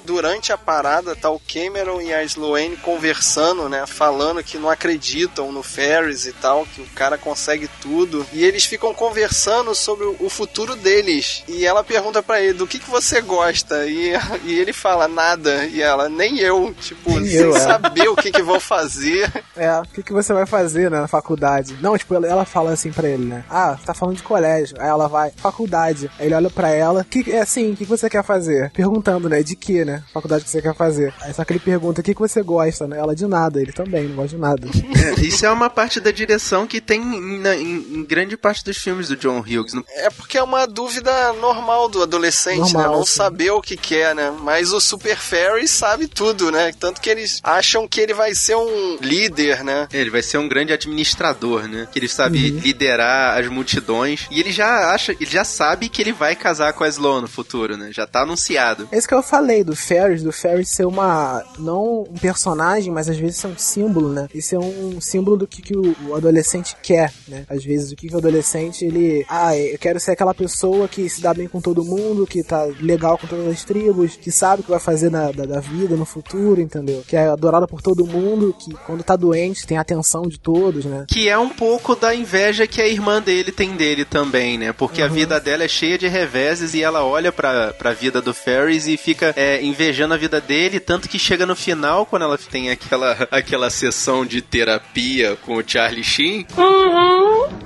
Durante 0.04 0.52
a 0.52 0.58
parada, 0.58 1.14
tá 1.14 1.30
o 1.30 1.40
Cameron 1.40 2.00
e 2.00 2.12
a 2.12 2.22
Sloane 2.24 2.76
conversando, 2.76 3.68
né? 3.68 3.84
Falando 3.86 4.42
que 4.42 4.58
não 4.58 4.68
acreditam 4.68 5.52
no 5.52 5.62
Ferris 5.62 6.26
e 6.26 6.32
tal, 6.32 6.66
que 6.66 6.80
o 6.80 6.86
cara 6.94 7.16
consegue 7.16 7.68
tudo. 7.80 8.26
E 8.32 8.44
eles 8.44 8.64
ficam 8.64 8.92
conversando 8.94 9.74
sobre 9.74 10.04
o 10.18 10.28
futuro 10.28 10.74
deles. 10.76 11.44
E 11.48 11.66
ela 11.66 11.84
pergunta 11.84 12.22
pra 12.22 12.40
ele, 12.40 12.54
do 12.54 12.66
que, 12.66 12.78
que 12.78 12.90
você 12.90 13.20
gosta? 13.20 13.86
E, 13.86 14.12
e 14.44 14.58
ele 14.58 14.72
fala, 14.72 15.06
nada. 15.08 15.66
E 15.66 15.80
ela, 15.82 16.08
nem 16.08 16.38
eu. 16.38 16.74
Tipo, 16.80 17.18
Nem 17.18 17.26
sem 17.26 17.40
eu, 17.40 17.56
é. 17.56 17.60
saber 17.60 18.08
o 18.08 18.16
que, 18.16 18.32
que 18.32 18.42
vão 18.42 18.60
fazer. 18.60 19.30
É, 19.54 19.78
o 19.80 19.82
que, 19.82 20.02
que 20.02 20.12
você 20.12 20.32
vai 20.32 20.46
fazer 20.46 20.90
né, 20.90 21.00
na 21.00 21.06
faculdade? 21.06 21.76
Não, 21.80 21.96
tipo, 21.96 22.14
ela, 22.14 22.26
ela 22.26 22.44
fala 22.44 22.72
assim 22.72 22.90
pra 22.90 23.08
ele, 23.08 23.24
né? 23.26 23.44
Ah, 23.50 23.76
tá 23.84 23.92
falando 23.92 24.16
de 24.16 24.22
colégio. 24.22 24.74
Aí 24.80 24.88
ela 24.88 25.08
vai, 25.08 25.30
faculdade. 25.36 26.10
Aí 26.18 26.26
ele 26.26 26.34
olha 26.34 26.48
pra 26.48 26.70
ela, 26.70 27.04
que, 27.04 27.30
é 27.30 27.40
assim, 27.40 27.72
o 27.72 27.76
que, 27.76 27.84
que 27.84 27.90
você 27.90 28.08
quer 28.08 28.24
fazer? 28.24 28.70
Perguntando, 28.70 29.28
né? 29.28 29.42
De 29.42 29.54
que, 29.54 29.84
né? 29.84 29.91
Faculdade 30.12 30.44
que 30.44 30.50
você 30.50 30.62
quer 30.62 30.74
fazer. 30.74 31.12
Aí 31.20 31.32
só 31.34 31.44
que 31.44 31.52
ele 31.52 31.60
pergunta, 31.60 32.00
o 32.00 32.04
que, 32.04 32.14
que 32.14 32.20
você 32.20 32.42
gosta, 32.42 32.86
né? 32.86 32.98
Ela 32.98 33.14
de 33.14 33.26
nada, 33.26 33.60
ele 33.60 33.72
também, 33.72 34.04
não 34.08 34.16
gosta 34.16 34.36
de 34.36 34.40
nada. 34.40 34.68
É, 34.68 35.20
isso 35.20 35.44
é 35.46 35.50
uma 35.50 35.68
parte 35.70 36.00
da 36.00 36.10
direção 36.10 36.66
que 36.66 36.80
tem 36.80 37.00
em, 37.02 37.42
em- 37.46 37.98
em 37.98 38.04
grande 38.04 38.36
parte 38.36 38.64
dos 38.64 38.76
filmes 38.76 39.08
do 39.08 39.16
John 39.16 39.40
Hughes. 39.40 39.72
É 39.88 40.10
porque 40.10 40.38
é 40.38 40.42
uma 40.42 40.66
dúvida 40.66 41.32
normal 41.34 41.88
do 41.88 42.02
adolescente, 42.02 42.58
Normal, 42.72 42.82
né? 42.82 42.88
Não 42.96 43.04
sim. 43.06 43.14
saber 43.16 43.50
o 43.50 43.60
que 43.60 43.76
quer, 43.76 44.14
né? 44.14 44.32
Mas 44.42 44.72
o 44.72 44.80
Super 44.80 45.16
Fairy 45.16 45.66
sabe 45.68 46.06
tudo, 46.06 46.50
né? 46.50 46.72
Tanto 46.78 47.00
que 47.00 47.10
eles 47.10 47.40
acham 47.42 47.86
que 47.88 48.00
ele 48.00 48.14
vai 48.14 48.34
ser 48.34 48.56
um 48.56 48.96
líder, 49.00 49.64
né? 49.64 49.88
Ele 49.92 50.10
vai 50.10 50.22
ser 50.22 50.38
um 50.38 50.48
grande 50.48 50.72
administrador, 50.72 51.68
né? 51.68 51.88
Que 51.92 51.98
ele 51.98 52.08
sabe 52.08 52.50
Uhum. 52.52 52.58
liderar 52.60 53.38
as 53.38 53.46
multidões. 53.48 54.26
E 54.30 54.40
ele 54.40 54.52
já 54.52 54.92
acha, 54.94 55.12
ele 55.12 55.26
já 55.30 55.44
sabe 55.44 55.88
que 55.88 56.00
ele 56.00 56.12
vai 56.12 56.34
casar 56.36 56.72
com 56.72 56.84
a 56.84 56.88
Sloan 56.88 57.22
no 57.22 57.28
futuro, 57.28 57.76
né? 57.76 57.90
Já 57.92 58.06
tá 58.06 58.22
anunciado. 58.22 58.88
É 58.92 58.98
isso 58.98 59.08
que 59.08 59.14
eu 59.14 59.22
falei 59.22 59.62
do 59.64 59.74
Ferris, 59.82 60.22
do 60.22 60.32
Ferris 60.32 60.68
ser 60.70 60.86
uma. 60.86 61.42
não 61.58 62.02
um 62.02 62.18
personagem, 62.20 62.92
mas 62.92 63.08
às 63.08 63.16
vezes 63.18 63.36
ser 63.36 63.48
um 63.48 63.56
símbolo, 63.58 64.08
né? 64.08 64.28
E 64.34 64.40
ser 64.40 64.58
um 64.58 65.00
símbolo 65.00 65.36
do 65.36 65.46
que, 65.46 65.60
que 65.62 65.76
o, 65.76 65.94
o 66.08 66.14
adolescente 66.14 66.76
quer, 66.82 67.12
né? 67.28 67.44
Às 67.48 67.64
vezes 67.64 67.92
o 67.92 67.96
que, 67.96 68.08
que 68.08 68.14
o 68.14 68.18
adolescente 68.18 68.84
ele. 68.84 69.24
Ah, 69.28 69.56
eu 69.56 69.78
quero 69.78 69.98
ser 70.00 70.12
aquela 70.12 70.34
pessoa 70.34 70.88
que 70.88 71.08
se 71.08 71.20
dá 71.20 71.34
bem 71.34 71.48
com 71.48 71.60
todo 71.60 71.84
mundo, 71.84 72.26
que 72.26 72.42
tá 72.42 72.64
legal 72.80 73.18
com 73.18 73.26
todas 73.26 73.46
as 73.46 73.64
tribos, 73.64 74.16
que 74.16 74.30
sabe 74.30 74.60
o 74.62 74.64
que 74.64 74.70
vai 74.70 74.80
fazer 74.80 75.10
na, 75.10 75.30
da, 75.32 75.44
da 75.44 75.60
vida 75.60 75.96
no 75.96 76.04
futuro, 76.04 76.60
entendeu? 76.60 77.02
Que 77.06 77.16
é 77.16 77.26
adorada 77.28 77.66
por 77.66 77.82
todo 77.82 78.06
mundo, 78.06 78.54
que 78.58 78.72
quando 78.86 79.02
tá 79.02 79.16
doente 79.16 79.66
tem 79.66 79.76
a 79.78 79.80
atenção 79.82 80.22
de 80.22 80.38
todos, 80.38 80.84
né? 80.84 81.04
Que 81.08 81.28
é 81.28 81.38
um 81.38 81.48
pouco 81.48 81.94
da 81.96 82.14
inveja 82.14 82.66
que 82.66 82.80
a 82.80 82.88
irmã 82.88 83.20
dele 83.20 83.50
tem 83.52 83.76
dele 83.76 84.04
também, 84.04 84.56
né? 84.58 84.72
Porque 84.72 85.02
a 85.02 85.06
Uhum. 85.06 85.12
vida 85.12 85.40
dela 85.40 85.64
é 85.64 85.68
cheia 85.68 85.98
de 85.98 86.06
reveses 86.08 86.74
e 86.74 86.82
ela 86.82 87.04
olha 87.04 87.32
pra, 87.32 87.72
pra 87.72 87.92
vida 87.92 88.20
do 88.22 88.32
Ferris 88.32 88.86
e 88.86 88.96
fica 88.96 89.32
é, 89.36 89.62
invejando 89.72 90.14
a 90.14 90.16
vida 90.16 90.40
dele, 90.40 90.78
tanto 90.78 91.08
que 91.08 91.18
chega 91.18 91.46
no 91.46 91.56
final, 91.56 92.06
quando 92.06 92.22
ela 92.22 92.38
tem 92.38 92.70
aquela, 92.70 93.28
aquela 93.30 93.70
sessão 93.70 94.24
de 94.24 94.40
terapia 94.40 95.36
com 95.42 95.56
o 95.56 95.62
Charlie 95.66 96.04
Sheen, 96.04 96.46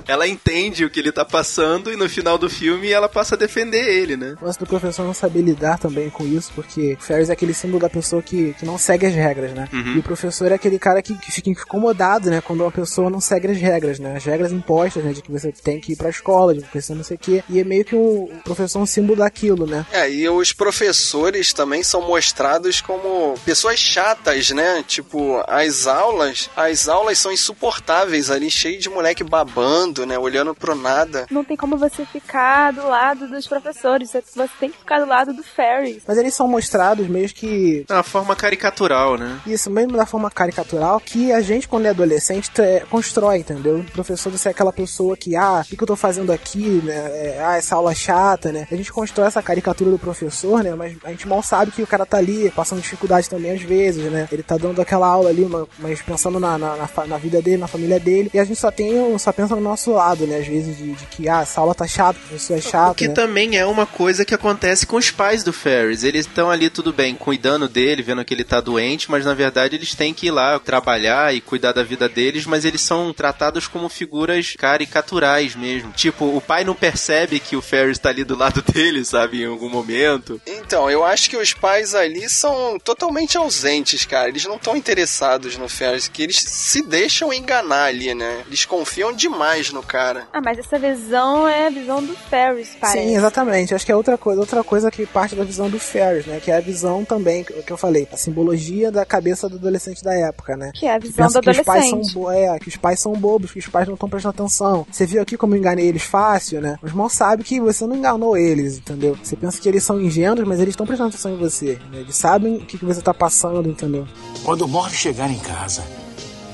ela 0.07 0.27
entende 0.27 0.85
o 0.85 0.89
que 0.89 0.99
ele 0.99 1.11
tá 1.11 1.25
passando 1.25 1.91
e 1.91 1.95
no 1.95 2.09
final 2.09 2.37
do 2.37 2.49
filme 2.49 2.89
ela 2.89 3.09
passa 3.09 3.35
a 3.35 3.37
defender 3.37 3.85
ele, 3.87 4.15
né? 4.15 4.35
O 4.41 4.45
lance 4.45 4.59
do 4.59 4.65
professor 4.65 5.05
não 5.05 5.13
saber 5.13 5.41
lidar 5.41 5.77
também 5.77 6.09
com 6.09 6.25
isso, 6.25 6.51
porque 6.55 6.97
o 6.99 7.03
Ferris 7.03 7.29
é 7.29 7.33
aquele 7.33 7.53
símbolo 7.53 7.81
da 7.81 7.89
pessoa 7.89 8.21
que, 8.21 8.53
que 8.53 8.65
não 8.65 8.77
segue 8.77 9.05
as 9.05 9.13
regras, 9.13 9.51
né? 9.51 9.67
Uhum. 9.71 9.95
E 9.95 9.99
o 9.99 10.03
professor 10.03 10.51
é 10.51 10.55
aquele 10.55 10.79
cara 10.79 11.01
que, 11.01 11.13
que 11.13 11.31
fica 11.31 11.49
incomodado, 11.49 12.29
né? 12.29 12.41
Quando 12.41 12.61
uma 12.61 12.71
pessoa 12.71 13.09
não 13.09 13.19
segue 13.19 13.47
as 13.47 13.57
regras, 13.57 13.99
né? 13.99 14.15
As 14.15 14.23
regras 14.23 14.51
impostas, 14.51 15.03
né? 15.03 15.11
De 15.11 15.21
que 15.21 15.31
você 15.31 15.51
tem 15.51 15.79
que 15.79 15.93
ir 15.93 15.95
pra 15.95 16.09
escola, 16.09 16.53
de 16.53 16.61
que 16.61 16.81
você 16.81 16.93
não 16.93 17.03
sei 17.03 17.17
o 17.17 17.19
quê. 17.19 17.43
E 17.49 17.59
é 17.59 17.63
meio 17.63 17.83
que 17.83 17.95
o, 17.95 18.25
o 18.25 18.41
professor 18.43 18.79
é 18.79 18.83
um 18.83 18.85
símbolo 18.85 19.19
daquilo, 19.19 19.65
né? 19.65 19.85
É, 19.91 20.09
e 20.09 20.27
os 20.29 20.53
professores 20.53 21.51
também 21.53 21.83
são 21.83 21.96
mostrados 22.01 22.81
como 22.81 23.35
pessoas 23.45 23.79
chatas, 23.79 24.51
né? 24.51 24.83
Tipo, 24.87 25.43
as 25.47 25.87
aulas, 25.87 26.49
as 26.55 26.87
aulas 26.87 27.17
são 27.17 27.31
insuportáveis 27.31 28.29
ali, 28.29 28.49
cheio 28.49 28.79
de 28.79 28.89
moleque 28.89 29.23
babando, 29.23 30.05
né? 30.05 30.17
Olhando 30.17 30.53
pro 30.53 30.75
nada. 30.75 31.25
Não 31.29 31.43
tem 31.43 31.57
como 31.57 31.77
você 31.77 32.05
ficar 32.05 32.71
do 32.71 32.87
lado 32.87 33.27
dos 33.27 33.47
professores, 33.47 34.09
você 34.09 34.21
você 34.35 34.53
tem 34.59 34.69
que 34.69 34.77
ficar 34.77 34.99
do 34.99 35.05
lado 35.05 35.33
do 35.33 35.43
Ferris. 35.43 36.03
Mas 36.07 36.17
eles 36.17 36.33
são 36.33 36.47
mostrados 36.47 37.07
meio 37.07 37.27
que. 37.29 37.85
É 37.89 37.93
uma 37.93 38.03
forma 38.03 38.35
caricatural, 38.35 39.17
né? 39.17 39.39
Isso, 39.45 39.69
mesmo 39.69 39.97
da 39.97 40.05
forma 40.05 40.29
caricatural, 40.29 40.99
que 40.99 41.31
a 41.31 41.41
gente, 41.41 41.67
quando 41.67 41.85
é 41.85 41.89
adolescente, 41.89 42.51
é, 42.59 42.81
constrói, 42.89 43.39
entendeu? 43.39 43.79
O 43.79 43.91
professor, 43.91 44.31
você 44.31 44.49
é 44.49 44.51
aquela 44.51 44.73
pessoa 44.73 45.17
que, 45.17 45.35
ah, 45.35 45.61
o 45.63 45.67
que, 45.67 45.75
que 45.75 45.83
eu 45.83 45.87
tô 45.87 45.95
fazendo 45.95 46.31
aqui, 46.31 46.81
né? 46.83 46.95
É, 46.95 47.43
ah, 47.43 47.57
essa 47.57 47.75
aula 47.75 47.93
chata, 47.93 48.51
né? 48.51 48.67
A 48.71 48.75
gente 48.75 48.91
constrói 48.91 49.27
essa 49.27 49.41
caricatura 49.41 49.91
do 49.91 49.99
professor, 49.99 50.63
né? 50.63 50.73
Mas 50.75 50.97
a 51.03 51.09
gente 51.09 51.27
mal 51.27 51.41
sabe 51.41 51.71
que 51.71 51.85
o 51.87 51.89
cara 51.89 52.05
tá 52.05 52.17
ali, 52.17 52.51
passando 52.51 52.81
dificuldade 52.81 53.29
também 53.29 53.51
às 53.51 53.61
vezes, 53.61 54.11
né? 54.11 54.27
Ele 54.31 54.43
tá 54.43 54.57
dando 54.57 54.81
aquela 54.81 55.07
aula 55.07 55.29
ali, 55.29 55.45
ma- 55.45 55.65
mas 55.79 56.01
pensando 56.01 56.39
na, 56.39 56.57
na, 56.57 56.89
na, 57.07 57.17
vida 57.17 57.41
dele, 57.41 57.57
na 57.57 57.67
família 57.67 57.99
dele, 57.99 58.29
e 58.33 58.39
a 58.39 58.43
gente 58.43 58.59
só 58.59 58.69
tem, 58.71 59.17
só 59.17 59.31
pensa 59.31 59.55
no 59.55 59.61
nosso 59.61 59.91
lado, 59.91 60.27
né? 60.27 60.37
Às 60.37 60.47
vezes 60.47 60.77
de, 60.77 60.93
de 60.93 61.05
que, 61.07 61.27
ah, 61.29 61.41
essa 61.41 61.61
aula 61.61 61.73
tá 61.73 61.87
chata, 61.87 62.19
o 62.19 62.27
professor 62.27 62.57
é 62.57 62.61
chato, 62.61 62.91
O 62.91 62.95
que 62.95 63.07
né? 63.07 63.13
também 63.13 63.57
é 63.57 63.65
uma 63.65 63.85
coisa 63.85 64.23
que 64.25 64.33
acontece 64.33 64.85
com 64.85 64.97
os 64.97 65.09
pais 65.11 65.43
do 65.43 65.53
Ferris. 65.53 66.03
Eles 66.03 66.25
estão 66.25 66.49
ali 66.49 66.69
tudo 66.69 66.91
bem, 66.93 67.15
cuidando 67.15 67.67
dele, 67.67 68.01
vendo 68.03 68.23
que 68.25 68.33
ele 68.33 68.43
tá 68.43 68.59
doente, 68.61 69.09
mas 69.09 69.25
na 69.25 69.33
verdade 69.33 69.75
eles 69.75 69.93
têm 69.95 70.13
que 70.13 70.27
ir 70.27 70.31
lá 70.31 70.59
trabalhar 70.59 71.33
e 71.33 71.41
cuidar 71.41 71.71
da 71.71 71.83
vida 71.83 72.07
deles, 72.09 72.45
mas 72.45 72.65
eles 72.65 72.81
são 72.81 73.13
tratados 73.13 73.67
como 73.67 73.89
figuras 73.89 74.55
caricaturais 74.57 75.55
mesmo. 75.55 75.91
Tipo, 75.91 76.25
o 76.35 76.41
pai 76.41 76.63
não 76.63 76.73
percebe 76.73 77.39
que 77.39 77.55
o 77.55 77.61
Ferris 77.61 77.99
tá 77.99 78.09
ali 78.09 78.23
do 78.23 78.35
lado 78.37 78.61
dele, 78.73 79.03
sabe, 79.03 79.41
em 79.43 79.45
algum 79.45 79.69
momento. 79.69 80.41
Então, 80.45 80.89
eu 80.89 81.03
acho 81.03 81.29
que 81.29 81.37
os 81.37 81.53
pais 81.53 81.76
ali 81.93 82.29
são 82.29 82.77
totalmente 82.79 83.37
ausentes, 83.37 84.05
cara. 84.05 84.29
Eles 84.29 84.45
não 84.45 84.55
estão 84.55 84.75
interessados 84.75 85.57
no 85.57 85.67
Ferris, 85.69 86.07
que 86.07 86.23
eles 86.23 86.37
se 86.37 86.81
deixam 86.81 87.33
enganar 87.33 87.85
ali, 87.85 88.13
né? 88.13 88.43
Eles 88.47 88.65
confiam 88.65 89.13
demais 89.13 89.71
no 89.71 89.81
cara. 89.83 90.27
Ah, 90.33 90.41
mas 90.43 90.57
essa 90.59 90.77
visão 90.79 91.47
é 91.47 91.67
a 91.67 91.69
visão 91.69 92.03
do 92.03 92.15
Ferris, 92.15 92.69
parece. 92.79 92.99
Sim, 93.07 93.15
exatamente. 93.15 93.73
Acho 93.75 93.85
que 93.85 93.91
é 93.91 93.95
outra 93.95 94.17
coisa, 94.17 94.39
outra 94.41 94.63
coisa 94.63 94.89
que 94.91 95.05
parte 95.05 95.35
da 95.35 95.43
visão 95.43 95.69
do 95.69 95.79
Ferris, 95.79 96.25
né? 96.25 96.39
Que 96.43 96.51
é 96.51 96.57
a 96.57 96.61
visão 96.61 97.03
também, 97.05 97.43
que 97.43 97.53
que 97.67 97.71
eu 97.73 97.77
falei, 97.77 98.07
a 98.11 98.17
simbologia 98.17 98.91
da 98.91 99.05
cabeça 99.05 99.49
do 99.49 99.55
adolescente 99.57 100.03
da 100.03 100.13
época, 100.13 100.55
né? 100.55 100.71
Que 100.73 100.85
é 100.85 100.93
a 100.95 100.99
Que 100.99 101.07
visão 101.07 101.27
do 101.29 101.41
que 101.41 101.49
os 101.49 101.59
pais 101.61 101.83
são 101.89 101.93
adolescente. 101.99 102.13
bo- 102.13 102.31
é, 102.31 102.59
que 102.59 102.69
os 102.69 102.77
pais 102.77 102.99
são 102.99 103.13
bobos, 103.13 103.51
que 103.51 103.59
os 103.59 103.67
pais 103.67 103.87
não 103.87 103.95
estão 103.95 104.07
prestando 104.09 104.35
atenção. 104.41 104.85
Você 104.91 105.05
viu 105.05 105.21
aqui 105.21 105.35
como 105.37 105.53
eu 105.53 105.59
enganei 105.59 105.87
eles 105.87 106.03
fácil, 106.03 106.61
né? 106.61 106.77
Os 106.81 106.89
irmãos 106.89 107.13
sabem 107.13 107.43
que 107.45 107.59
você 107.59 107.85
não 107.85 107.95
enganou 107.95 108.37
eles, 108.37 108.77
entendeu? 108.77 109.17
Você 109.21 109.35
pensa 109.35 109.59
que 109.59 109.67
eles 109.67 109.83
são 109.83 109.99
ingênuos, 109.99 110.47
mas 110.47 110.59
eles 110.59 110.73
estão 110.73 110.85
prestando 110.85 111.09
atenção 111.09 111.33
em 111.33 111.37
você. 111.37 111.66
Né? 111.75 111.99
Eles 111.99 112.15
sabem 112.15 112.55
o 112.55 112.65
que, 112.65 112.77
que 112.77 112.85
você 112.85 113.01
tá 113.01 113.13
passando, 113.13 113.69
entendeu? 113.69 114.07
Quando 114.43 114.61
o 114.61 114.67
Morph 114.67 114.93
chegar 114.93 115.29
em 115.29 115.39
casa, 115.39 115.83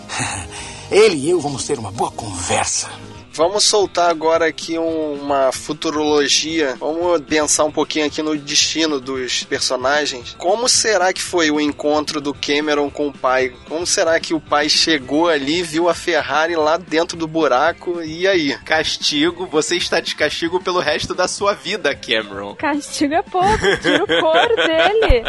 ele 0.92 1.16
e 1.16 1.30
eu 1.30 1.40
vamos 1.40 1.66
ter 1.66 1.80
uma 1.80 1.92
boa 1.92 2.12
conversa. 2.12 2.90
Vamos 3.36 3.64
soltar 3.64 4.10
agora 4.12 4.46
aqui 4.46 4.78
um- 4.78 5.14
uma 5.14 5.52
futurologia. 5.52 6.76
Vamos 6.80 7.20
pensar 7.22 7.64
um 7.64 7.72
pouquinho 7.72 8.06
aqui 8.06 8.22
no 8.22 8.38
destino 8.38 9.00
dos 9.00 9.44
personagens. 9.44 10.36
Como 10.38 10.70
será 10.70 11.12
que 11.12 11.22
foi 11.22 11.50
o 11.50 11.60
encontro 11.60 12.22
do 12.22 12.34
Cameron 12.34 12.90
com 12.92 13.08
o 13.08 13.12
pai? 13.14 13.52
Como 13.68 13.86
será 13.88 14.20
que 14.20 14.34
o 14.34 14.40
pai 14.40 14.70
chegou 14.70 15.28
ali, 15.30 15.64
viu 15.64 15.90
a 15.90 15.96
Ferrari 15.96 16.56
lá 16.56 16.78
dentro 16.78 17.18
do 17.18 17.28
buraco 17.28 18.02
e 18.04 18.28
aí? 18.28 18.56
Castigo, 18.60 19.48
você 19.48 19.78
está 19.78 20.00
de 20.00 20.16
castigo 20.16 20.60
pelo 20.62 20.80
resto 20.80 21.16
da 21.16 21.28
sua 21.28 21.54
vida, 21.54 21.96
Cameron. 21.96 22.56
Castigo 22.56 23.16
é 23.16 23.22
pouco, 23.24 23.58
tira 23.82 24.04
o 24.04 24.08
couro 24.08 24.56
dele. 24.56 25.24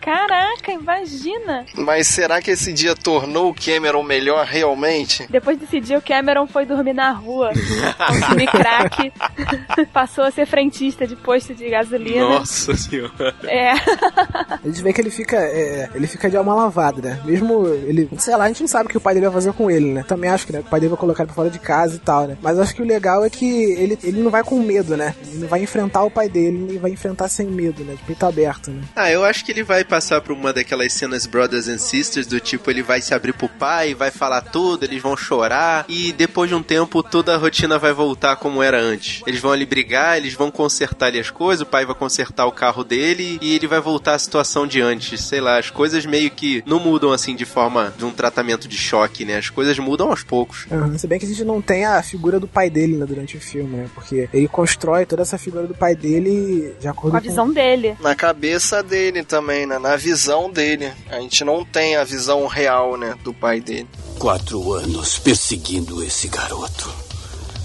Caraca, 0.00 0.72
imagina. 0.72 1.64
Mas 1.76 2.08
será 2.08 2.42
que 2.42 2.50
esse 2.50 2.72
dia 2.72 2.96
tornou 2.96 3.50
o 3.50 3.54
Cameron 3.54 4.02
melhor 4.02 4.44
realmente? 4.44 5.26
Depois 5.30 5.56
desse 5.58 5.80
dia, 5.80 5.98
o 5.98 6.02
Cameron 6.02 6.46
foi 6.46 6.66
dormir 6.66 6.94
na 6.94 7.12
rua, 7.12 7.43
consumir 7.50 8.46
crack, 8.50 9.12
passou 9.92 10.24
a 10.24 10.30
ser 10.30 10.46
frentista 10.46 11.06
de 11.06 11.16
posto 11.16 11.54
de 11.54 11.68
gasolina. 11.68 12.28
Nossa 12.28 12.74
senhora. 12.76 13.34
É. 13.44 13.72
A 13.72 14.60
gente 14.64 14.82
vê 14.82 14.92
que 14.92 15.00
ele 15.00 15.10
fica, 15.10 15.36
é, 15.36 15.90
ele 15.94 16.06
fica 16.06 16.30
de 16.30 16.36
alma 16.36 16.54
lavada, 16.54 17.00
né? 17.02 17.20
Mesmo 17.24 17.66
ele, 17.66 18.08
sei 18.18 18.36
lá, 18.36 18.44
a 18.44 18.48
gente 18.48 18.60
não 18.60 18.68
sabe 18.68 18.86
o 18.86 18.88
que 18.88 18.96
o 18.96 19.00
pai 19.00 19.14
dele 19.14 19.26
vai 19.26 19.34
fazer 19.34 19.52
com 19.52 19.70
ele, 19.70 19.92
né? 19.92 20.04
Também 20.06 20.30
acho 20.30 20.46
que 20.46 20.52
né, 20.52 20.60
o 20.60 20.64
pai 20.64 20.80
dele 20.80 20.90
vai 20.90 20.98
colocar 20.98 21.22
ele 21.22 21.28
pra 21.28 21.34
fora 21.34 21.50
de 21.50 21.58
casa 21.58 21.96
e 21.96 21.98
tal, 21.98 22.26
né? 22.26 22.36
Mas 22.40 22.58
acho 22.58 22.74
que 22.74 22.82
o 22.82 22.86
legal 22.86 23.24
é 23.24 23.30
que 23.30 23.72
ele, 23.72 23.98
ele 24.02 24.22
não 24.22 24.30
vai 24.30 24.42
com 24.42 24.60
medo, 24.60 24.96
né? 24.96 25.14
Ele 25.26 25.38
não 25.38 25.48
vai 25.48 25.62
enfrentar 25.62 26.02
o 26.04 26.10
pai 26.10 26.28
dele, 26.28 26.66
ele 26.68 26.78
vai 26.78 26.90
enfrentar 26.90 27.28
sem 27.28 27.46
medo, 27.46 27.84
né? 27.84 27.94
De 27.94 28.02
peito 28.02 28.24
aberto, 28.24 28.70
né? 28.70 28.82
Ah, 28.94 29.10
eu 29.10 29.24
acho 29.24 29.44
que 29.44 29.52
ele 29.52 29.62
vai 29.62 29.84
passar 29.84 30.20
por 30.20 30.32
uma 30.32 30.52
daquelas 30.52 30.92
cenas 30.92 31.26
Brothers 31.26 31.68
and 31.68 31.78
Sisters, 31.78 32.26
do 32.26 32.40
tipo, 32.40 32.70
ele 32.70 32.82
vai 32.82 33.00
se 33.00 33.14
abrir 33.14 33.32
pro 33.32 33.48
pai, 33.48 33.94
vai 33.94 34.10
falar 34.10 34.40
tudo, 34.40 34.84
eles 34.84 35.02
vão 35.02 35.16
chorar, 35.16 35.84
e 35.88 36.12
depois 36.12 36.48
de 36.48 36.54
um 36.54 36.62
tempo 36.62 37.02
toda 37.02 37.33
a 37.34 37.38
rotina 37.38 37.78
vai 37.78 37.92
voltar 37.92 38.36
como 38.36 38.62
era 38.62 38.80
antes. 38.80 39.22
Eles 39.26 39.40
vão 39.40 39.52
ali 39.52 39.66
brigar, 39.66 40.16
eles 40.16 40.34
vão 40.34 40.50
consertar 40.50 41.06
ali 41.06 41.18
as 41.18 41.30
coisas, 41.30 41.62
o 41.62 41.66
pai 41.66 41.84
vai 41.84 41.94
consertar 41.94 42.46
o 42.46 42.52
carro 42.52 42.84
dele, 42.84 43.38
e 43.40 43.54
ele 43.54 43.66
vai 43.66 43.80
voltar 43.80 44.14
à 44.14 44.18
situação 44.18 44.66
de 44.66 44.80
antes. 44.80 45.22
Sei 45.24 45.40
lá, 45.40 45.58
as 45.58 45.70
coisas 45.70 46.06
meio 46.06 46.30
que 46.30 46.62
não 46.66 46.80
mudam 46.80 47.12
assim 47.12 47.34
de 47.34 47.44
forma 47.44 47.92
de 47.96 48.04
um 48.04 48.10
tratamento 48.10 48.68
de 48.68 48.76
choque, 48.76 49.24
né? 49.24 49.36
As 49.36 49.50
coisas 49.50 49.78
mudam 49.78 50.10
aos 50.10 50.22
poucos. 50.22 50.66
Uhum. 50.70 50.96
Se 50.98 51.06
bem 51.06 51.18
que 51.18 51.26
a 51.26 51.28
gente 51.28 51.44
não 51.44 51.60
tem 51.60 51.84
a 51.84 52.02
figura 52.02 52.38
do 52.38 52.46
pai 52.46 52.70
dele 52.70 52.96
né, 52.96 53.06
durante 53.06 53.36
o 53.36 53.40
filme, 53.40 53.76
né? 53.76 53.90
Porque 53.94 54.28
ele 54.32 54.48
constrói 54.48 55.06
toda 55.06 55.22
essa 55.22 55.38
figura 55.38 55.66
do 55.66 55.74
pai 55.74 55.94
dele 55.94 56.74
de 56.80 56.88
acordo 56.88 57.12
Com 57.12 57.16
a 57.16 57.20
visão 57.20 57.52
dele. 57.52 57.96
Na 58.00 58.14
cabeça 58.14 58.82
dele 58.82 59.24
também, 59.24 59.66
né? 59.66 59.78
Na 59.78 59.96
visão 59.96 60.50
dele. 60.50 60.92
A 61.08 61.20
gente 61.20 61.44
não 61.44 61.64
tem 61.64 61.96
a 61.96 62.04
visão 62.04 62.46
real, 62.46 62.96
né? 62.96 63.16
Do 63.22 63.32
pai 63.32 63.60
dele. 63.60 63.88
Quatro 64.18 64.72
anos 64.72 65.18
perseguindo 65.18 66.02
esse 66.02 66.28
garoto. 66.28 67.03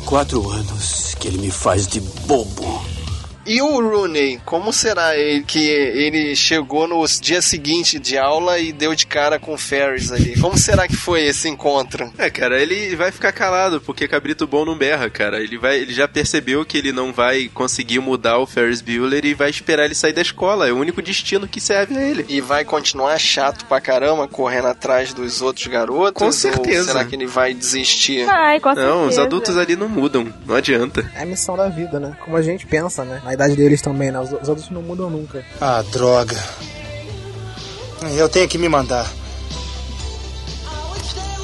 Quatro 0.09 0.49
anos 0.49 1.13
que 1.19 1.27
ele 1.27 1.37
me 1.37 1.51
faz 1.51 1.85
de 1.85 1.99
bobo. 1.99 2.83
E 3.49 3.63
o 3.63 3.81
Rooney, 3.81 4.39
como 4.45 4.71
será 4.71 5.17
ele 5.17 5.41
que 5.43 5.57
ele 5.67 6.35
chegou 6.35 6.87
no 6.87 7.03
dia 7.19 7.41
seguinte 7.41 7.97
de 7.97 8.15
aula 8.15 8.59
e 8.59 8.71
deu 8.71 8.93
de 8.93 9.07
cara 9.07 9.39
com 9.39 9.55
o 9.55 9.57
Ferris 9.57 10.11
ali? 10.11 10.39
Como 10.39 10.55
será 10.55 10.87
que 10.87 10.95
foi 10.95 11.23
esse 11.23 11.49
encontro? 11.49 12.13
É, 12.15 12.29
cara, 12.29 12.61
ele 12.61 12.95
vai 12.95 13.11
ficar 13.11 13.31
calado, 13.31 13.81
porque 13.81 14.07
cabrito 14.07 14.45
bom 14.45 14.63
não 14.65 14.77
berra, 14.77 15.09
cara. 15.09 15.41
Ele 15.41 15.57
vai, 15.57 15.79
ele 15.79 15.91
já 15.95 16.07
percebeu 16.07 16.63
que 16.63 16.77
ele 16.77 16.91
não 16.91 17.11
vai 17.11 17.49
conseguir 17.51 17.97
mudar 17.97 18.37
o 18.37 18.45
Ferris 18.45 18.81
Bueller 18.83 19.25
e 19.25 19.33
vai 19.33 19.49
esperar 19.49 19.85
ele 19.85 19.95
sair 19.95 20.13
da 20.13 20.21
escola. 20.21 20.67
É 20.67 20.71
o 20.71 20.77
único 20.77 21.01
destino 21.01 21.47
que 21.47 21.59
serve 21.59 21.97
a 21.97 22.01
ele. 22.03 22.25
E 22.29 22.39
vai 22.41 22.63
continuar 22.63 23.17
chato 23.17 23.65
pra 23.65 23.81
caramba, 23.81 24.27
correndo 24.27 24.67
atrás 24.67 25.11
dos 25.11 25.41
outros 25.41 25.65
garotos? 25.65 26.13
Com 26.21 26.31
certeza. 26.31 26.81
Ou 26.81 26.85
será 26.85 27.03
que 27.03 27.15
ele 27.15 27.25
vai 27.25 27.55
desistir? 27.55 28.27
Vai, 28.27 28.59
com 28.59 28.75
Não, 28.75 29.07
os 29.07 29.15
certeza. 29.15 29.23
adultos 29.23 29.57
ali 29.57 29.75
não 29.75 29.89
mudam, 29.89 30.31
não 30.45 30.53
adianta. 30.53 31.11
É 31.15 31.23
a 31.23 31.25
missão 31.25 31.57
da 31.57 31.67
vida, 31.67 31.99
né? 31.99 32.15
Como 32.23 32.37
a 32.37 32.43
gente 32.43 32.67
pensa, 32.67 33.03
né? 33.03 33.19
Na 33.23 33.38
idade 33.39 33.55
deles 33.55 33.81
também, 33.81 34.11
né? 34.11 34.19
Os, 34.19 34.31
os 34.31 34.49
adultos 34.49 34.69
não 34.69 34.81
mudam 34.81 35.09
nunca. 35.09 35.43
Ah, 35.61 35.81
droga. 35.91 36.37
Eu 38.15 38.27
tenho 38.27 38.47
que 38.47 38.57
me 38.57 38.67
mandar. 38.67 39.09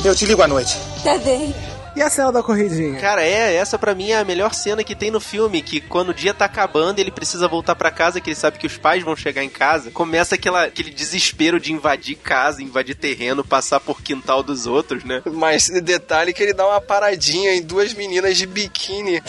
Eu 0.03 0.13
te 0.13 0.25
ligo 0.25 0.41
à 0.41 0.47
noite. 0.47 0.77
Tá 1.03 1.17
bem. 1.17 1.53
E 1.95 2.01
a 2.01 2.09
cena 2.09 2.29
da 2.29 2.43
corridinha? 2.43 2.99
Cara, 2.99 3.23
é, 3.23 3.55
essa 3.55 3.79
pra 3.79 3.95
mim 3.95 4.11
é 4.11 4.17
a 4.17 4.25
melhor 4.25 4.53
cena 4.53 4.83
que 4.83 4.93
tem 4.93 5.09
no 5.09 5.21
filme, 5.21 5.61
que 5.61 5.79
quando 5.79 6.09
o 6.09 6.13
dia 6.13 6.33
tá 6.33 6.43
acabando, 6.43 6.99
ele 6.99 7.09
precisa 7.09 7.47
voltar 7.47 7.73
pra 7.73 7.89
casa, 7.89 8.19
que 8.19 8.29
ele 8.29 8.35
sabe 8.35 8.57
que 8.57 8.67
os 8.67 8.77
pais 8.77 9.01
vão 9.01 9.15
chegar 9.15 9.43
em 9.43 9.49
casa, 9.49 9.91
começa 9.91 10.35
aquela, 10.35 10.65
aquele 10.65 10.89
desespero 10.89 11.57
de 11.57 11.71
invadir 11.71 12.17
casa, 12.17 12.61
invadir 12.61 12.95
terreno, 12.95 13.45
passar 13.45 13.79
por 13.79 14.01
quintal 14.01 14.43
dos 14.43 14.67
outros, 14.67 15.05
né? 15.05 15.21
Mas 15.25 15.69
detalhe 15.69 16.33
que 16.33 16.43
ele 16.43 16.53
dá 16.53 16.67
uma 16.67 16.81
paradinha 16.81 17.55
em 17.55 17.61
duas 17.61 17.93
meninas 17.93 18.37
de 18.37 18.45
biquíni. 18.45 19.21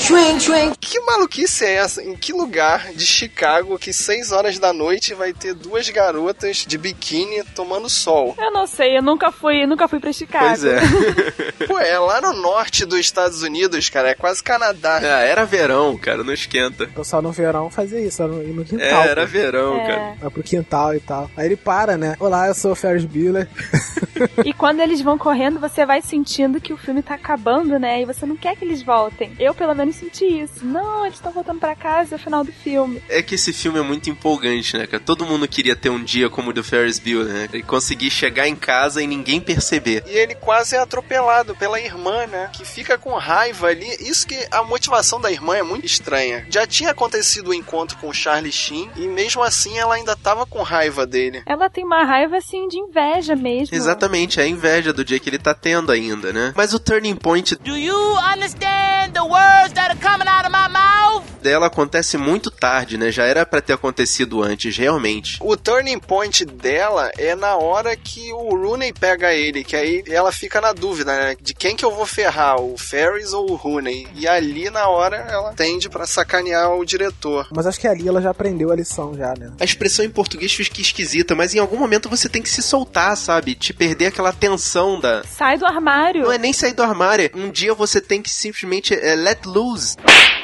Que 0.80 1.00
maluquice 1.00 1.64
é 1.64 1.74
essa? 1.74 2.02
Em 2.02 2.16
que 2.16 2.32
lugar 2.32 2.92
de 2.92 3.06
Chicago 3.06 3.78
que 3.78 3.92
seis 3.92 4.32
horas 4.32 4.58
da 4.58 4.72
noite 4.72 5.14
vai 5.14 5.32
ter 5.32 5.54
duas 5.54 5.88
garotas 5.88 6.64
de 6.66 6.76
biquíni 6.76 7.44
tomando 7.54 7.88
sol? 7.88 8.34
Eu 8.36 8.52
não 8.52 8.66
sei, 8.66 8.98
eu 8.98 9.02
nunca 9.02 9.30
fui, 9.30 9.66
nunca 9.66 9.86
fui 9.86 10.00
pra 10.00 10.12
Chicago. 10.12 10.46
Pois 10.46 10.64
é. 10.64 10.80
Pô, 11.66 11.78
é 11.78 11.98
lá 11.98 12.20
no 12.20 12.32
norte 12.32 12.55
norte 12.56 12.86
dos 12.86 12.98
Estados 13.00 13.42
Unidos, 13.42 13.90
cara. 13.90 14.08
É 14.10 14.14
quase 14.14 14.42
Canadá. 14.42 14.96
Ah, 15.02 15.20
era 15.20 15.44
verão, 15.44 15.96
cara, 15.98 16.24
não 16.24 16.32
esquenta. 16.32 16.84
O 16.84 16.88
pessoal 16.88 17.20
no 17.20 17.30
verão 17.30 17.70
fazia 17.70 18.00
isso, 18.00 18.22
era 18.22 18.32
no, 18.32 18.42
no 18.42 18.64
quintal. 18.64 19.02
É, 19.04 19.08
era 19.08 19.20
pô. 19.22 19.26
verão, 19.28 19.76
É. 19.76 19.86
cara. 19.86 20.14
Vai 20.20 20.30
pro 20.30 20.42
quintal 20.42 20.94
e 20.94 21.00
tal. 21.00 21.30
Aí 21.36 21.46
ele 21.46 21.56
para, 21.56 21.98
né? 21.98 22.16
Olá, 22.18 22.48
eu 22.48 22.54
sou 22.54 22.72
o 22.72 22.74
Ferris 22.74 23.04
Bueller. 23.04 23.46
E 24.44 24.52
quando 24.52 24.80
eles 24.80 25.00
vão 25.00 25.18
correndo, 25.18 25.60
você 25.60 25.84
vai 25.84 26.02
sentindo 26.02 26.60
que 26.60 26.72
o 26.72 26.76
filme 26.76 27.02
tá 27.02 27.14
acabando, 27.14 27.78
né? 27.78 28.02
E 28.02 28.04
você 28.04 28.26
não 28.26 28.36
quer 28.36 28.56
que 28.56 28.64
eles 28.64 28.82
voltem. 28.82 29.32
Eu, 29.38 29.54
pelo 29.54 29.74
menos, 29.74 29.96
senti 29.96 30.24
isso. 30.24 30.64
Não, 30.64 31.04
eles 31.04 31.16
estão 31.16 31.32
voltando 31.32 31.60
pra 31.60 31.74
casa, 31.74 32.14
é 32.14 32.16
o 32.16 32.18
final 32.18 32.44
do 32.44 32.52
filme. 32.52 33.02
É 33.08 33.22
que 33.22 33.34
esse 33.34 33.52
filme 33.52 33.78
é 33.78 33.82
muito 33.82 34.10
empolgante, 34.10 34.76
né, 34.76 34.86
cara? 34.86 35.02
Todo 35.02 35.26
mundo 35.26 35.46
queria 35.48 35.76
ter 35.76 35.90
um 35.90 36.02
dia 36.02 36.28
como 36.28 36.50
o 36.50 36.52
do 36.52 36.64
Ferris 36.64 36.98
Bueller, 36.98 37.32
né? 37.32 37.48
E 37.52 37.62
conseguir 37.62 38.10
chegar 38.10 38.48
em 38.48 38.56
casa 38.56 39.02
e 39.02 39.06
ninguém 39.06 39.40
perceber. 39.40 40.04
E 40.06 40.16
ele 40.16 40.34
quase 40.34 40.76
é 40.76 40.78
atropelado 40.78 41.54
pela 41.54 41.80
irmã, 41.80 42.26
né? 42.26 42.50
Que 42.52 42.64
fica 42.64 42.98
com 42.98 43.14
raiva 43.14 43.68
ali. 43.68 43.88
Isso 44.00 44.26
que 44.26 44.36
a 44.50 44.62
motivação 44.62 45.20
da 45.20 45.30
irmã 45.30 45.56
é 45.56 45.62
muito 45.62 45.86
estranha. 45.86 46.46
Já 46.50 46.66
tinha 46.66 46.90
acontecido 46.90 47.48
o 47.48 47.54
encontro 47.54 47.98
com 47.98 48.08
o 48.08 48.14
Charlie 48.14 48.52
Sheen 48.52 48.90
e 48.96 49.06
mesmo 49.06 49.42
assim 49.42 49.78
ela 49.78 49.94
ainda 49.94 50.16
tava 50.16 50.46
com 50.46 50.62
raiva 50.62 51.06
dele. 51.06 51.42
Ela 51.46 51.68
tem 51.68 51.84
uma 51.84 52.04
raiva, 52.04 52.36
assim, 52.36 52.68
de 52.68 52.78
inveja 52.78 53.34
mesmo. 53.34 53.74
Exatamente, 53.74 54.05
é 54.40 54.42
a 54.42 54.46
inveja 54.46 54.92
do 54.92 55.04
dia 55.04 55.18
que 55.18 55.28
ele 55.28 55.38
tá 55.38 55.54
tendo 55.54 55.92
ainda, 55.92 56.32
né? 56.32 56.52
Mas 56.56 56.72
o 56.72 56.78
turning 56.78 57.16
point 57.16 57.56
Do 57.56 57.76
you 57.76 57.96
understand 58.18 59.12
the 59.12 59.22
words 59.22 59.72
that 59.74 59.90
are 59.90 60.00
coming 60.00 60.28
out 60.28 60.46
of 60.46 60.52
my 60.52 60.68
mouth? 60.68 61.35
Dela 61.46 61.68
acontece 61.68 62.18
muito 62.18 62.50
tarde, 62.50 62.98
né? 62.98 63.12
Já 63.12 63.24
era 63.24 63.46
pra 63.46 63.60
ter 63.60 63.74
acontecido 63.74 64.42
antes, 64.42 64.76
realmente. 64.76 65.38
O 65.40 65.56
turning 65.56 66.00
point 66.00 66.44
dela 66.44 67.12
é 67.16 67.36
na 67.36 67.54
hora 67.54 67.94
que 67.94 68.32
o 68.32 68.56
Rooney 68.56 68.92
pega 68.92 69.32
ele, 69.32 69.62
que 69.62 69.76
aí 69.76 70.02
ela 70.08 70.32
fica 70.32 70.60
na 70.60 70.72
dúvida, 70.72 71.16
né? 71.16 71.36
De 71.40 71.54
quem 71.54 71.76
que 71.76 71.84
eu 71.84 71.94
vou 71.94 72.04
ferrar, 72.04 72.60
o 72.60 72.76
Ferris 72.76 73.32
ou 73.32 73.48
o 73.48 73.54
Rooney? 73.54 74.08
E 74.16 74.26
ali 74.26 74.68
na 74.70 74.88
hora 74.88 75.18
ela 75.18 75.52
tende 75.52 75.88
pra 75.88 76.04
sacanear 76.04 76.74
o 76.74 76.84
diretor. 76.84 77.46
Mas 77.54 77.64
acho 77.64 77.78
que 77.78 77.86
ali 77.86 78.08
ela 78.08 78.20
já 78.20 78.30
aprendeu 78.30 78.72
a 78.72 78.74
lição 78.74 79.14
já, 79.16 79.32
né? 79.38 79.52
A 79.60 79.64
expressão 79.64 80.04
em 80.04 80.10
português 80.10 80.52
fica 80.52 80.80
esquisita, 80.80 81.36
mas 81.36 81.54
em 81.54 81.60
algum 81.60 81.78
momento 81.78 82.08
você 82.08 82.28
tem 82.28 82.42
que 82.42 82.50
se 82.50 82.60
soltar, 82.60 83.16
sabe? 83.16 83.54
Te 83.54 83.72
perder 83.72 84.06
aquela 84.06 84.32
tensão 84.32 84.98
da. 84.98 85.22
Sai 85.22 85.58
do 85.58 85.64
armário. 85.64 86.22
Não 86.22 86.32
é 86.32 86.38
nem 86.38 86.52
sair 86.52 86.72
do 86.72 86.82
armário. 86.82 87.30
Um 87.36 87.52
dia 87.52 87.72
você 87.72 88.00
tem 88.00 88.20
que 88.20 88.30
simplesmente 88.30 88.92
é, 88.92 89.14
let 89.14 89.46
loose. 89.46 89.94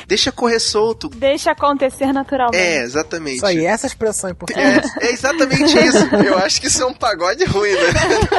Deixa 0.07 0.31
correr 0.31 0.61
solto. 0.61 0.92
Deixa 1.17 1.53
acontecer 1.53 2.13
naturalmente. 2.13 2.61
É, 2.61 2.83
exatamente. 2.83 3.37
Isso 3.37 3.47
aí, 3.47 3.65
essa 3.65 3.87
expressão 3.87 4.29
é 4.29 4.33
importante. 4.33 4.89
É, 5.01 5.07
é 5.09 5.13
exatamente 5.13 5.79
isso. 5.79 5.99
Eu 6.25 6.39
acho 6.39 6.61
que 6.61 6.67
isso 6.67 6.83
é 6.83 6.87
um 6.87 6.95
pagode 6.95 7.45
ruim, 7.45 7.71
né? 7.73 7.93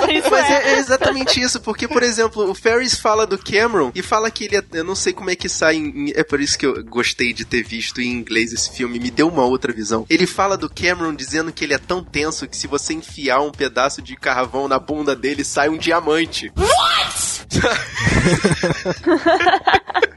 Isso 0.13 0.29
Mas 0.29 0.49
é. 0.49 0.53
é, 0.53 0.73
é 0.75 0.79
exatamente 0.79 1.41
isso, 1.41 1.59
porque, 1.61 1.87
por 1.87 2.03
exemplo, 2.03 2.49
o 2.49 2.53
Ferris 2.53 2.95
fala 2.95 3.25
do 3.25 3.37
Cameron 3.37 3.91
e 3.95 4.01
fala 4.01 4.29
que 4.29 4.45
ele. 4.45 4.57
é- 4.57 4.63
Eu 4.73 4.83
não 4.83 4.95
sei 4.95 5.13
como 5.13 5.29
é 5.29 5.35
que 5.35 5.47
sai. 5.49 5.75
Em, 5.77 6.11
é 6.15 6.23
por 6.23 6.39
isso 6.41 6.57
que 6.57 6.65
eu 6.65 6.83
gostei 6.83 7.33
de 7.33 7.45
ter 7.45 7.63
visto 7.63 8.01
em 8.01 8.11
inglês 8.11 8.51
esse 8.53 8.69
filme, 8.71 8.99
me 8.99 9.09
deu 9.09 9.27
uma 9.27 9.45
outra 9.45 9.71
visão. 9.73 10.05
Ele 10.09 10.27
fala 10.27 10.57
do 10.57 10.69
Cameron 10.69 11.13
dizendo 11.13 11.51
que 11.51 11.63
ele 11.63 11.73
é 11.73 11.77
tão 11.77 12.03
tenso 12.03 12.47
que 12.47 12.57
se 12.57 12.67
você 12.67 12.93
enfiar 12.93 13.41
um 13.41 13.51
pedaço 13.51 14.01
de 14.01 14.15
carvão 14.15 14.67
na 14.67 14.79
bunda 14.79 15.15
dele, 15.15 15.43
sai 15.43 15.69
um 15.69 15.77
diamante. 15.77 16.51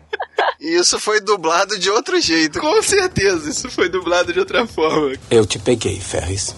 E 0.67 0.75
isso 0.75 0.99
foi 0.99 1.21
dublado 1.21 1.79
de 1.79 1.89
outro 1.89 2.21
jeito. 2.21 2.59
Com 2.59 2.83
certeza, 2.83 3.49
isso 3.49 3.71
foi 3.71 3.89
dublado 3.89 4.33
de 4.33 4.41
outra 4.41 4.67
forma. 4.67 5.17
Eu 5.31 5.47
te 5.47 5.61
peguei, 5.61 6.01
Ferris. 6.01 6.57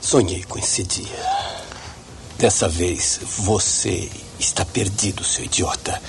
Sonhei 0.00 0.42
com 0.42 0.58
esse 0.58 0.82
dia. 0.82 1.06
Dessa 2.36 2.68
vez, 2.68 3.20
você 3.22 4.10
está 4.36 4.64
perdido, 4.64 5.22
seu 5.22 5.44
idiota. 5.44 6.02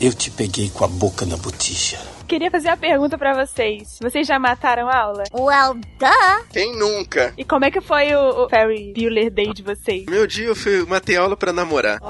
Eu 0.00 0.12
te 0.12 0.32
peguei 0.32 0.68
com 0.68 0.84
a 0.84 0.88
boca 0.88 1.24
na 1.24 1.36
botija. 1.36 2.00
Queria 2.32 2.50
fazer 2.50 2.70
a 2.70 2.76
pergunta 2.78 3.18
pra 3.18 3.34
vocês. 3.34 3.98
Vocês 4.00 4.26
já 4.26 4.38
mataram 4.38 4.88
aula? 4.88 5.24
Well, 5.34 5.74
duh. 5.74 6.44
Quem 6.50 6.74
nunca? 6.74 7.34
E 7.36 7.44
como 7.44 7.66
é 7.66 7.70
que 7.70 7.82
foi 7.82 8.14
o, 8.14 8.46
o 8.46 8.48
Ferry 8.48 8.94
Bueller 8.96 9.30
Day 9.30 9.52
de 9.52 9.62
vocês? 9.62 10.06
Meu 10.06 10.26
dia 10.26 10.46
eu 10.46 10.56
fui, 10.56 10.82
matei 10.86 11.14
aula 11.14 11.36
pra 11.36 11.52
namorar. 11.52 12.00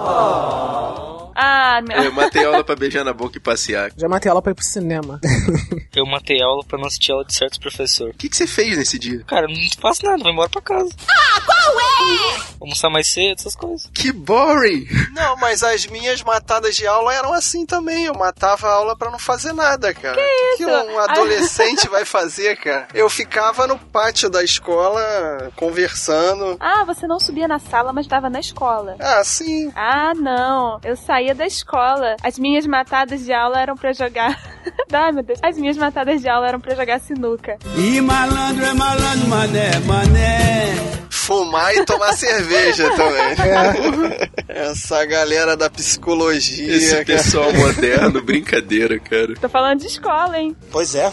Ah, 1.35 1.81
não. 1.83 2.05
Eu 2.05 2.13
matei 2.13 2.45
aula 2.45 2.63
pra 2.63 2.77
beijar 2.77 3.05
na 3.05 3.13
boca 3.13 3.37
e 3.37 3.41
passear. 3.41 3.91
Já 3.97 4.09
matei 4.09 4.31
ela 4.31 4.43
pra 4.43 4.53
ir 4.53 4.55
pro 4.55 4.65
cinema. 4.65 5.19
Eu 5.95 6.07
matei 6.07 6.41
aula 6.43 6.65
pra 6.67 6.79
não 6.79 6.87
assistir 6.87 7.13
aula 7.13 7.25
de 7.25 7.35
certos 7.35 7.59
professor. 7.59 8.11
O 8.11 8.15
que, 8.15 8.29
que 8.29 8.37
você 8.37 8.47
fez 8.47 8.79
nesse 8.79 8.99
dia? 8.99 9.23
Cara, 9.27 9.47
não 9.47 9.55
faço 9.79 10.05
nada, 10.05 10.23
vou 10.23 10.33
embora 10.33 10.49
pra 10.49 10.63
casa. 10.63 10.89
Ah, 11.07 11.41
qual 11.45 11.81
é? 11.81 12.41
Almoçar 12.61 12.89
mais 12.89 13.09
cedo, 13.09 13.39
essas 13.39 13.55
coisas. 13.55 13.91
Que 13.93 14.11
boring! 14.11 14.87
Não, 15.15 15.37
mas 15.37 15.63
as 15.63 15.87
minhas 15.87 16.23
matadas 16.23 16.77
de 16.77 16.87
aula 16.87 17.13
eram 17.15 17.33
assim 17.35 17.67
também. 17.67 18.07
Eu 18.07 18.15
matava 18.15 18.69
a 18.69 18.73
aula 18.73 18.97
pra 18.97 19.11
não 19.11 19.19
fazer 19.19 19.53
nada, 19.53 19.93
cara. 19.93 20.12
Que 20.15 20.21
O 20.21 20.57
que 20.57 20.63
isso? 20.63 20.93
um 20.93 20.99
adolescente 21.01 21.89
vai 21.89 22.05
fazer, 22.05 22.57
cara? 22.57 22.89
Eu 22.95 23.09
ficava 23.09 23.67
no 23.67 23.79
pátio 23.79 24.29
da 24.31 24.43
escola 24.43 25.51
conversando. 25.57 26.57
Ah, 26.61 26.85
você 26.85 27.07
não 27.07 27.19
subia 27.21 27.49
na 27.49 27.59
sala, 27.59 27.93
mas 27.93 28.07
estava 28.07 28.29
na 28.29 28.41
escola. 28.41 28.97
Ah, 29.01 29.23
sim. 29.25 29.71
Ah, 29.75 30.13
não. 30.15 30.81
Eu 30.85 30.97
saía 30.97 31.35
da 31.35 31.47
escola. 31.47 32.17
As 32.23 32.39
minhas 32.39 32.67
matadas 32.67 33.25
de 33.25 33.33
aula 33.33 33.61
eram 33.61 33.77
pra 33.77 33.93
jogar. 33.93 34.39
Ai, 34.93 35.13
meu 35.13 35.23
Deus. 35.23 35.39
As 35.43 35.57
minhas 35.57 35.77
matadas 35.77 36.21
de 36.21 36.29
aula 36.29 36.49
eram 36.49 36.61
pra 36.61 36.75
jogar 36.75 37.01
sinuca. 37.01 37.59
E 37.77 38.01
malandro 38.01 38.65
é 38.65 38.73
malandro, 38.75 39.29
mané, 39.29 39.79
mané. 39.87 40.92
Fumar 41.33 41.75
e 41.75 41.85
tomar 41.87 42.13
cerveja 42.15 42.91
também. 42.95 44.29
Essa 44.49 45.05
galera 45.07 45.57
da 45.57 45.71
psicologia. 45.71 46.77
Esse 46.77 46.91
cara. 46.91 47.05
pessoal 47.05 47.53
moderno, 47.55 48.23
brincadeira, 48.23 48.99
cara. 49.01 49.35
Tô 49.41 49.49
falando 49.49 49.81
de 49.81 49.87
escola, 49.87 50.39
hein? 50.39 50.55
Pois 50.71 50.95
é. 50.95 51.11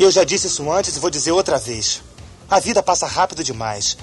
Eu 0.00 0.10
já 0.10 0.24
disse 0.24 0.48
isso 0.48 0.70
antes 0.70 0.96
e 0.96 1.00
vou 1.00 1.10
dizer 1.10 1.30
outra 1.30 1.58
vez. 1.58 2.02
A 2.50 2.58
vida 2.58 2.82
passa 2.82 3.06
rápido 3.06 3.44
demais. 3.44 3.96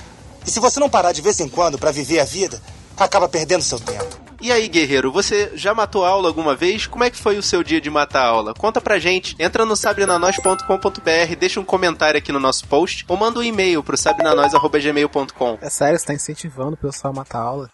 E 0.47 0.49
se 0.49 0.61
você 0.61 0.79
não 0.79 0.89
parar 0.89 1.11
de 1.11 1.21
vez 1.21 1.39
em 1.41 1.49
quando 1.49 1.77
pra 1.77 1.91
viver 1.91 2.19
a 2.19 2.25
vida, 2.25 2.61
acaba 2.97 3.27
perdendo 3.27 3.61
seu 3.61 3.79
tempo. 3.79 4.28
E 4.41 4.51
aí, 4.51 4.69
guerreiro, 4.69 5.11
você 5.11 5.51
já 5.53 5.73
matou 5.73 6.05
aula 6.05 6.27
alguma 6.29 6.55
vez? 6.55 6.87
Como 6.87 7.03
é 7.03 7.09
que 7.09 7.17
foi 7.17 7.37
o 7.37 7.43
seu 7.43 7.61
dia 7.61 7.81
de 7.81 7.89
matar 7.89 8.25
aula? 8.25 8.53
Conta 8.53 8.79
pra 8.79 8.97
gente. 8.97 9.35
Entra 9.37 9.65
no 9.65 9.75
sabrenanois.com.br, 9.75 11.35
deixa 11.37 11.59
um 11.59 11.65
comentário 11.65 12.17
aqui 12.17 12.31
no 12.31 12.39
nosso 12.39 12.65
post 12.67 13.03
ou 13.07 13.17
manda 13.17 13.39
um 13.39 13.43
e-mail 13.43 13.83
pro 13.83 13.97
sabrenanois.gmail.com. 13.97 15.57
É 15.61 15.69
sério, 15.69 15.99
você 15.99 16.05
tá 16.05 16.13
incentivando 16.13 16.73
o 16.73 16.77
pessoal 16.77 17.13
a 17.13 17.17
matar 17.17 17.39
aula? 17.39 17.69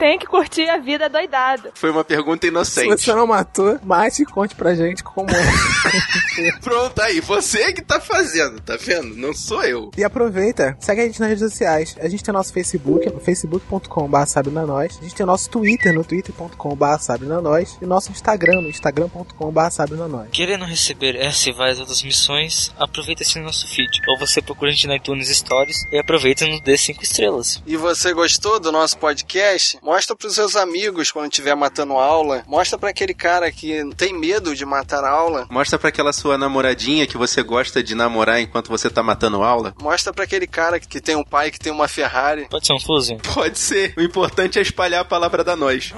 Tem 0.00 0.18
que 0.18 0.26
curtir 0.26 0.66
a 0.66 0.78
vida 0.78 1.10
doidada. 1.10 1.72
Foi 1.74 1.90
uma 1.90 2.02
pergunta 2.02 2.46
Se 2.46 2.50
inocente. 2.50 2.88
você 3.02 3.12
não 3.12 3.26
matou, 3.26 3.78
mate 3.82 4.22
e 4.22 4.24
conte 4.24 4.54
pra 4.54 4.74
gente 4.74 5.04
como 5.04 5.28
é. 5.30 6.52
Pronto, 6.62 7.02
aí, 7.02 7.20
você 7.20 7.70
que 7.74 7.82
tá 7.82 8.00
fazendo, 8.00 8.58
tá 8.62 8.78
vendo? 8.80 9.14
Não 9.14 9.34
sou 9.34 9.62
eu. 9.62 9.90
E 9.98 10.02
aproveita, 10.02 10.74
segue 10.80 11.02
a 11.02 11.04
gente 11.04 11.20
nas 11.20 11.28
redes 11.28 11.44
sociais. 11.52 11.96
A 12.00 12.08
gente 12.08 12.24
tem 12.24 12.32
nosso 12.32 12.50
Facebook, 12.50 13.10
no 13.10 13.20
facebook.com.br 13.20 14.24
sabrinanois. 14.26 14.96
A 14.98 15.02
gente 15.02 15.14
tem 15.14 15.26
nosso 15.26 15.50
Twitter, 15.50 15.92
no 15.92 16.02
twitter.com.br 16.02 16.98
sabrinanois. 16.98 17.76
E 17.82 17.84
nosso 17.84 18.10
Instagram, 18.10 18.62
no 18.62 18.68
instagram.com.br 18.70 19.70
sabrinanois. 19.70 20.30
Querendo 20.32 20.64
receber 20.64 21.14
essa 21.14 21.50
e 21.50 21.52
várias 21.52 21.78
outras 21.78 22.02
missões, 22.02 22.74
aproveita 22.78 23.22
esse 23.22 23.38
nosso 23.38 23.68
feed. 23.68 24.00
Ou 24.08 24.18
você 24.18 24.40
procura 24.40 24.70
a 24.70 24.74
gente 24.74 24.86
na 24.86 24.96
iTunes 24.96 25.28
Stories 25.28 25.76
e 25.92 25.98
aproveita 25.98 26.46
e 26.46 26.50
nos 26.50 26.62
dê 26.62 26.74
5 26.78 27.02
estrelas. 27.02 27.62
E 27.66 27.76
você 27.76 28.14
gostou 28.14 28.58
do 28.58 28.72
nosso 28.72 28.96
podcast? 28.96 29.78
Mostra 29.90 30.14
pros 30.14 30.36
seus 30.36 30.54
amigos 30.54 31.10
quando 31.10 31.32
estiver 31.32 31.56
matando 31.56 31.94
aula. 31.94 32.44
Mostra 32.46 32.78
pra 32.78 32.90
aquele 32.90 33.12
cara 33.12 33.50
que 33.50 33.82
tem 33.96 34.16
medo 34.16 34.54
de 34.54 34.64
matar 34.64 35.02
aula. 35.02 35.48
Mostra 35.50 35.80
pra 35.80 35.88
aquela 35.88 36.12
sua 36.12 36.38
namoradinha 36.38 37.08
que 37.08 37.18
você 37.18 37.42
gosta 37.42 37.82
de 37.82 37.96
namorar 37.96 38.40
enquanto 38.40 38.68
você 38.68 38.88
tá 38.88 39.02
matando 39.02 39.42
aula. 39.42 39.74
Mostra 39.82 40.12
pra 40.12 40.22
aquele 40.22 40.46
cara 40.46 40.78
que 40.78 41.00
tem 41.00 41.16
um 41.16 41.24
pai 41.24 41.50
que 41.50 41.58
tem 41.58 41.72
uma 41.72 41.88
Ferrari. 41.88 42.46
Pode 42.48 42.68
ser 42.68 42.72
um 42.72 42.78
fuzil? 42.78 43.18
Pode 43.34 43.58
ser. 43.58 43.92
O 43.96 44.00
importante 44.00 44.60
é 44.60 44.62
espalhar 44.62 45.00
a 45.00 45.04
palavra 45.04 45.42
da 45.42 45.56
nós. 45.56 45.92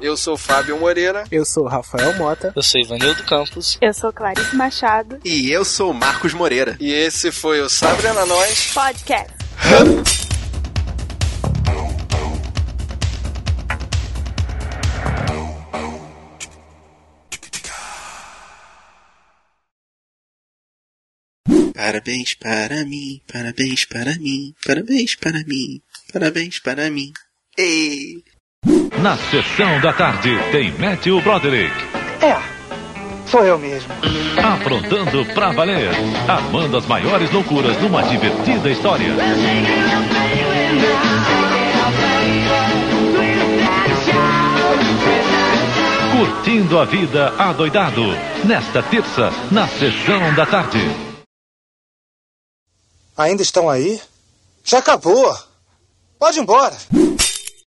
Eu 0.00 0.16
sou 0.16 0.36
Fábio 0.36 0.76
Moreira. 0.80 1.22
Eu 1.30 1.44
sou 1.44 1.66
o 1.66 1.68
Rafael 1.68 2.16
Mota. 2.16 2.52
Eu 2.56 2.62
sou 2.64 2.80
Ivanildo 2.80 3.22
Campos. 3.22 3.78
Eu 3.80 3.94
sou 3.94 4.12
Clarice 4.12 4.56
Machado. 4.56 5.20
E 5.24 5.48
eu 5.48 5.64
sou 5.64 5.92
o 5.92 5.94
Marcos 5.94 6.34
Moreira. 6.34 6.76
E 6.80 6.92
esse 6.92 7.30
foi 7.30 7.60
o 7.60 7.68
Sabrina 7.68 8.26
Nós. 8.26 8.72
Podcast. 8.74 10.29
Parabéns 21.82 22.34
para 22.34 22.84
mim, 22.84 23.22
parabéns 23.32 23.86
para 23.86 24.12
mim, 24.18 24.54
parabéns 24.66 25.14
para 25.14 25.38
mim, 25.46 25.80
parabéns 26.12 26.58
para 26.58 26.90
mim. 26.90 27.10
Ei! 27.56 28.22
Na 29.00 29.16
sessão 29.16 29.80
da 29.80 29.90
tarde 29.90 30.28
tem 30.52 30.72
Matthew 30.72 31.22
Broderick. 31.22 31.72
É, 32.20 32.36
sou 33.26 33.46
eu 33.46 33.58
mesmo. 33.58 33.88
Aprontando 34.36 35.24
pra 35.32 35.52
valer. 35.52 35.88
Amando 36.28 36.76
as 36.76 36.84
maiores 36.84 37.30
loucuras 37.30 37.80
numa 37.80 38.02
divertida 38.02 38.70
história. 38.70 39.14
Curtindo 46.12 46.78
a 46.78 46.84
vida 46.84 47.32
adoidado. 47.38 48.04
Nesta 48.44 48.82
terça, 48.82 49.32
na 49.50 49.66
sessão 49.66 50.34
da 50.34 50.44
tarde. 50.44 51.09
Ainda 53.20 53.42
estão 53.42 53.68
aí? 53.68 54.00
Já 54.64 54.78
acabou. 54.78 55.36
Pode 56.18 56.38
ir 56.38 56.40
embora. 56.40 56.74